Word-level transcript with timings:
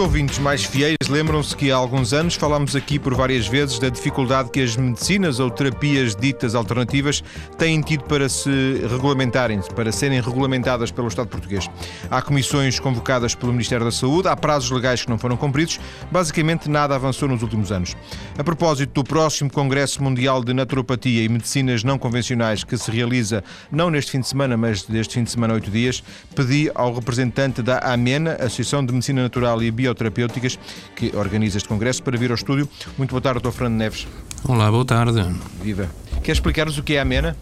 ouvintes 0.00 0.38
mais 0.38 0.64
fiéis 0.64 0.96
lembram-se 1.10 1.54
que 1.54 1.70
há 1.70 1.76
alguns 1.76 2.14
anos 2.14 2.34
falámos 2.34 2.74
aqui 2.74 2.98
por 2.98 3.14
várias 3.14 3.46
vezes 3.46 3.78
da 3.78 3.90
dificuldade 3.90 4.50
que 4.50 4.62
as 4.62 4.74
medicinas 4.74 5.38
ou 5.38 5.50
terapias 5.50 6.16
ditas 6.16 6.54
alternativas 6.54 7.22
têm 7.58 7.82
tido 7.82 8.04
para 8.04 8.26
se 8.26 8.50
regulamentarem, 8.90 9.60
para 9.76 9.92
serem 9.92 10.20
regulamentadas 10.20 10.90
pelo 10.90 11.08
Estado 11.08 11.28
português. 11.28 11.68
Há 12.10 12.22
comissões 12.22 12.80
convocadas 12.80 13.34
pelo 13.34 13.52
Ministério 13.52 13.84
da 13.84 13.92
Saúde, 13.92 14.28
há 14.28 14.36
prazos 14.36 14.70
legais 14.70 15.02
que 15.02 15.10
não 15.10 15.18
foram 15.18 15.36
cumpridos, 15.36 15.78
basicamente 16.10 16.70
nada 16.70 16.94
avançou 16.94 17.28
nos 17.28 17.42
últimos 17.42 17.70
anos. 17.70 17.94
A 18.38 18.42
propósito 18.42 18.94
do 18.94 19.04
próximo 19.04 19.50
Congresso 19.52 20.02
Mundial 20.02 20.42
de 20.42 20.54
Naturopatia 20.54 21.22
e 21.22 21.28
Medicinas 21.28 21.84
Não 21.84 21.98
Convencionais 21.98 22.64
que 22.64 22.78
se 22.78 22.90
realiza 22.90 23.44
não 23.70 23.90
neste 23.90 24.12
fim 24.12 24.20
de 24.20 24.28
semana, 24.28 24.56
mas 24.56 24.82
deste 24.82 25.14
fim 25.14 25.24
de 25.24 25.30
semana, 25.30 25.54
oito 25.54 25.70
dias, 25.70 26.02
pedi 26.34 26.70
ao 26.74 26.94
representante 26.94 27.60
da 27.60 27.78
AMENA, 27.80 28.36
Associação 28.36 28.84
de 28.86 28.92
Medicina 28.94 29.22
Natural 29.22 29.62
e 29.62 29.70
Bioterapêuticas, 29.90 30.58
que 30.94 31.10
organiza 31.16 31.56
este 31.58 31.68
congresso, 31.68 32.00
para 32.02 32.16
vir 32.16 32.30
ao 32.30 32.36
estúdio. 32.36 32.68
Muito 32.96 33.10
boa 33.10 33.20
tarde, 33.20 33.40
Dr. 33.40 33.50
Fernando 33.50 33.78
Neves. 33.78 34.06
Olá, 34.44 34.70
boa 34.70 34.84
tarde. 34.84 35.20
Viva. 35.62 35.90
Quer 36.22 36.30
explicar-nos 36.32 36.78
o 36.78 36.82
que 36.82 36.94
é 36.94 37.00
a 37.00 37.02
AMENA? 37.02 37.36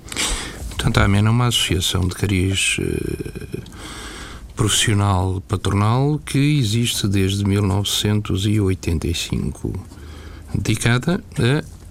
Portanto, 0.71 0.99
a 0.99 1.05
AMENA 1.05 1.29
é 1.29 1.31
uma 1.31 1.47
associação 1.49 2.09
de 2.09 2.15
cariz 2.15 2.79
eh, 2.81 3.61
profissional 4.57 5.43
patronal 5.47 6.19
que 6.25 6.59
existe 6.59 7.07
desde 7.07 7.45
1985, 7.45 9.87
dedicada 10.55 11.23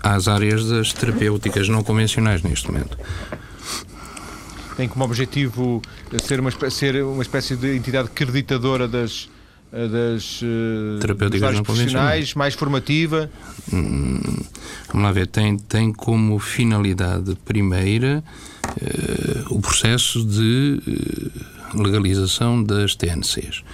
a, 0.04 0.16
às 0.16 0.28
áreas 0.28 0.68
das 0.68 0.92
terapêuticas 0.94 1.70
não 1.70 1.84
convencionais 1.84 2.42
neste 2.44 2.68
momento 2.68 2.98
tem 4.78 4.88
como 4.88 5.04
objetivo 5.04 5.82
ser 6.24 6.40
uma, 6.40 6.52
ser 6.70 7.04
uma 7.04 7.24
espécie 7.24 7.55
de 7.55 7.76
entidade 7.76 8.10
creditadora 8.12 8.88
das, 8.88 9.27
das 9.71 10.41
eh, 10.43 10.99
terapêuticas 10.99 11.55
não 11.55 11.63
profissionais, 11.63 12.34
mais 12.34 12.54
formativa? 12.54 13.32
Hum, 13.71 14.20
vamos 14.87 15.04
lá 15.04 15.12
ver, 15.12 15.27
tem, 15.27 15.57
tem 15.57 15.91
como 15.91 16.40
finalidade 16.40 17.35
primeira 17.43 18.24
uh, 18.63 19.54
o 19.54 19.59
processo 19.59 20.24
de 20.24 20.82
legalização 21.74 22.63
das 22.63 22.96
TNCs. 22.96 23.65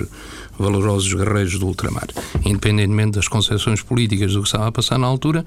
valorosos 0.59 1.15
guerreiros 1.15 1.60
do 1.60 1.69
ultramar. 1.69 2.09
Independentemente 2.44 3.12
das 3.12 3.28
concepções 3.28 3.80
políticas 3.80 4.32
do 4.32 4.42
que 4.42 4.48
estava 4.48 4.66
a 4.66 4.72
passar 4.72 4.98
na 4.98 5.06
altura, 5.06 5.44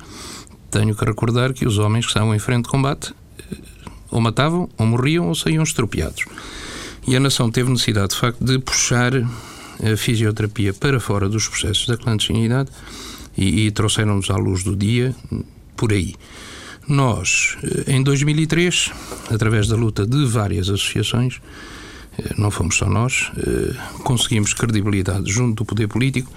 tenho 0.69 0.95
que 0.95 1.03
recordar 1.03 1.51
que 1.53 1.67
os 1.67 1.77
homens 1.77 2.05
que 2.05 2.11
estavam 2.11 2.33
em 2.33 2.39
frente 2.39 2.63
de 2.63 2.69
combate 2.69 3.11
uh, 3.11 3.15
ou 4.09 4.21
matavam, 4.21 4.69
ou 4.77 4.85
morriam, 4.85 5.27
ou 5.27 5.35
saíam 5.35 5.63
estropiados. 5.63 6.23
E 7.07 7.15
a 7.15 7.19
nação 7.19 7.49
teve 7.49 7.69
necessidade, 7.69 8.13
de 8.13 8.19
facto, 8.19 8.43
de 8.43 8.59
puxar 8.59 9.13
a 9.15 9.97
fisioterapia 9.97 10.73
para 10.73 10.99
fora 10.99 11.27
dos 11.27 11.47
processos 11.47 11.87
da 11.87 11.97
clandestinidade 11.97 12.69
e, 13.37 13.65
e 13.65 13.71
trouxeram-nos 13.71 14.29
à 14.29 14.35
luz 14.35 14.63
do 14.63 14.75
dia 14.75 15.15
por 15.75 15.91
aí. 15.91 16.13
Nós, 16.87 17.57
eh, 17.63 17.95
em 17.95 18.03
2003, 18.03 18.91
através 19.29 19.67
da 19.67 19.75
luta 19.75 20.05
de 20.05 20.25
várias 20.25 20.69
associações, 20.69 21.41
eh, 22.17 22.33
não 22.37 22.51
fomos 22.51 22.77
só 22.77 22.87
nós, 22.87 23.31
eh, 23.37 23.75
conseguimos 24.03 24.53
credibilidade 24.53 25.31
junto 25.31 25.63
do 25.63 25.65
poder 25.65 25.87
político, 25.87 26.31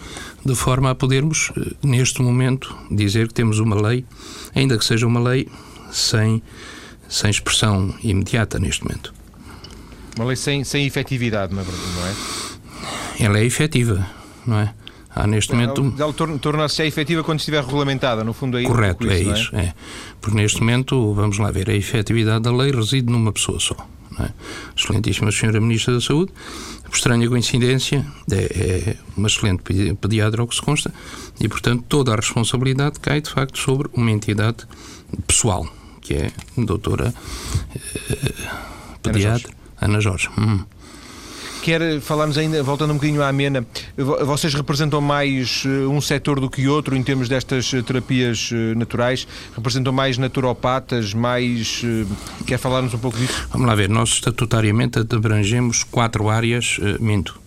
de 0.45 0.55
forma 0.55 0.91
a 0.91 0.95
podermos, 0.95 1.51
neste 1.83 2.23
momento, 2.23 2.75
dizer 2.91 3.29
que 3.29 3.35
temos 3.35 3.59
uma 3.59 3.81
lei, 3.81 4.05
ainda 4.55 4.79
que 4.79 4.85
seja 4.85 5.07
uma 5.07 5.21
lei 5.21 5.49
sem, 5.91 6.43
sem 7.09 7.31
expressão 7.31 7.95
imediata 8.03 8.59
neste 8.59 8.85
momento. 8.85 9.13
Uma 10.17 10.27
lei 10.27 10.37
sem, 10.37 10.63
sem 10.65 10.87
efetividade, 10.87 11.55
não 11.55 11.63
é? 11.63 11.65
Ela 13.21 13.39
é 13.39 13.45
efetiva, 13.45 14.07
não 14.47 14.59
é? 14.59 14.73
Há 15.15 15.27
neste 15.27 15.53
momento. 15.53 15.95
Ela 15.97 16.13
torna-se 16.13 16.83
efetiva 16.85 17.23
quando 17.23 17.39
estiver 17.39 17.63
regulamentada, 17.63 18.25
no 18.25 18.33
fundo 18.33 18.59
é 18.59 18.65
Correto, 18.65 19.09
é 19.09 19.21
isso, 19.21 19.55
é? 19.55 19.67
é? 19.67 19.75
Porque 20.21 20.37
neste 20.37 20.61
momento, 20.61 21.15
vamos 21.15 21.39
lá 21.39 21.51
ver, 21.53 21.71
a 21.71 21.75
efetividade 21.75 22.43
da 22.43 22.53
lei 22.53 22.73
reside 22.73 23.11
numa 23.11 23.33
pessoa 23.33 23.61
só. 23.61 23.77
É? 24.21 24.31
Excelentíssima 24.77 25.31
Senhora 25.33 25.61
Ministra 25.61 25.95
da 25.95 26.01
Saúde, 26.01 26.33
por 26.85 26.97
estranha 26.97 27.29
coincidência, 27.29 28.07
é, 28.31 28.37
é 28.37 28.97
uma 29.17 29.27
excelente 29.27 29.63
pediatra 30.01 30.41
ao 30.43 30.49
que 30.49 30.55
se 30.55 30.63
consta, 30.63 30.93
e 31.41 31.49
portanto 31.49 31.85
toda 31.89 32.13
a 32.13 32.17
responsabilidade 32.17 33.01
cai 33.01 33.21
de 33.21 33.31
facto 33.31 33.59
sobre 33.59 33.89
uma 33.93 34.11
entidade 34.11 34.59
pessoal, 35.27 35.67
que 36.01 36.15
é 36.15 36.33
a 36.57 36.65
doutora 36.65 37.13
eh, 37.75 38.33
pediatra. 39.03 39.64
Ana 39.81 40.01
Jorge. 40.01 40.29
Hum. 40.39 40.65
Quer 41.65 41.99
falarmos 42.03 42.37
ainda, 42.37 42.63
voltando 42.63 42.91
um 42.91 42.97
bocadinho 42.97 43.23
à 43.23 43.29
amena, 43.29 43.67
vocês 43.97 44.53
representam 44.53 45.01
mais 45.01 45.63
eh, 45.65 45.87
um 45.87 45.99
setor 45.99 46.39
do 46.39 46.51
que 46.51 46.69
outro 46.69 46.95
em 46.95 47.03
termos 47.03 47.27
destas 47.27 47.73
eh, 47.73 47.81
terapias 47.81 48.51
eh, 48.53 48.75
naturais? 48.75 49.27
Representam 49.57 49.91
mais 49.91 50.19
naturopatas, 50.19 51.15
mais. 51.15 51.83
Quer 52.47 52.59
falar-nos 52.59 52.93
um 52.93 52.99
pouco 52.99 53.17
disso? 53.17 53.49
Vamos 53.51 53.67
lá 53.67 53.75
ver, 53.75 53.89
nós 53.89 54.11
estatutariamente 54.11 54.99
abrangemos 54.99 55.83
quatro 55.85 56.29
áreas, 56.29 56.79
minto, 57.01 57.41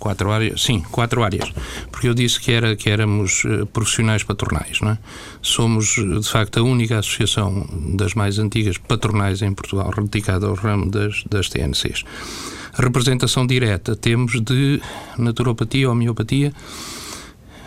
quatro 0.00 0.32
áreas, 0.32 0.60
sim, 0.62 0.80
quatro 0.90 1.22
áreas, 1.22 1.52
porque 1.92 2.08
eu 2.08 2.14
disse 2.14 2.40
que 2.40 2.50
era 2.50 2.74
que 2.74 2.90
éramos 2.90 3.44
profissionais 3.72 4.24
patronais, 4.24 4.80
não 4.80 4.90
é? 4.90 4.98
Somos 5.40 5.94
de 5.94 6.28
facto 6.28 6.58
a 6.58 6.62
única 6.62 6.98
associação 6.98 7.64
das 7.96 8.14
mais 8.14 8.38
antigas 8.38 8.78
patronais 8.78 9.42
em 9.42 9.54
Portugal 9.54 9.92
dedicada 10.02 10.46
ao 10.46 10.54
ramo 10.54 10.90
das, 10.90 11.22
das 11.30 11.48
TNCs 11.48 12.04
representação 12.74 13.46
direta 13.46 13.96
temos 13.96 14.40
de 14.40 14.80
naturopatia, 15.18 15.90
homeopatia, 15.90 16.52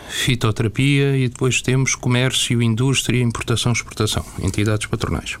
fitoterapia 0.08 1.16
e 1.16 1.28
depois 1.28 1.60
temos 1.60 1.94
comércio, 1.94 2.62
indústria, 2.62 3.22
importação, 3.22 3.72
exportação, 3.72 4.24
entidades 4.40 4.86
patronais. 4.86 5.38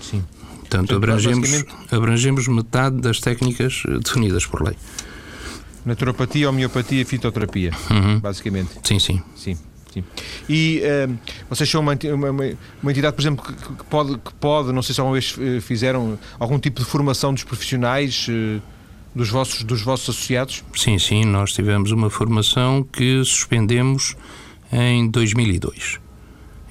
Sim. 0.00 0.24
Portanto, 0.60 0.94
abrangemos, 0.94 1.50
basicamente... 1.50 1.94
abrangemos 1.94 2.48
metade 2.48 3.00
das 3.00 3.20
técnicas 3.20 3.82
eh, 3.88 3.98
definidas 3.98 4.46
por 4.46 4.62
lei. 4.62 4.76
Naturopatia, 5.84 6.48
homeopatia, 6.48 7.04
fitoterapia, 7.06 7.72
uhum. 7.90 8.20
basicamente. 8.20 8.70
Sim, 8.82 8.98
sim. 8.98 9.22
Sim. 9.34 9.58
Sim. 9.92 10.04
E 10.48 10.82
uh, 10.84 11.18
vocês 11.48 11.68
são 11.68 11.80
uma, 11.80 11.98
uma, 12.14 12.30
uma, 12.80 12.90
entidade, 12.92 13.16
por 13.16 13.22
exemplo, 13.22 13.44
que, 13.44 13.52
que, 13.54 13.84
pode, 13.86 14.18
que 14.18 14.32
pode, 14.34 14.72
não 14.72 14.82
sei 14.82 14.94
se 14.94 15.00
alguma 15.00 15.14
vez 15.18 15.34
eh, 15.36 15.60
fizeram 15.60 16.16
algum 16.38 16.60
tipo 16.60 16.78
de 16.78 16.86
formação 16.86 17.34
dos 17.34 17.42
profissionais. 17.42 18.28
Uh, 18.28 18.62
dos 19.14 19.28
vossos, 19.28 19.64
dos 19.64 19.82
vossos 19.82 20.08
associados? 20.08 20.64
Sim, 20.74 20.98
sim, 20.98 21.24
nós 21.24 21.52
tivemos 21.52 21.90
uma 21.90 22.08
formação 22.10 22.82
que 22.82 23.22
suspendemos 23.24 24.16
em 24.72 25.08
2002. 25.08 25.98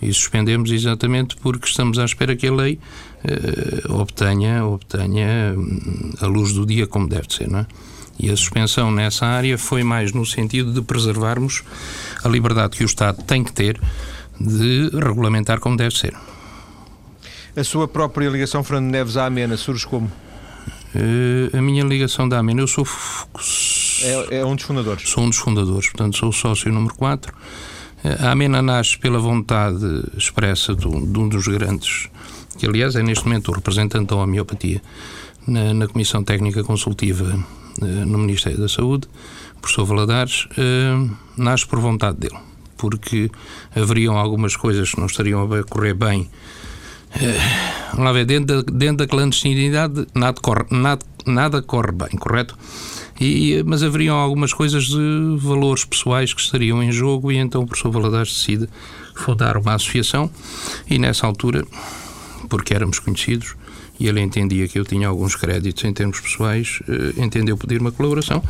E 0.01 0.13
suspendemos 0.13 0.71
exatamente 0.71 1.35
porque 1.37 1.67
estamos 1.67 1.99
à 1.99 2.05
espera 2.05 2.35
que 2.35 2.47
a 2.47 2.53
lei 2.53 2.79
uh, 3.25 3.93
obtenha, 3.95 4.65
obtenha 4.65 5.53
hum, 5.57 6.13
a 6.21 6.25
luz 6.25 6.53
do 6.53 6.65
dia 6.65 6.87
como 6.87 7.07
deve 7.07 7.27
ser, 7.29 7.49
não 7.49 7.59
é? 7.59 7.67
E 8.19 8.29
a 8.29 8.35
suspensão 8.35 8.91
nessa 8.91 9.25
área 9.25 9.57
foi 9.57 9.83
mais 9.83 10.11
no 10.11 10.25
sentido 10.25 10.73
de 10.73 10.81
preservarmos 10.81 11.63
a 12.23 12.27
liberdade 12.27 12.75
que 12.75 12.83
o 12.83 12.85
Estado 12.85 13.23
tem 13.23 13.43
que 13.43 13.53
ter 13.53 13.79
de 14.39 14.89
regulamentar 14.93 15.59
como 15.59 15.77
deve 15.77 15.95
ser. 15.95 16.13
A 17.55 17.63
sua 17.63 17.87
própria 17.87 18.29
ligação, 18.29 18.63
Fernando 18.63 18.91
Neves, 18.91 19.17
à 19.17 19.25
Amena 19.25 19.57
surge 19.57 19.87
como? 19.87 20.11
Uh, 20.95 21.57
a 21.57 21.61
minha 21.61 21.83
ligação 21.83 22.27
da 22.27 22.39
Amena, 22.39 22.61
eu 22.61 22.67
sou. 22.67 22.85
É, 24.01 24.39
é, 24.39 24.45
um 24.45 24.55
dos 24.55 24.65
fundadores. 24.65 25.09
Sou 25.09 25.23
um 25.23 25.29
dos 25.29 25.37
fundadores, 25.37 25.89
portanto, 25.89 26.17
sou 26.17 26.31
sócio 26.31 26.71
número 26.71 26.95
4. 26.95 27.33
Eh, 28.03 28.17
a 28.19 28.31
Amena 28.31 28.61
nasce 28.61 28.97
pela 28.97 29.19
vontade 29.19 29.85
expressa 30.17 30.73
de 30.73 30.87
um, 30.87 31.27
dos 31.27 31.47
grandes, 31.47 32.09
que 32.57 32.65
aliás 32.65 32.95
é 32.95 33.03
neste 33.03 33.25
momento 33.25 33.49
o 33.49 33.55
representante 33.55 34.05
da 34.05 34.15
homeopatia 34.15 34.81
na, 35.45 35.73
na 35.73 35.87
Comissão 35.87 36.23
Técnica 36.23 36.63
Consultiva 36.63 37.37
no 37.81 38.17
Ministério 38.17 38.59
da 38.59 38.69
Saúde, 38.69 39.07
o 39.57 39.59
professor 39.59 39.85
Valadares, 39.85 40.45
uh, 40.45 41.09
nasce 41.37 41.65
por 41.65 41.79
vontade 41.79 42.17
dele, 42.17 42.37
porque 42.77 43.29
haveriam 43.75 44.17
algumas 44.17 44.55
coisas 44.55 44.91
que 44.91 44.99
não 44.99 45.07
estariam 45.07 45.41
a 45.53 45.63
correr 45.63 45.93
bem 45.93 46.29
Vamos 47.91 48.05
lá 48.05 48.11
ver, 48.11 48.25
dentro 48.25 48.63
da, 48.63 48.71
dentro 48.71 48.97
da 48.97 49.07
clandestinidade 49.07 50.07
nada 50.13 50.39
corre, 50.41 50.65
nada, 50.69 51.05
nada 51.25 51.61
corre 51.61 51.91
bem, 51.91 52.09
correto? 52.09 52.57
E, 53.19 53.61
mas 53.65 53.83
haveriam 53.83 54.15
algumas 54.15 54.53
coisas 54.53 54.85
de 54.85 55.37
valores 55.37 55.83
pessoais 55.83 56.33
que 56.33 56.39
estariam 56.39 56.81
em 56.81 56.91
jogo 56.91 57.31
e 57.31 57.37
então 57.37 57.63
o 57.63 57.67
professor 57.67 57.91
Valadares 57.91 58.29
decide 58.29 58.69
fundar 59.15 59.57
uma 59.57 59.73
associação 59.73 60.31
e 60.89 60.97
nessa 60.97 61.27
altura, 61.27 61.65
porque 62.47 62.73
éramos 62.73 62.99
conhecidos 62.99 63.55
e 63.99 64.07
ele 64.07 64.21
entendia 64.21 64.67
que 64.67 64.79
eu 64.79 64.85
tinha 64.85 65.07
alguns 65.07 65.35
créditos 65.35 65.83
em 65.83 65.93
termos 65.93 66.19
pessoais, 66.19 66.79
eh, 66.87 67.21
entendeu 67.21 67.57
pedir 67.57 67.81
uma 67.81 67.91
colaboração 67.91 68.41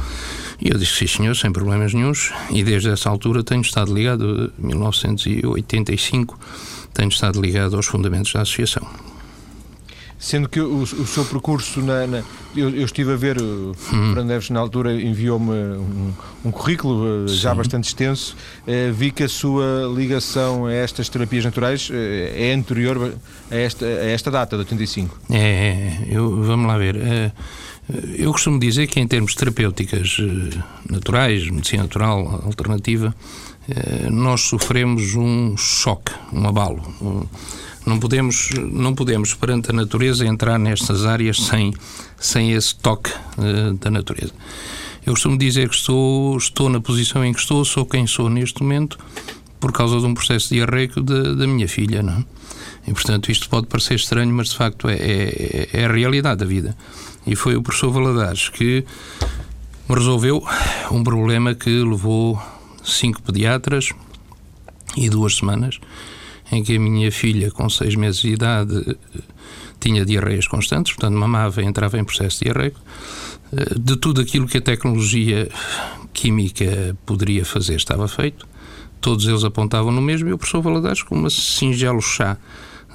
e 0.62 0.70
eu 0.70 0.78
disse 0.78 0.96
sim 0.96 1.08
senhor, 1.08 1.36
sem 1.36 1.52
problemas 1.52 1.94
nenhums 1.94 2.32
e 2.52 2.64
desde 2.64 2.90
essa 2.90 3.10
altura 3.10 3.44
tenho 3.44 3.62
estado 3.62 3.94
ligado, 3.94 4.52
1985 4.58 6.40
tenho 6.94 7.10
estado 7.10 7.42
ligado 7.42 7.76
aos 7.76 7.86
fundamentos 7.86 8.34
da 8.34 8.42
associação. 8.42 8.88
Sendo 10.20 10.50
que 10.50 10.60
o, 10.60 10.82
o 10.82 11.08
seu 11.08 11.24
percurso, 11.24 11.82
na, 11.82 12.06
na 12.06 12.24
eu, 12.54 12.70
eu, 12.76 12.84
estive 12.84 13.14
a 13.14 13.16
ver, 13.16 13.42
o 13.42 13.74
hum. 13.94 14.16
Na 14.50 14.60
altura 14.60 14.94
enviou-me 14.94 15.52
um, 15.52 16.14
um, 16.44 16.52
currículo 16.52 17.24
eh, 17.24 17.28
já 17.30 17.56
bastante 17.56 17.88
extenso, 17.88 18.36
eh, 18.68 18.92
vi 18.92 19.12
que 19.12 19.24
a 19.24 19.30
sua 19.30 19.90
ligação 19.96 20.66
a 20.66 20.74
estas 20.74 21.08
terapias 21.08 21.46
naturais 21.46 21.90
eh, 21.90 22.50
é 22.50 22.54
anterior 22.54 23.14
a 23.50 23.56
esta, 23.56 23.86
a 23.86 24.10
esta 24.10 24.30
data, 24.30 24.58
de 24.58 24.64
85. 24.64 25.22
É, 25.30 25.38
é 25.38 26.00
eu, 26.10 26.44
vamos 26.44 26.68
lá 26.68 26.78
ver. 26.78 26.98
É, 26.98 27.32
eu 28.18 28.34
costumo 28.34 28.60
dizer 28.60 28.88
que 28.88 29.00
em 29.00 29.08
termos 29.08 29.34
terapêuticas 29.36 30.18
naturais, 30.90 31.50
medicina 31.50 31.84
natural, 31.84 32.44
alternativa, 32.46 33.16
nós 34.12 34.42
sofremos 34.42 35.16
um 35.16 35.56
choque, 35.58 36.12
um 36.34 36.48
abalo. 36.48 36.82
Não 37.86 38.00
podemos, 38.00 38.50
não 38.72 38.94
podemos 38.94 39.34
perante 39.34 39.72
a 39.72 39.74
natureza 39.74 40.26
entrar 40.26 40.60
nestas 40.60 41.06
áreas 41.06 41.38
sem, 41.38 41.74
sem 42.20 42.52
esse 42.52 42.76
toque 42.76 43.12
uh, 43.38 43.74
da 43.76 43.90
natureza. 43.90 44.34
Eu 45.06 45.14
costumo 45.14 45.38
dizer 45.38 45.70
que 45.70 45.76
estou, 45.76 46.38
estou 46.38 46.70
na 46.70 46.82
posição 46.82 47.24
em 47.24 47.34
que 47.34 47.40
estou, 47.40 47.64
sou 47.64 47.86
quem 47.86 48.06
sou 48.06 48.30
neste 48.30 48.62
momento, 48.62 49.00
por 49.60 49.72
causa 49.72 50.00
de 50.00 50.06
um 50.06 50.14
processo 50.14 50.54
diarreico 50.54 51.02
da, 51.02 51.34
da 51.34 51.48
minha 51.48 51.68
filha, 51.68 52.04
não 52.04 52.14
é? 52.14 52.26
E, 52.88 52.94
portanto, 52.94 53.32
isto 53.32 53.50
pode 53.50 53.68
parecer 53.68 53.96
estranho, 53.96 54.34
mas 54.34 54.50
de 54.50 54.56
facto 54.56 54.88
é, 54.88 54.96
é, 54.96 55.70
é 55.74 55.86
a 55.86 55.92
realidade 55.92 56.40
da 56.40 56.46
vida. 56.46 56.76
E 57.26 57.36
foi 57.36 57.56
o 57.56 57.62
professor 57.62 57.92
Valadares 57.92 58.50
que 58.50 58.86
resolveu 59.90 60.44
um 60.92 61.04
problema 61.04 61.54
que 61.54 61.70
levou 61.70 62.42
cinco 62.84 63.22
pediatras 63.22 63.90
e 64.96 65.10
duas 65.10 65.36
semanas 65.36 65.80
em 66.52 66.64
que 66.64 66.76
a 66.76 66.80
minha 66.80 67.12
filha, 67.12 67.52
com 67.52 67.70
seis 67.70 67.96
meses 67.96 68.22
de 68.22 68.30
idade, 68.30 68.98
tinha 69.80 70.06
diarreias 70.06 70.48
constantes, 70.48 70.94
portanto 70.94 71.16
mamava 71.16 71.62
e 71.62 71.66
entrava 71.66 71.98
em 71.98 72.04
processo 72.04 72.44
diarreico. 72.44 72.80
Eh, 73.52 73.80
de 73.80 73.96
tudo 73.96 74.22
aquilo 74.22 74.48
que 74.48 74.58
a 74.58 74.62
tecnologia 74.62 75.50
química 76.14 76.96
poderia 77.06 77.46
fazer 77.46 77.76
estava 77.76 78.08
feito. 78.08 78.48
Todos 79.02 79.26
eles 79.28 79.44
apontavam 79.44 79.92
no 79.92 80.02
mesmo 80.02 80.30
e 80.30 80.34
o 80.34 80.38
professor 80.38 80.62
Valadares, 80.62 81.02
com 81.04 81.18
um 81.18 81.30
singelo 81.30 82.02
chá 82.02 82.38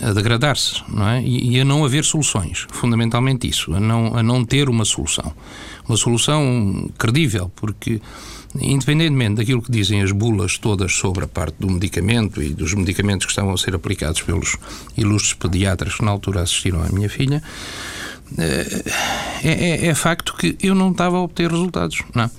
a 0.00 0.12
degradar-se, 0.12 0.82
não 0.88 1.08
é? 1.08 1.20
E, 1.20 1.56
e, 1.56 1.60
a 1.60 1.64
não 1.64 1.84
haver 1.84 2.04
soluções, 2.04 2.66
fundamentalmente 2.70 3.48
isso, 3.48 3.74
a 3.74 3.80
não, 3.80 4.16
a 4.16 4.22
não 4.22 4.44
ter 4.44 4.68
uma 4.68 4.84
solução. 4.84 5.32
Uma 5.88 5.96
solução 5.96 6.88
credível, 6.96 7.50
porque 7.56 8.00
independentemente 8.60 9.34
daquilo 9.36 9.60
que 9.60 9.70
dizem 9.70 10.02
as 10.02 10.12
bulas 10.12 10.58
todas 10.58 10.94
sobre 10.94 11.24
a 11.24 11.28
parte 11.28 11.56
do 11.58 11.68
medicamento 11.70 12.42
e 12.42 12.54
dos 12.54 12.72
medicamentos 12.74 13.26
que 13.26 13.32
estavam 13.32 13.52
a 13.52 13.58
ser 13.58 13.74
aplicados 13.74 14.22
pelos 14.22 14.56
ilustres 14.96 15.34
pediatras 15.34 15.96
que 15.96 16.04
na 16.04 16.10
altura 16.10 16.42
assistiram 16.42 16.82
à 16.82 16.88
minha 16.88 17.08
filha, 17.08 17.42
é, 18.36 18.84
é, 19.42 19.86
é, 19.86 19.94
facto 19.94 20.36
que 20.36 20.56
eu 20.62 20.74
não 20.74 20.90
estava 20.90 21.16
a 21.16 21.20
obter 21.20 21.50
resultados. 21.50 22.02
Não. 22.14 22.30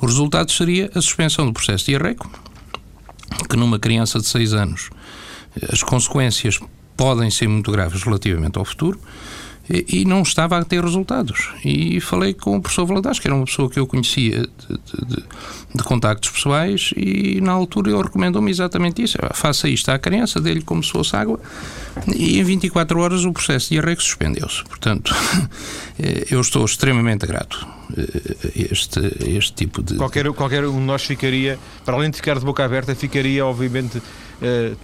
O 0.00 0.06
resultado 0.06 0.50
seria 0.50 0.90
a 0.94 1.00
suspensão 1.00 1.46
do 1.46 1.52
processo 1.52 1.86
diarreico, 1.86 2.30
que 3.48 3.56
numa 3.56 3.78
criança 3.78 4.18
de 4.18 4.26
6 4.26 4.54
anos 4.54 4.90
as 5.72 5.82
consequências 5.82 6.58
podem 6.96 7.30
ser 7.30 7.48
muito 7.48 7.70
graves 7.70 8.02
relativamente 8.02 8.58
ao 8.58 8.64
futuro, 8.64 8.98
e, 9.68 10.00
e 10.00 10.04
não 10.04 10.22
estava 10.22 10.58
a 10.58 10.64
ter 10.64 10.82
resultados. 10.82 11.50
E 11.64 12.00
falei 12.00 12.34
com 12.34 12.56
o 12.56 12.60
professor 12.60 12.86
Valadares, 12.86 13.18
que 13.18 13.26
era 13.26 13.34
uma 13.34 13.44
pessoa 13.44 13.70
que 13.70 13.78
eu 13.78 13.86
conhecia 13.86 14.42
de, 14.42 15.06
de, 15.06 15.24
de 15.74 15.82
contactos 15.82 16.30
pessoais, 16.30 16.92
e 16.96 17.40
na 17.40 17.52
altura 17.52 17.90
ele 17.90 18.02
recomendou-me 18.02 18.50
exatamente 18.50 19.02
isso: 19.02 19.18
faça 19.32 19.68
isto 19.68 19.88
à 19.90 19.98
criança, 19.98 20.40
dele 20.40 20.62
como 20.62 20.82
se 20.82 20.90
fosse 20.90 21.16
água, 21.16 21.40
e 22.14 22.38
em 22.38 22.44
24 22.44 22.98
horas 22.98 23.24
o 23.24 23.32
processo 23.32 23.70
de 23.70 23.78
arrego 23.78 24.02
suspendeu-se. 24.02 24.64
Portanto, 24.64 25.14
eu 26.30 26.40
estou 26.40 26.64
extremamente 26.64 27.26
grato 27.26 27.66
a 27.66 28.72
este, 28.72 29.00
este 29.36 29.52
tipo 29.52 29.82
de. 29.82 29.96
Qualquer, 29.96 30.30
qualquer 30.32 30.66
um 30.66 30.78
de 30.78 30.84
nós 30.84 31.04
ficaria, 31.04 31.58
para 31.84 31.94
além 31.94 32.10
de 32.10 32.16
ficar 32.16 32.38
de 32.38 32.44
boca 32.44 32.64
aberta, 32.64 32.94
ficaria, 32.94 33.44
obviamente. 33.44 33.98
Uh, 34.42 34.76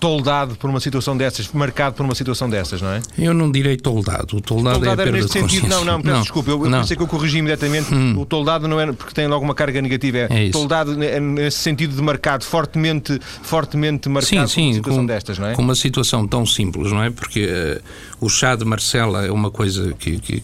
toldado 0.00 0.56
por 0.56 0.70
uma 0.70 0.80
situação 0.80 1.16
dessas, 1.16 1.52
marcado 1.52 1.94
por 1.94 2.02
uma 2.02 2.14
situação 2.14 2.48
dessas, 2.48 2.80
não 2.80 2.88
é? 2.88 3.02
Eu 3.18 3.34
não 3.34 3.52
direi 3.52 3.76
toldado. 3.76 4.38
O 4.38 4.40
toldado, 4.40 4.78
toldado 4.78 4.88
é 4.88 4.92
a 4.92 4.96
perda 4.96 5.12
neste 5.12 5.32
sentido. 5.32 5.68
Não, 5.68 5.84
não, 5.84 6.00
peço 6.00 6.14
não, 6.14 6.22
desculpa. 6.22 6.50
Eu, 6.50 6.64
eu 6.64 6.70
pensei 6.70 6.96
que 6.96 7.02
eu 7.02 7.06
corrigi 7.06 7.38
imediatamente. 7.38 7.94
Hum. 7.94 8.18
O 8.18 8.24
toldado 8.24 8.66
não 8.66 8.80
é 8.80 8.90
porque 8.92 9.12
tem 9.12 9.26
logo 9.26 9.44
uma 9.44 9.54
carga 9.54 9.80
negativa. 9.82 10.18
É, 10.18 10.48
é 10.48 10.50
toldado 10.50 11.00
é 11.02 11.20
nesse 11.20 11.58
sentido 11.58 11.94
de 11.94 12.00
marcado, 12.00 12.44
fortemente, 12.44 13.20
fortemente 13.42 14.08
marcado 14.08 14.48
sim, 14.48 14.72
sim, 14.72 14.80
por 14.80 14.90
uma 14.90 14.94
situação 14.94 15.02
com, 15.02 15.06
destas, 15.06 15.38
não 15.38 15.46
é? 15.48 15.54
Com 15.54 15.62
uma 15.62 15.74
situação 15.74 16.26
tão 16.26 16.46
simples, 16.46 16.90
não 16.90 17.02
é? 17.02 17.10
Porque 17.10 17.44
uh, 17.44 18.24
o 18.24 18.28
chá 18.30 18.56
de 18.56 18.64
Marcela 18.64 19.26
é 19.26 19.30
uma 19.30 19.50
coisa 19.50 19.92
que, 19.98 20.18
que, 20.18 20.42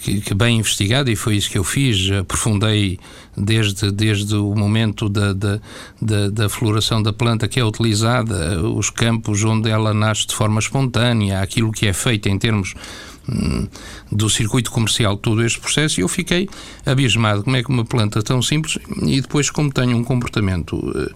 que, 0.00 0.20
que 0.20 0.34
bem 0.34 0.58
investigada 0.58 1.10
e 1.10 1.16
foi 1.16 1.34
isso 1.36 1.50
que 1.50 1.58
eu 1.58 1.64
fiz. 1.64 2.08
Aprofundei 2.12 3.00
desde, 3.36 3.90
desde 3.90 4.34
o 4.34 4.54
momento 4.54 5.08
da, 5.08 5.32
da, 5.32 5.60
da, 6.00 6.28
da, 6.28 6.48
floração 6.48 7.02
da 7.02 7.12
planta 7.12 7.48
que 7.48 7.58
é 7.58 7.64
utilizada, 7.64 8.60
os 8.68 8.90
campos 8.90 9.42
onde 9.44 9.70
ela 9.70 9.94
nasce 9.94 10.26
de 10.26 10.34
forma 10.34 10.60
espontânea, 10.60 11.40
aquilo 11.40 11.72
que 11.72 11.86
é 11.86 11.92
feito 11.92 12.28
em 12.28 12.38
termos 12.38 12.74
hum, 13.28 13.66
do 14.10 14.28
circuito 14.28 14.70
comercial, 14.70 15.16
todo 15.16 15.44
este 15.44 15.58
processo, 15.60 16.00
e 16.00 16.02
eu 16.02 16.08
fiquei 16.08 16.48
abismado 16.84 17.42
como 17.42 17.56
é 17.56 17.62
que 17.62 17.70
uma 17.70 17.84
planta 17.84 18.22
tão 18.22 18.42
simples, 18.42 18.78
e 19.02 19.20
depois, 19.20 19.50
como 19.50 19.72
tenho 19.72 19.96
um 19.96 20.04
comportamento 20.04 20.76
uh, 20.76 21.10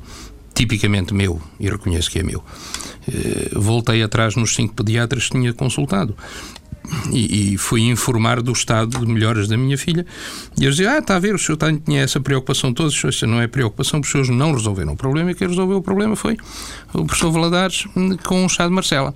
tipicamente 0.54 1.12
meu, 1.12 1.40
e 1.60 1.68
reconheço 1.68 2.10
que 2.10 2.18
é 2.18 2.22
meu, 2.22 2.38
uh, 2.40 3.60
voltei 3.60 4.02
atrás 4.02 4.36
nos 4.36 4.54
cinco 4.54 4.74
pediatras 4.74 5.24
que 5.24 5.32
tinha 5.32 5.52
consultado 5.52 6.16
e, 7.10 7.54
e, 7.54 7.58
fui 7.58 7.82
informar 7.82 8.42
do 8.42 8.52
estado 8.52 8.98
de 8.98 9.06
melhoras 9.06 9.48
da 9.48 9.56
minha 9.56 9.76
filha. 9.76 10.06
E 10.58 10.64
eles 10.64 10.76
diziam: 10.76 10.94
Ah, 10.94 10.98
está 10.98 11.16
a 11.16 11.18
ver, 11.18 11.34
o 11.34 11.38
senhor 11.38 11.58
tinha 11.84 12.02
essa 12.02 12.20
preocupação 12.20 12.72
toda. 12.72 12.88
Isso 12.88 13.26
não 13.26 13.40
é 13.40 13.46
preocupação, 13.46 14.00
os 14.00 14.10
senhores 14.10 14.30
não 14.30 14.52
resolveram 14.52 14.92
o 14.92 14.96
problema. 14.96 15.30
E 15.30 15.34
quem 15.34 15.48
resolveu 15.48 15.78
o 15.78 15.82
problema 15.82 16.16
foi 16.16 16.36
o 16.92 17.04
professor 17.04 17.30
Valadares 17.30 17.86
com 18.24 18.44
o 18.44 18.48
chá 18.48 18.66
de 18.66 18.72
Marcela. 18.72 19.14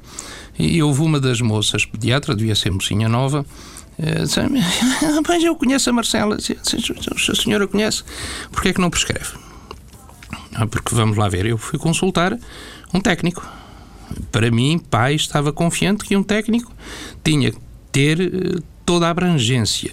E 0.59 0.83
houve 0.83 1.03
uma 1.03 1.21
das 1.21 1.41
moças, 1.41 1.85
pediatra, 1.85 2.35
devia 2.35 2.55
ser 2.55 2.71
mocinha 2.71 3.09
nova, 3.09 3.47
eh, 3.99 4.23
disse: 4.23 4.41
Pois 5.25 5.43
eu 5.43 5.55
conheço 5.57 5.91
a 5.91 5.93
Marcela. 5.93 6.39
Se 6.41 6.57
a 7.31 7.35
senhora 7.35 7.67
conhece, 7.67 8.03
porquê 8.51 8.69
é 8.69 8.73
que 8.73 8.81
não 8.81 8.91
prescreve? 8.91 9.31
Ah, 10.55 10.67
porque 10.67 10.95
vamos 10.95 11.17
lá 11.17 11.29
ver, 11.29 11.47
eu 11.47 11.57
fui 11.57 11.79
consultar 11.79 12.37
um 12.93 13.01
técnico 13.01 13.47
para 14.31 14.51
mim, 14.51 14.79
pai, 14.79 15.15
estava 15.15 15.53
confiante 15.53 16.05
que 16.05 16.17
um 16.17 16.23
técnico 16.23 16.73
tinha 17.23 17.51
que 17.51 17.59
ter 17.93 18.21
eh, 18.21 18.61
toda 18.85 19.07
a 19.07 19.11
abrangência. 19.11 19.93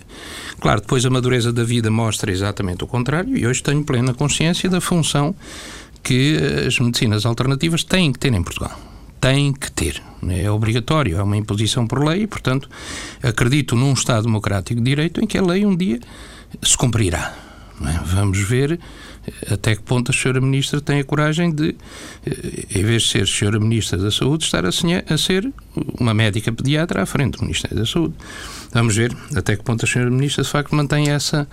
Claro, 0.59 0.81
depois 0.81 1.05
a 1.05 1.09
madureza 1.09 1.53
da 1.53 1.63
vida 1.63 1.91
mostra 1.91 2.31
exatamente 2.31 2.83
o 2.83 2.87
contrário 2.87 3.37
e 3.37 3.45
hoje 3.45 3.61
tenho 3.61 3.83
plena 3.83 4.13
consciência 4.13 4.69
da 4.69 4.81
função 4.81 5.35
que 6.01 6.37
as 6.65 6.79
medicinas 6.79 7.25
alternativas 7.25 7.83
têm 7.83 8.11
que 8.11 8.19
ter 8.19 8.33
em 8.33 8.41
Portugal. 8.41 8.79
Têm 9.19 9.53
que 9.53 9.71
ter. 9.71 10.01
É 10.29 10.49
obrigatório, 10.49 11.17
é 11.17 11.23
uma 11.23 11.37
imposição 11.37 11.85
por 11.85 12.03
lei 12.03 12.23
e, 12.23 12.27
portanto, 12.27 12.69
acredito 13.21 13.75
num 13.75 13.93
Estado 13.93 14.23
democrático 14.23 14.79
de 14.79 14.85
direito 14.85 15.21
em 15.21 15.27
que 15.27 15.37
a 15.37 15.41
lei 15.41 15.65
um 15.65 15.75
dia 15.75 15.99
se 16.63 16.77
cumprirá. 16.77 17.35
É? 17.85 17.99
Vamos 18.05 18.39
ver 18.39 18.79
até 19.51 19.75
que 19.75 19.81
ponto 19.81 20.11
a 20.11 20.13
senhora 20.13 20.41
Ministra 20.41 20.81
tem 20.81 20.99
a 20.99 21.03
coragem 21.03 21.51
de, 21.51 21.75
eh, 22.25 22.79
em 22.79 22.83
vez 22.83 23.03
de 23.03 23.09
ser 23.09 23.27
senhora 23.27 23.59
Ministra 23.59 23.97
da 23.97 24.11
Saúde, 24.11 24.45
estar 24.45 24.65
a, 24.65 24.69
a 24.69 25.17
ser 25.17 25.51
uma 25.99 26.13
médica 26.13 26.51
pediatra 26.51 27.03
à 27.03 27.05
frente 27.05 27.37
do 27.37 27.43
Ministério 27.43 27.77
da 27.77 27.85
Saúde. 27.85 28.13
Vamos 28.73 28.95
ver 28.95 29.15
até 29.35 29.55
que 29.55 29.63
ponto 29.63 29.85
a 29.85 29.87
senhora 29.87 30.11
Ministra, 30.11 30.43
de 30.43 30.49
facto, 30.49 30.75
mantém 30.75 31.09
essa 31.09 31.47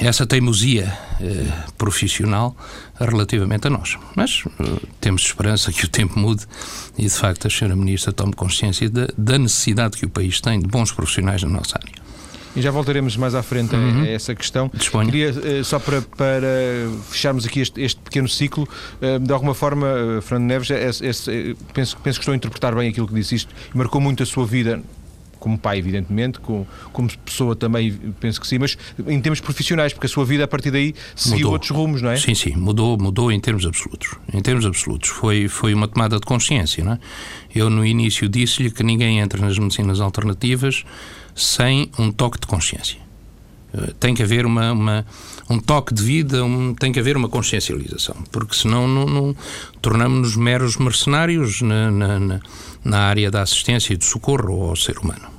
essa 0.00 0.26
teimosia 0.26 0.92
eh, 1.20 1.46
profissional 1.78 2.56
relativamente 2.98 3.68
a 3.68 3.70
nós. 3.70 3.96
Mas 4.16 4.42
eh, 4.58 4.86
temos 5.00 5.22
esperança 5.22 5.72
que 5.72 5.84
o 5.84 5.88
tempo 5.88 6.18
mude 6.18 6.44
e, 6.98 7.02
de 7.02 7.10
facto, 7.10 7.46
a 7.46 7.50
senhora 7.50 7.76
Ministra 7.76 8.12
tome 8.12 8.32
consciência 8.32 8.90
da, 8.90 9.06
da 9.16 9.38
necessidade 9.38 9.96
que 9.96 10.06
o 10.06 10.10
país 10.10 10.40
tem 10.40 10.58
de 10.60 10.66
bons 10.66 10.90
profissionais 10.90 11.42
na 11.42 11.48
nossa 11.48 11.78
área 11.78 12.02
e 12.54 12.62
já 12.62 12.70
voltaremos 12.70 13.16
mais 13.16 13.34
à 13.34 13.42
frente 13.42 13.74
uhum. 13.74 14.02
a, 14.02 14.08
essa 14.08 14.34
questão. 14.34 14.70
Disponho. 14.72 15.10
Queria, 15.10 15.30
uh, 15.30 15.64
só 15.64 15.78
para, 15.78 16.02
para 16.02 16.48
fecharmos 17.10 17.46
aqui 17.46 17.60
este, 17.60 17.80
este 17.80 18.00
pequeno 18.00 18.28
ciclo, 18.28 18.68
uh, 19.00 19.18
de 19.18 19.32
alguma 19.32 19.54
forma, 19.54 19.86
uh, 19.86 20.22
Fernando 20.22 20.48
Neves, 20.48 20.70
esse, 20.70 21.06
esse, 21.06 21.56
penso, 21.72 21.96
penso 21.98 22.18
que 22.18 22.22
estou 22.22 22.32
a 22.32 22.36
interpretar 22.36 22.74
bem 22.74 22.88
aquilo 22.88 23.06
que 23.06 23.14
disse 23.14 23.34
isto, 23.34 23.54
marcou 23.74 24.00
muito 24.00 24.22
a 24.22 24.26
sua 24.26 24.46
vida 24.46 24.82
como 25.42 25.58
pai, 25.58 25.76
evidentemente, 25.76 26.38
como, 26.38 26.64
como 26.92 27.10
pessoa 27.18 27.56
também, 27.56 27.92
penso 28.20 28.40
que 28.40 28.46
sim, 28.46 28.58
mas 28.60 28.78
em 29.08 29.20
termos 29.20 29.40
profissionais, 29.40 29.92
porque 29.92 30.06
a 30.06 30.08
sua 30.08 30.24
vida 30.24 30.44
a 30.44 30.48
partir 30.48 30.70
daí 30.70 30.94
seguiu 31.16 31.38
mudou. 31.38 31.52
outros 31.54 31.70
rumos, 31.72 32.00
não 32.00 32.10
é? 32.10 32.16
Sim, 32.16 32.32
sim, 32.32 32.54
mudou, 32.54 32.96
mudou 32.96 33.32
em 33.32 33.40
termos 33.40 33.66
absolutos. 33.66 34.14
Em 34.32 34.40
termos 34.40 34.64
absolutos. 34.64 35.08
Foi, 35.08 35.48
foi 35.48 35.74
uma 35.74 35.88
tomada 35.88 36.20
de 36.20 36.24
consciência, 36.24 36.84
não 36.84 36.92
é? 36.92 36.98
Eu 37.52 37.68
no 37.68 37.84
início 37.84 38.28
disse-lhe 38.28 38.70
que 38.70 38.84
ninguém 38.84 39.18
entra 39.18 39.44
nas 39.44 39.58
medicinas 39.58 40.00
alternativas 40.00 40.84
sem 41.34 41.90
um 41.98 42.10
toque 42.10 42.38
de 42.40 42.46
consciência. 42.46 42.98
Eh, 43.74 43.94
tem 43.98 44.14
que 44.14 44.22
haver 44.22 44.44
uma, 44.44 44.72
uma 44.72 45.06
um 45.48 45.58
toque 45.58 45.92
de 45.92 46.02
vida, 46.02 46.44
um, 46.44 46.74
tem 46.74 46.92
que 46.92 47.00
haver 47.00 47.16
uma 47.16 47.28
consciencialização, 47.28 48.16
porque 48.30 48.54
senão 48.54 48.86
não, 48.86 49.06
não 49.06 49.36
tornamos-nos 49.80 50.36
meros 50.36 50.76
mercenários 50.76 51.60
na, 51.62 51.90
na, 51.90 52.40
na, 52.84 52.98
área 52.98 53.30
da 53.30 53.42
assistência 53.42 53.92
e 53.92 53.96
do 53.96 54.04
socorro 54.04 54.70
ao 54.70 54.76
ser 54.76 54.98
humano. 54.98 55.30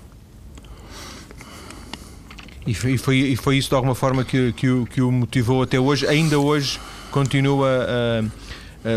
E 2.65 2.73
foi, 2.73 2.93
e 2.93 2.97
foi, 2.97 3.17
e 3.17 3.35
foi 3.35 3.57
isso 3.57 3.69
de 3.69 3.75
alguma 3.75 3.95
forma 3.95 4.23
que, 4.23 4.53
que, 4.53 4.69
o, 4.69 4.85
que 4.85 5.01
o 5.01 5.11
motivou 5.11 5.63
até 5.63 5.79
hoje? 5.79 6.07
Ainda 6.07 6.39
hoje 6.39 6.79
continua 7.11 7.67
a 7.87 8.23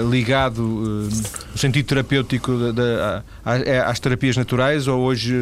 ligado 0.08 0.58
uh, 0.58 1.08
no 1.52 1.58
sentido 1.58 1.86
terapêutico 1.86 2.52
é 3.64 3.78
às 3.80 4.00
terapias 4.00 4.36
naturais 4.36 4.88
ou 4.88 5.00
hoje 5.00 5.32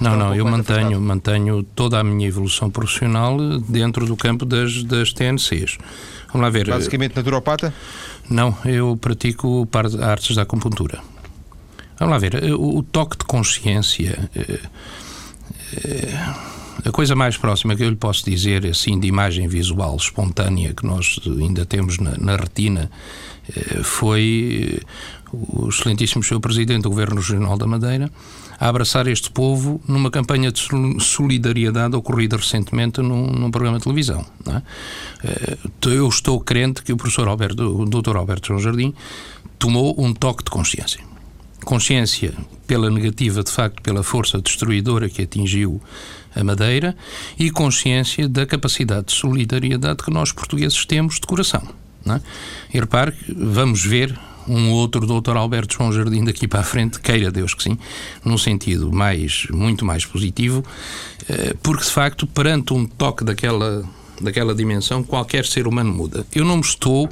não 0.00 0.16
não 0.16 0.34
eu 0.34 0.44
mantenho 0.44 1.00
mantenho 1.00 1.62
toda 1.62 2.00
a 2.00 2.04
minha 2.04 2.26
evolução 2.26 2.68
profissional 2.68 3.36
dentro 3.60 4.06
do 4.06 4.16
campo 4.16 4.44
das, 4.44 4.82
das 4.82 5.12
TNCs 5.12 5.78
vamos 6.32 6.42
lá 6.42 6.50
ver 6.50 6.68
basicamente 6.68 7.14
naturopata? 7.14 7.72
não 8.28 8.56
eu 8.64 8.96
pratico 8.96 9.68
artes 10.00 10.34
da 10.34 10.42
acupuntura. 10.42 10.98
Vamos 11.98 12.12
lá 12.12 12.18
ver 12.18 12.52
o, 12.54 12.78
o 12.78 12.82
toque 12.82 13.18
de 13.18 13.24
consciência 13.24 14.28
a 16.84 16.92
coisa 16.92 17.14
mais 17.14 17.36
próxima 17.36 17.74
que 17.74 17.82
eu 17.82 17.88
lhe 17.88 17.96
posso 17.96 18.24
dizer, 18.24 18.66
assim, 18.66 18.98
de 18.98 19.08
imagem 19.08 19.48
visual 19.48 19.96
espontânea 19.96 20.74
que 20.74 20.84
nós 20.84 21.18
ainda 21.26 21.64
temos 21.64 21.98
na, 21.98 22.16
na 22.18 22.36
retina, 22.36 22.90
eh, 22.90 23.33
foi 23.82 24.80
eh, 24.80 24.86
o 25.32 25.68
excelentíssimo 25.68 26.22
Sr. 26.22 26.40
Presidente 26.40 26.82
do 26.82 26.90
Governo 26.90 27.16
Regional 27.16 27.56
da 27.58 27.66
Madeira 27.66 28.10
a 28.58 28.68
abraçar 28.68 29.06
este 29.08 29.30
povo 29.30 29.80
numa 29.86 30.10
campanha 30.10 30.52
de 30.52 30.62
solidariedade 31.00 31.96
ocorrida 31.96 32.36
recentemente 32.36 33.00
num, 33.00 33.26
num 33.26 33.50
programa 33.50 33.78
de 33.78 33.84
televisão. 33.84 34.24
É? 34.46 34.62
Eh, 35.24 35.58
eu 35.86 36.08
estou 36.08 36.40
crente 36.40 36.82
que 36.82 36.92
o 36.92 36.96
professor 36.96 37.28
Alberto, 37.28 37.62
o 37.62 37.84
Dr. 37.84 38.16
Alberto 38.16 38.48
João 38.48 38.60
Jardim 38.60 38.94
tomou 39.58 39.94
um 39.98 40.14
toque 40.14 40.44
de 40.44 40.50
consciência. 40.50 41.00
Consciência 41.64 42.34
pela 42.66 42.90
negativa, 42.90 43.42
de 43.42 43.50
facto, 43.50 43.82
pela 43.82 44.02
força 44.02 44.38
destruidora 44.38 45.08
que 45.08 45.22
atingiu 45.22 45.80
a 46.34 46.44
Madeira 46.44 46.96
e 47.38 47.50
consciência 47.50 48.28
da 48.28 48.44
capacidade 48.44 49.06
de 49.06 49.12
solidariedade 49.12 50.02
que 50.02 50.10
nós 50.10 50.32
portugueses 50.32 50.84
temos 50.84 51.14
de 51.14 51.26
coração. 51.26 51.83
É? 52.06 52.20
E 52.72 52.80
repare, 52.80 53.14
vamos 53.34 53.84
ver 53.84 54.18
um 54.46 54.70
outro 54.72 55.06
doutor 55.06 55.36
Alberto 55.36 55.74
João 55.74 55.92
Jardim 55.92 56.24
daqui 56.24 56.46
para 56.46 56.60
a 56.60 56.64
frente, 56.64 57.00
queira 57.00 57.30
Deus 57.30 57.54
que 57.54 57.62
sim, 57.62 57.78
num 58.24 58.36
sentido 58.36 58.92
mais, 58.92 59.46
muito 59.50 59.84
mais 59.84 60.04
positivo, 60.04 60.64
eh, 61.28 61.54
porque 61.62 61.84
de 61.84 61.90
facto, 61.90 62.26
perante 62.26 62.74
um 62.74 62.84
toque 62.84 63.24
daquela, 63.24 63.84
daquela 64.20 64.54
dimensão, 64.54 65.02
qualquer 65.02 65.46
ser 65.46 65.66
humano 65.66 65.92
muda. 65.92 66.26
Eu 66.34 66.44
não 66.44 66.56
me 66.56 66.62
estou 66.62 67.08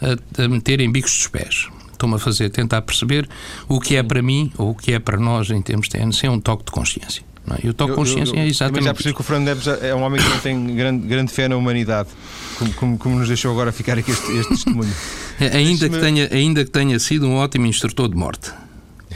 a, 0.00 0.42
a 0.44 0.48
meter 0.48 0.80
em 0.80 0.90
bicos 0.90 1.16
dos 1.16 1.28
pés. 1.28 1.68
Estou-me 1.92 2.16
a 2.16 2.18
fazer, 2.18 2.50
tentar 2.50 2.82
perceber 2.82 3.28
o 3.66 3.80
que 3.80 3.96
é 3.96 4.02
para 4.02 4.20
mim 4.20 4.52
ou 4.58 4.70
o 4.70 4.74
que 4.74 4.92
é 4.92 4.98
para 4.98 5.16
nós 5.16 5.50
em 5.50 5.62
termos 5.62 5.88
de 5.88 5.98
TNC 5.98 6.28
um 6.28 6.38
toque 6.38 6.64
de 6.66 6.70
consciência. 6.70 7.24
Não, 7.46 7.56
e 7.62 7.68
o 7.68 7.74
toque 7.74 7.92
de 7.92 7.96
consciência 7.96 8.32
eu, 8.32 8.38
eu, 8.38 8.42
é 8.42 8.48
exatamente. 8.48 8.76
Mas 8.76 8.84
já 8.86 8.94
percebi 8.94 9.14
que 9.14 9.20
o 9.20 9.24
Fernando 9.24 9.46
Neves 9.46 9.66
é 9.66 9.94
um 9.94 10.02
homem 10.02 10.20
que 10.20 10.28
não 10.28 10.38
tem 10.38 10.74
grande, 10.74 11.06
grande 11.06 11.32
fé 11.32 11.48
na 11.48 11.56
humanidade, 11.56 12.08
como, 12.58 12.74
como, 12.74 12.98
como, 12.98 13.18
nos 13.18 13.28
deixou 13.28 13.52
agora 13.52 13.70
ficar 13.70 13.96
aqui 13.98 14.10
este, 14.10 14.32
este 14.32 14.48
testemunho. 14.48 14.92
ainda, 15.52 15.88
que 15.88 15.98
tenha, 15.98 16.28
ainda 16.32 16.64
que 16.64 16.70
tenha 16.70 16.98
sido 16.98 17.26
um 17.26 17.36
ótimo 17.36 17.66
instrutor 17.66 18.08
de 18.08 18.16
morte. 18.16 18.50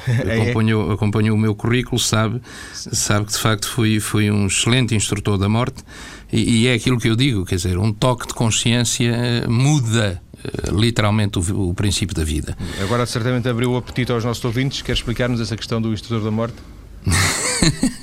É? 0.08 0.40
Acompanhou, 0.40 0.90
acompanhou 0.92 1.36
o 1.36 1.38
meu 1.38 1.54
currículo, 1.54 1.98
sabe, 1.98 2.40
sabe 2.72 3.26
que 3.26 3.32
de 3.32 3.38
facto 3.38 3.68
fui, 3.68 4.00
fui 4.00 4.30
um 4.30 4.46
excelente 4.46 4.94
instrutor 4.94 5.36
da 5.36 5.46
morte 5.46 5.84
e, 6.32 6.62
e 6.62 6.66
é 6.68 6.72
aquilo 6.72 6.98
que 6.98 7.08
eu 7.08 7.14
digo, 7.14 7.44
quer 7.44 7.56
dizer, 7.56 7.76
um 7.76 7.92
toque 7.92 8.26
de 8.26 8.32
consciência 8.32 9.10
eh, 9.10 9.46
muda 9.46 10.22
eh, 10.42 10.70
literalmente 10.72 11.38
o, 11.38 11.70
o, 11.70 11.74
princípio 11.74 12.14
da 12.14 12.24
vida. 12.24 12.56
Agora 12.80 13.04
certamente 13.04 13.48
abriu 13.48 13.72
o 13.72 13.76
apetite 13.76 14.10
aos 14.10 14.24
nossos 14.24 14.44
ouvintes. 14.44 14.80
Quer 14.80 14.92
explicar-nos 14.92 15.40
essa 15.40 15.56
questão 15.56 15.82
do 15.82 15.92
instrutor 15.92 16.24
da 16.24 16.30
morte? 16.30 16.56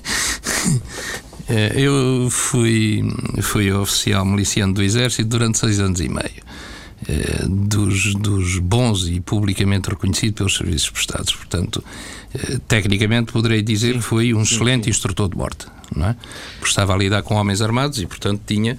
Eh, 1.50 1.74
eu 1.76 2.30
fui, 2.30 3.04
fui 3.42 3.72
oficial 3.72 4.26
miliciano 4.26 4.74
do 4.74 4.84
Exército 4.84 5.30
durante 5.30 5.58
seis 5.58 5.80
anos 5.80 6.00
e 6.00 6.10
meio. 6.10 6.44
eh, 7.08 7.46
dos, 7.48 8.16
dos 8.16 8.58
bons 8.58 9.08
e 9.08 9.20
publicamente 9.20 9.90
reconhecido 9.90 10.34
pelos 10.34 10.56
serviços 10.58 10.90
prestados. 10.90 11.34
Portanto, 11.34 11.84
eh, 12.34 12.60
tecnicamente 12.68 13.32
poderei 13.32 13.62
dizer 13.62 13.96
que 13.96 14.02
foi 14.02 14.34
um 14.34 14.42
excelente 14.42 14.86
sim. 14.86 14.90
instrutor 14.90 15.30
de 15.30 15.38
morte, 15.38 15.68
não 15.96 16.08
é? 16.08 16.16
Porque 16.60 16.70
estava 16.70 16.94
a 16.94 16.98
lidar 16.98 17.22
com 17.22 17.36
homens 17.36 17.62
armados 17.62 18.00
e, 18.00 18.06
portanto, 18.06 18.42
tinha 18.46 18.78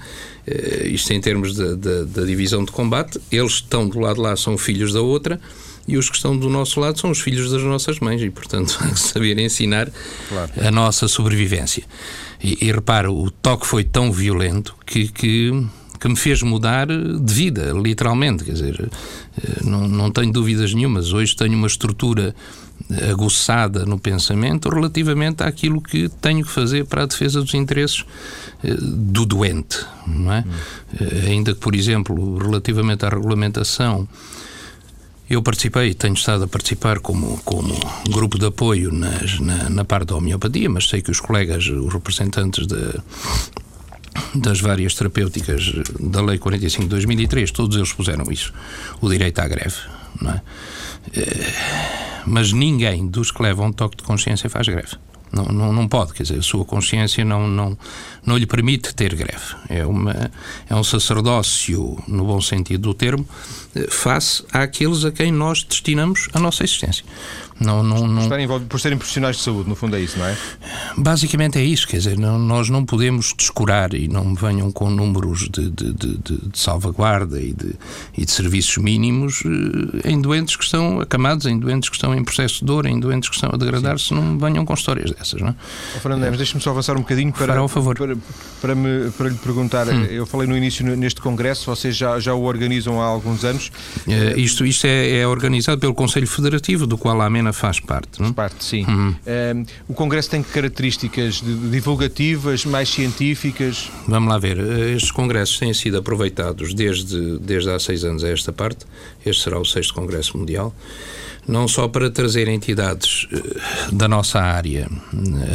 isto 0.85 1.13
em 1.13 1.21
termos 1.21 1.55
da 1.55 2.25
divisão 2.25 2.65
de 2.65 2.73
combate. 2.73 3.21
Eles 3.31 3.53
estão 3.53 3.87
do 3.87 3.99
lado 4.01 4.19
lá, 4.23 4.35
são 4.35 4.57
filhos 4.57 4.95
da 4.95 5.03
outra 5.03 5.39
e 5.89 5.97
os 5.97 6.11
que 6.11 6.17
estão 6.17 6.37
do 6.37 6.51
nosso 6.51 6.79
lado 6.79 7.01
são 7.01 7.11
os 7.11 7.19
filhos 7.19 7.51
das 7.51 7.63
nossas 7.63 7.99
mães 7.99 8.21
e, 8.21 8.29
portanto, 8.29 8.79
há 8.81 8.89
que 8.93 9.01
saber 9.01 9.39
ensinar 9.39 9.91
claro. 10.29 10.53
a 10.61 10.71
nossa 10.71 11.09
sobrevivência. 11.09 11.83
E, 12.45 12.67
e 12.67 12.71
repara, 12.71 13.11
o 13.11 13.31
toque 13.31 13.67
foi 13.67 13.83
tão 13.83 14.13
violento 14.13 14.77
que, 14.85 15.09
que, 15.09 15.67
que, 15.99 16.09
me 16.09 16.15
fez 16.15 16.43
mudar 16.43 16.87
de 16.87 17.35
vida, 17.35 17.73
literalmente. 17.73 18.45
Quer 18.45 18.53
dizer, 18.53 18.91
eh, 19.43 19.65
não, 19.65 19.89
não 19.89 20.11
tenho 20.11 20.31
dúvidas 20.31 20.75
nenhumas. 20.75 21.15
Hoje 21.15 21.35
tenho 21.35 21.55
uma 21.55 21.67
estrutura 21.67 22.35
aguçada 23.11 23.85
no 23.85 23.99
pensamento 23.99 24.69
relativamente 24.69 25.43
àquilo 25.43 25.81
que 25.81 26.09
tenho 26.21 26.45
que 26.45 26.51
fazer 26.51 26.85
para 26.85 27.03
a 27.03 27.07
defesa 27.07 27.41
dos 27.41 27.55
interesses 27.55 28.05
eh, 28.63 28.77
do 28.79 29.25
doente, 29.25 29.85
não 30.07 30.33
é? 30.33 30.45
Hum. 30.47 31.27
Ainda 31.27 31.55
que, 31.55 31.61
por 31.61 31.75
exemplo, 31.75 32.37
relativamente 32.37 33.07
à 33.07 33.09
regulamentação 33.09 34.07
eu 35.29 35.43
participei, 35.43 35.93
tenho 35.95 36.15
estado 36.15 36.45
a 36.45 36.49
participar 36.49 37.01
como, 37.01 37.39
como 37.45 37.75
grupo 38.09 38.39
de 38.39 38.47
apoio 38.47 38.91
nas, 38.91 39.39
na, 39.41 39.69
na 39.69 39.85
parte 39.85 40.09
da 40.09 40.17
homeopatia, 40.17 40.71
mas 40.71 40.89
sei 40.89 41.03
que 41.03 41.11
os 41.11 41.21
colegas, 41.21 41.67
os 41.67 41.93
representantes 41.93 42.67
de, 42.67 43.01
das 44.35 44.61
várias 44.61 44.95
terapêuticas 44.95 45.73
da 46.01 46.23
Lei 46.23 46.39
45 46.39 46.85
de 46.85 46.91
2003, 46.91 47.51
todos 47.51 47.77
eles 47.77 47.93
puseram 47.93 48.25
isso, 48.31 48.53
o 49.01 49.09
direito 49.09 49.39
à 49.41 49.49
greve, 49.49 49.77
não 50.21 50.31
é? 50.31 50.43
Eh, 51.15 51.53
mas 52.27 52.53
ninguém 52.53 53.07
dos 53.07 53.31
que 53.31 53.43
levam 53.43 53.73
toque 53.73 53.97
de 53.97 54.03
consciência 54.03 54.49
faz 54.49 54.67
greve. 54.67 54.97
Não, 55.33 55.45
não, 55.45 55.73
não 55.73 55.89
pode, 55.89 56.13
quer 56.15 56.23
dizer, 56.23 56.39
a 56.39 56.43
sua 56.43 56.65
consciência 56.65 57.25
não, 57.25 57.47
não, 57.47 57.77
não 58.25 58.37
lhe 58.37 58.47
permite 58.47 58.95
ter 58.95 59.15
greve. 59.15 59.55
É, 59.69 59.85
uma, 59.85 60.31
é 60.69 60.75
um 60.75 60.85
sacerdócio, 60.85 61.99
no 62.09 62.25
bom 62.25 62.41
sentido 62.41 62.83
do 62.83 62.95
termo, 62.95 63.27
eh, 63.75 63.87
face 63.91 64.45
àqueles 64.53 65.05
a 65.05 65.13
quem 65.13 65.31
nós 65.31 65.63
destinamos 65.63 66.29
a 66.33 66.39
nossa 66.39 66.65
existência. 66.65 67.05
Não, 67.61 67.83
não, 67.83 68.07
não... 68.07 68.23
Estarem 68.23 68.49
por 68.61 68.81
serem 68.81 68.99
profissionais 68.99 69.37
de 69.37 69.43
saúde, 69.43 69.69
no 69.69 69.75
fundo 69.75 69.97
é 69.97 70.01
isso, 70.01 70.19
não 70.19 70.27
é? 70.27 70.37
Basicamente 70.97 71.59
é 71.59 71.65
isso, 71.65 71.87
quer 71.87 71.99
dizer, 71.99 72.19
não, 72.19 72.39
nós 72.39 72.69
não 72.69 72.85
podemos 72.85 73.35
descurar 73.37 73.95
e 73.95 74.09
não 74.09 74.35
venham 74.35 74.71
com 74.71 74.91
números 74.91 75.49
de, 75.49 75.71
de, 75.71 75.93
de, 75.93 76.19
de 76.19 76.59
salvaguarda 76.59 77.41
e 77.41 77.53
de, 77.53 77.75
e 78.17 78.25
de 78.25 78.31
serviços 78.31 78.77
mínimos 78.79 79.43
eh, 79.45 80.11
em 80.11 80.21
doentes 80.21 80.57
que 80.57 80.65
estão 80.65 81.01
acamados, 81.01 81.47
em 81.47 81.59
doentes 81.59 81.89
que 81.89 81.97
estão 81.97 82.15
em 82.15 82.23
processo 82.23 82.61
de 82.61 82.65
dor, 82.65 82.87
em 82.87 82.99
doentes 82.99 83.29
que 83.29 83.35
estão 83.35 83.51
a 83.53 83.57
degradar-se, 83.57 84.15
não 84.15 84.39
venham 84.39 84.65
com 84.65 84.75
histórias 84.75 85.11
dessas, 85.11 85.41
não 85.41 85.49
é? 85.49 85.55
Oh, 85.97 86.01
Fernando 86.01 86.21
Neves, 86.21 86.39
deixe-me 86.39 86.61
só 86.61 86.71
avançar 86.71 86.97
um 86.97 87.01
bocadinho 87.01 87.33
para, 87.33 87.47
Fará 87.47 87.69
favor. 87.69 87.97
para, 87.97 88.17
para, 88.61 88.75
me, 88.75 89.11
para 89.11 89.29
lhe 89.29 89.37
perguntar. 89.37 89.89
Hum. 89.89 90.05
Eu 90.05 90.27
falei 90.27 90.47
no 90.47 90.57
início 90.57 90.85
neste 90.97 91.21
congresso, 91.21 91.67
vocês 91.67 91.97
já, 91.97 92.19
já 92.19 92.35
o 92.35 92.43
organizam 92.43 93.01
há 93.01 93.05
alguns 93.05 93.45
anos. 93.45 93.71
Uh, 94.07 94.39
isto 94.39 94.65
isto 94.65 94.87
é, 94.87 95.21
é 95.21 95.27
organizado 95.27 95.79
pelo 95.79 95.95
Conselho 95.95 96.27
Federativo, 96.27 96.87
do 96.87 96.97
qual 96.97 97.21
a 97.21 97.29
Faz 97.53 97.81
parte, 97.81 98.21
não? 98.21 98.33
Faz 98.33 98.51
parte, 98.51 98.65
sim. 98.65 98.85
Uhum. 98.85 99.15
Um, 99.27 99.67
o 99.89 99.95
Congresso 99.95 100.31
tem 100.31 100.43
características 100.43 101.43
divulgativas, 101.71 102.65
mais 102.65 102.89
científicas? 102.89 103.91
Vamos 104.07 104.29
lá 104.29 104.39
ver. 104.39 104.59
Estes 104.95 105.11
congressos 105.11 105.59
têm 105.59 105.73
sido 105.75 105.99
aproveitados 105.99 106.75
desde, 106.75 107.39
desde 107.39 107.71
há 107.71 107.79
seis 107.79 108.05
anos 108.05 108.25
a 108.25 108.29
esta 108.29 108.53
parte. 108.53 108.87
Este 109.25 109.45
será 109.45 109.59
o 109.59 109.65
sexto 109.65 109.95
Congresso 109.95 110.37
Mundial. 110.37 110.75
Não 111.47 111.67
só 111.67 111.89
para 111.89 112.11
trazer 112.11 112.47
entidades 112.47 113.27
eh, 113.33 113.91
da 113.91 114.07
nossa 114.07 114.39
área 114.39 114.87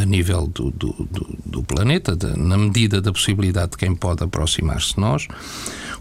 a 0.02 0.06
nível 0.06 0.48
do, 0.48 0.72
do, 0.72 1.08
do, 1.12 1.38
do 1.46 1.64
planeta, 1.64 2.18
na 2.36 2.58
medida 2.58 3.00
da 3.00 3.12
possibilidade 3.12 3.72
de 3.72 3.78
quem 3.78 3.94
pode 3.94 4.24
aproximar-se 4.24 4.96
de 4.96 5.00
nós, 5.00 5.28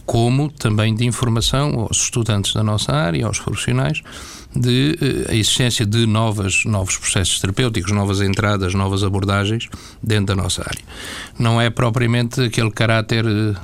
como 0.04 0.50
também 0.50 0.94
de 0.94 1.04
informação 1.04 1.80
aos 1.80 2.02
estudantes 2.02 2.52
da 2.52 2.62
nossa 2.62 2.92
área, 2.92 3.26
aos 3.26 3.38
profissionais, 3.38 4.02
de 4.54 4.98
eh, 5.00 5.32
a 5.32 5.34
existência 5.34 5.86
de 5.86 6.06
novas, 6.06 6.64
novos 6.64 6.96
processos 6.96 7.40
terapêuticos, 7.40 7.92
novas 7.92 8.20
entradas, 8.20 8.74
novas 8.74 9.02
abordagens 9.02 9.68
dentro 10.02 10.34
da 10.34 10.42
nossa 10.42 10.62
área. 10.62 10.82
Não 11.38 11.60
é 11.60 11.70
propriamente 11.70 12.40
aquele 12.42 12.70
caráter 12.70 13.24
eh, 13.26 13.54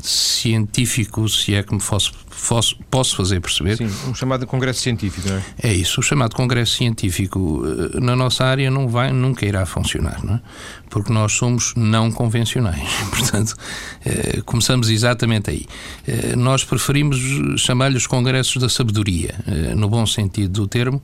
científico, 0.00 1.28
se 1.28 1.54
é 1.54 1.62
que 1.62 1.74
me 1.74 1.80
fosse, 1.80 2.12
fosse, 2.28 2.76
posso 2.90 3.16
fazer 3.16 3.40
perceber. 3.40 3.76
Sim, 3.76 3.90
um 4.08 4.14
chamado 4.14 4.46
congresso 4.46 4.80
científico, 4.80 5.28
não 5.28 5.36
é? 5.36 5.42
É 5.62 5.74
isso, 5.74 6.00
o 6.00 6.02
chamado 6.02 6.34
congresso 6.34 6.76
científico 6.76 7.62
eh, 7.64 8.00
na 8.00 8.14
nossa 8.14 8.44
área 8.44 8.70
não 8.70 8.88
vai, 8.88 9.12
nunca 9.12 9.44
irá 9.44 9.66
funcionar, 9.66 10.24
não 10.24 10.34
é? 10.34 10.40
Porque 10.88 11.12
nós 11.12 11.32
somos 11.32 11.74
não 11.76 12.10
convencionais. 12.10 12.88
Portanto, 13.10 13.56
eh, 14.04 14.40
começamos 14.44 14.88
exatamente 14.90 15.50
aí. 15.50 15.66
Eh, 16.06 16.36
nós 16.36 16.64
preferimos 16.64 17.18
chamar-lhes 17.60 18.06
congressos 18.06 18.60
da 18.62 18.68
sabedoria, 18.68 19.34
no 19.76 19.88
bom 19.88 20.06
sentido 20.06 20.52
do 20.52 20.68
termo, 20.68 21.02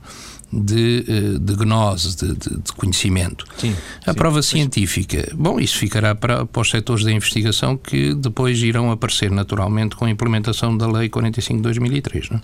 de, 0.51 1.05
eh, 1.07 1.39
de 1.39 1.55
gnose, 1.55 2.15
de, 2.15 2.33
de, 2.33 2.61
de 2.61 2.73
conhecimento. 2.73 3.45
Sim, 3.57 3.75
a 4.05 4.11
sim, 4.11 4.17
prova 4.17 4.41
científica, 4.41 5.31
bom, 5.35 5.59
isso 5.59 5.77
ficará 5.77 6.15
para, 6.15 6.45
para 6.45 6.61
os 6.61 6.69
setores 6.69 7.03
da 7.03 7.11
investigação 7.11 7.77
que 7.77 8.13
depois 8.13 8.61
irão 8.61 8.91
aparecer 8.91 9.31
naturalmente 9.31 9.95
com 9.95 10.05
a 10.05 10.09
implementação 10.09 10.77
da 10.77 10.87
Lei 10.87 11.09
45 11.09 11.57
de 11.57 11.63
2003. 11.63 12.29
Não? 12.29 12.37
É? 12.37 12.41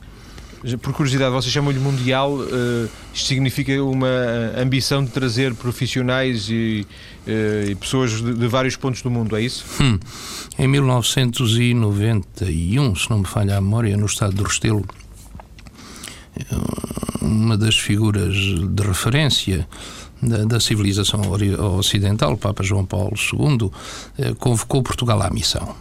Por 0.77 0.93
curiosidade, 0.93 1.33
vocês 1.33 1.51
chamam-lhe 1.51 1.79
mundial, 1.79 2.35
uh, 2.35 2.89
isto 3.13 3.27
significa 3.27 3.83
uma 3.83 4.07
ambição 4.57 5.03
de 5.03 5.11
trazer 5.11 5.53
profissionais 5.55 6.47
e, 6.49 6.87
uh, 7.27 7.69
e 7.69 7.75
pessoas 7.75 8.11
de, 8.11 8.33
de, 8.33 8.47
vários 8.47 8.77
pontos 8.77 9.01
do 9.01 9.11
mundo, 9.11 9.35
é 9.35 9.41
isso? 9.41 9.65
Hum. 9.81 9.99
Em 10.57 10.69
1991, 10.69 12.95
se 12.95 13.09
não 13.09 13.19
me 13.19 13.25
falha 13.25 13.57
a 13.57 13.61
memória, 13.61 13.97
no 13.97 14.05
estado 14.05 14.35
do 14.35 14.43
Restelo, 14.43 14.85
uma 17.21 17.57
das 17.57 17.77
figuras 17.77 18.33
de 18.35 18.83
referência 18.83 19.67
da, 20.21 20.45
da, 20.45 20.59
civilização 20.59 21.21
ocidental, 21.77 22.33
o 22.33 22.37
Papa 22.37 22.63
João 22.63 22.85
Paulo 22.85 23.13
II, 23.15 23.71
eh, 24.17 24.33
convocou 24.39 24.81
Portugal 24.81 25.21
à 25.21 25.29
missão. 25.29 25.75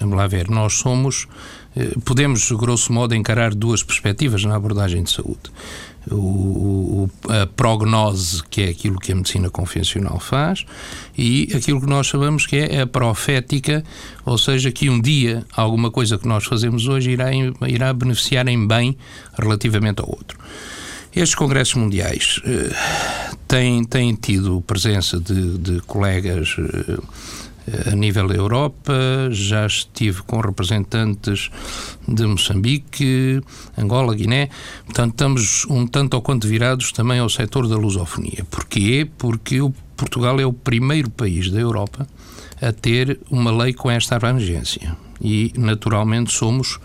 Vamos 0.00 0.16
lá 0.16 0.26
ver, 0.26 0.48
nós 0.48 0.74
somos, 0.74 1.26
podemos, 2.04 2.50
grosso 2.52 2.92
modo, 2.92 3.14
encarar 3.14 3.54
duas 3.54 3.82
perspectivas 3.82 4.44
na 4.44 4.56
abordagem 4.56 5.02
de 5.02 5.10
saúde 5.10 5.50
o, 6.10 7.10
a 7.28 7.46
prognose, 7.46 8.42
que 8.44 8.62
é 8.62 8.68
aquilo 8.68 8.98
que 8.98 9.12
a 9.12 9.14
medicina 9.14 9.50
convencional 9.50 10.20
faz, 10.20 10.64
e 11.16 11.48
aquilo 11.54 11.80
que 11.80 11.86
nós 11.86 12.06
chamamos 12.06 12.46
que 12.46 12.56
é 12.56 12.82
a 12.82 12.86
profética, 12.86 13.84
ou 14.24 14.38
seja, 14.38 14.70
que 14.70 14.88
um 14.88 15.00
dia 15.00 15.44
alguma 15.54 15.90
coisa 15.90 16.18
que 16.18 16.28
nós 16.28 16.44
fazemos 16.44 16.86
hoje 16.86 17.10
irá, 17.10 17.30
irá 17.66 17.92
beneficiar 17.92 18.46
em 18.48 18.66
bem 18.66 18.96
relativamente 19.36 20.00
ao 20.00 20.08
outro. 20.08 20.38
Estes 21.14 21.34
congressos 21.34 21.74
mundiais 21.74 22.42
uh, 22.44 23.36
têm, 23.48 23.82
têm 23.84 24.14
tido 24.14 24.60
presença 24.66 25.18
de, 25.18 25.56
de 25.56 25.80
colegas. 25.80 26.56
Uh, 26.58 27.02
a 27.90 27.96
nível 27.96 28.28
da 28.28 28.34
Europa, 28.34 28.94
já 29.30 29.66
estive 29.66 30.22
com 30.22 30.40
representantes 30.40 31.50
de 32.06 32.24
Moçambique, 32.26 33.40
Angola, 33.76 34.14
Guiné, 34.14 34.48
portanto 34.84 35.12
estamos 35.12 35.66
um 35.66 35.86
tanto 35.86 36.14
ou 36.14 36.22
quanto 36.22 36.46
virados 36.46 36.92
também 36.92 37.18
ao 37.18 37.28
setor 37.28 37.68
da 37.68 37.76
lusofonia. 37.76 38.44
Porquê? 38.50 39.08
Porque 39.18 39.60
o 39.60 39.72
Portugal 39.96 40.38
é 40.40 40.46
o 40.46 40.52
primeiro 40.52 41.10
país 41.10 41.50
da 41.50 41.60
Europa 41.60 42.06
a 42.60 42.72
ter 42.72 43.18
uma 43.30 43.50
lei 43.50 43.72
com 43.72 43.90
esta 43.90 44.16
abrangência 44.16 44.96
e 45.20 45.52
naturalmente 45.56 46.32
somos 46.32 46.78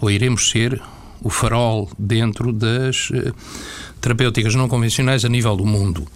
ou 0.00 0.10
iremos 0.10 0.50
ser 0.50 0.80
o 1.22 1.30
farol 1.30 1.88
dentro 1.98 2.52
das 2.52 3.10
uh, 3.10 3.34
terapêuticas 4.00 4.54
não 4.54 4.68
convencionais 4.68 5.24
a 5.24 5.28
nível 5.28 5.56
do 5.56 5.64
mundo. 5.64 6.06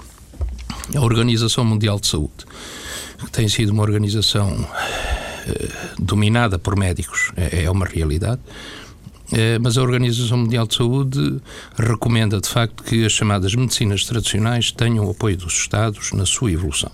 A 0.94 1.00
Organização 1.00 1.64
Mundial 1.64 1.98
de 2.00 2.06
Saúde 2.06 2.44
que 3.18 3.30
tem 3.32 3.48
sido 3.48 3.70
uma 3.70 3.82
organização 3.82 4.66
eh, 5.46 5.68
dominada 5.98 6.58
por 6.58 6.76
médicos, 6.76 7.32
é, 7.36 7.64
é 7.64 7.70
uma 7.70 7.86
realidade. 7.86 8.40
Eh, 9.32 9.58
mas 9.58 9.76
a 9.76 9.82
Organização 9.82 10.38
Mundial 10.38 10.66
de 10.66 10.76
Saúde 10.76 11.40
recomenda, 11.76 12.40
de 12.40 12.48
facto, 12.48 12.82
que 12.84 13.04
as 13.04 13.12
chamadas 13.12 13.54
medicinas 13.54 14.04
tradicionais 14.04 14.70
tenham 14.70 15.06
o 15.06 15.10
apoio 15.10 15.36
dos 15.36 15.52
Estados 15.54 16.12
na 16.12 16.24
sua 16.24 16.52
evolução. 16.52 16.90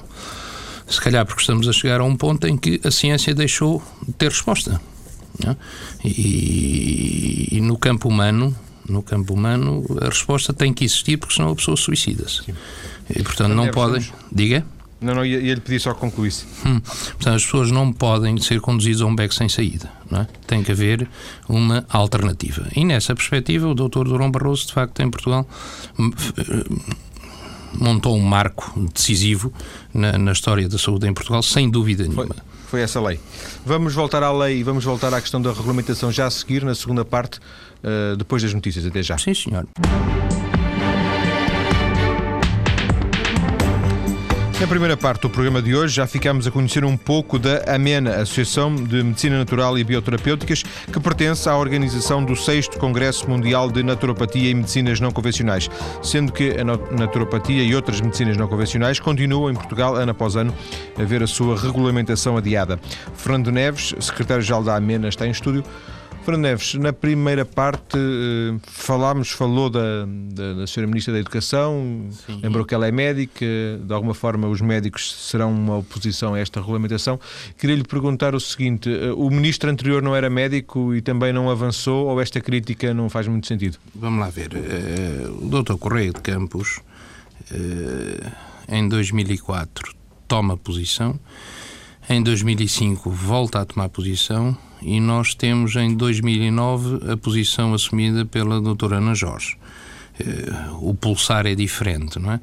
Se 0.89 1.01
calhar 1.01 1.25
porque 1.25 1.41
estamos 1.41 1.69
a 1.69 1.73
chegar 1.73 2.01
a 2.01 2.05
um 2.05 2.17
ponto 2.17 2.47
em 2.47 2.57
que 2.57 2.81
a 2.85 2.91
ciência 2.91 3.35
deixou 3.35 3.83
de 4.07 4.13
ter 4.13 4.29
resposta. 4.29 4.81
É? 5.47 5.57
E, 6.05 7.49
e, 7.53 7.61
no 7.61 7.77
campo 7.77 8.09
humano, 8.09 8.55
no 8.89 9.03
campo 9.03 9.35
humano, 9.35 9.85
a 10.01 10.09
resposta 10.09 10.53
tem 10.53 10.73
que 10.73 10.85
existir, 10.85 11.17
porque 11.17 11.35
senão 11.35 11.51
a 11.51 11.57
pessoa 11.57 11.77
suicida-se. 11.77 12.55
E, 13.11 13.23
portanto, 13.23 13.55
não 13.55 13.69
podem. 13.69 14.05
Diga? 14.33 14.65
Não, 15.01 15.15
não, 15.15 15.25
ia, 15.25 15.39
ia 15.39 15.55
lhe 15.55 15.61
pedir 15.61 15.81
só 15.81 15.93
que 15.93 16.01
concluísse. 16.01 16.47
Hum. 16.65 16.81
Portanto, 16.81 17.35
as 17.35 17.45
pessoas 17.45 17.71
não 17.71 17.93
podem 17.93 18.39
ser 18.39 18.61
conduzidas 18.61 19.03
a 19.03 19.07
um 19.07 19.15
beco 19.15 19.35
sem 19.35 19.49
saída. 19.49 19.93
Não 20.11 20.23
é? 20.23 20.29
Tem 20.47 20.63
que 20.63 20.73
haver 20.73 21.07
uma 21.47 21.85
alternativa. 21.91 22.67
E 22.75 22.85
nessa 22.85 23.15
perspectiva, 23.15 23.69
o 23.69 23.75
Dr. 23.75 24.05
Durão 24.05 24.31
Barroso, 24.31 24.67
de 24.67 24.73
facto, 24.73 25.01
em 25.03 25.11
Portugal, 25.11 25.47
hum, 25.99 26.11
montou 27.79 28.17
um 28.17 28.23
marco 28.23 28.73
decisivo 28.95 29.53
na, 29.93 30.17
na, 30.17 30.33
história 30.33 30.69
da 30.69 30.79
saúde 30.79 31.07
em 31.07 31.13
Portugal, 31.13 31.43
sem 31.43 31.69
dúvida 31.69 32.05
nenhuma. 32.05 32.27
Foi, 32.27 32.37
foi, 32.69 32.81
essa 32.81 33.01
lei. 33.01 33.21
Vamos 33.67 33.95
voltar 33.95 34.23
à 34.23 34.33
lei 34.33 34.61
e 34.61 34.63
vamos 34.63 34.85
voltar 34.85 35.13
à 35.13 35.21
questão 35.21 35.43
da 35.43 35.53
regulamentação 35.53 36.11
já 36.11 36.27
a 36.27 36.31
seguir, 36.31 36.65
na 36.65 36.75
segunda 36.75 37.05
parte, 37.05 37.41
uh, 37.83 38.17
depois 38.17 38.43
das 38.43 38.55
notícias. 38.55 38.87
Até 38.87 39.03
já. 39.03 39.19
Sim, 39.19 39.35
senhor. 39.35 39.67
Na 44.61 44.69
primeira 44.69 44.97
parte 44.97 45.23
do 45.23 45.31
programa 45.31 45.61
de 45.61 45.75
hoje 45.75 45.97
já 45.97 46.07
ficamos 46.07 46.47
a 46.47 46.51
conhecer 46.51 46.85
um 46.85 46.97
pouco 46.97 47.41
da 47.41 47.75
AMENA, 47.75 48.15
Associação 48.17 48.75
de 48.75 49.03
Medicina 49.03 49.37
Natural 49.37 49.77
e 49.77 49.83
Bioterapêuticas, 49.83 50.63
que 50.63 51.01
pertence 51.01 51.49
à 51.49 51.57
organização 51.57 52.25
do 52.25 52.37
6 52.37 52.69
Congresso 52.79 53.29
Mundial 53.29 53.69
de 53.69 53.83
Naturopatia 53.83 54.49
e 54.49 54.55
Medicinas 54.55 55.01
Não 55.01 55.11
Convencionais, 55.11 55.69
sendo 56.03 56.33
que 56.33 56.53
a 56.53 56.65
naturopatia 56.65 57.65
e 57.65 57.75
outras 57.75 58.01
medicinas 58.01 58.37
não 58.37 58.47
convencionais 58.47 59.01
continuam 59.01 59.51
em 59.51 59.55
Portugal, 59.55 59.97
ano 59.97 60.13
após 60.13 60.37
ano, 60.37 60.55
a 60.97 61.03
ver 61.03 61.23
a 61.23 61.27
sua 61.27 61.59
regulamentação 61.59 62.37
adiada. 62.37 62.79
Fernando 63.17 63.51
Neves, 63.51 63.93
secretário-geral 63.99 64.63
da 64.63 64.77
AMENA, 64.77 65.09
está 65.09 65.27
em 65.27 65.31
estúdio. 65.31 65.65
Fernando 66.25 66.43
Neves, 66.45 66.73
na 66.75 66.91
primeira 66.91 67.45
parte 67.45 67.99
eh, 67.99 68.59
falámos, 68.67 69.31
falou 69.31 69.69
da, 69.69 70.07
da, 70.07 70.55
da 70.55 70.65
Sra. 70.65 70.87
Ministra 70.87 71.13
da 71.13 71.21
Educação, 71.21 72.09
Sim. 72.13 72.41
lembrou 72.43 72.65
que 72.65 72.75
ela 72.75 72.89
é 72.89 72.91
médica, 72.91 73.45
de 73.45 73.93
alguma 73.93 74.15
forma 74.15 74.49
os 74.49 74.63
médicos 74.63 75.13
serão 75.29 75.53
uma 75.53 75.77
oposição 75.77 76.33
a 76.33 76.39
esta 76.39 76.61
regulamentação. 76.61 77.21
Queria 77.59 77.77
lhe 77.77 77.85
perguntar 77.85 78.35
o 78.35 78.41
seguinte: 78.41 78.89
eh, 78.89 79.13
o 79.13 79.29
Ministro 79.29 79.69
anterior 79.71 80.01
não 80.01 80.17
era 80.17 80.31
médico 80.31 80.95
e 80.95 81.03
também 81.03 81.31
não 81.31 81.51
avançou, 81.51 82.07
ou 82.07 82.19
esta 82.19 82.41
crítica 82.41 82.95
não 82.95 83.11
faz 83.11 83.29
muito 83.29 83.47
sentido? 83.47 83.77
Vamos 83.95 84.19
lá 84.19 84.31
ver. 84.31 84.51
Eh, 84.55 85.29
o 85.29 85.63
Dr. 85.63 85.75
Correia 85.75 86.11
de 86.11 86.23
Campos, 86.23 86.81
em 88.67 88.89
2004, 88.89 89.95
toma 90.27 90.57
posição, 90.57 91.21
em 92.09 92.23
2005 92.23 93.11
volta 93.11 93.61
a 93.61 93.65
tomar 93.67 93.91
posição 93.91 94.57
e 94.85 95.01
nós 95.01 95.35
temos 95.35 95.75
em 95.77 95.97
2009 95.97 97.13
a 97.13 97.17
posição 97.17 97.73
assumida 97.73 98.25
pela 98.25 98.61
doutora 98.61 98.97
Ana 98.99 99.15
Jorge. 99.15 99.57
Eh, 100.21 100.53
o 100.81 100.95
pulsar 100.95 101.47
é 101.47 101.55
diferente, 101.55 102.19
não 102.19 102.33
é? 102.33 102.41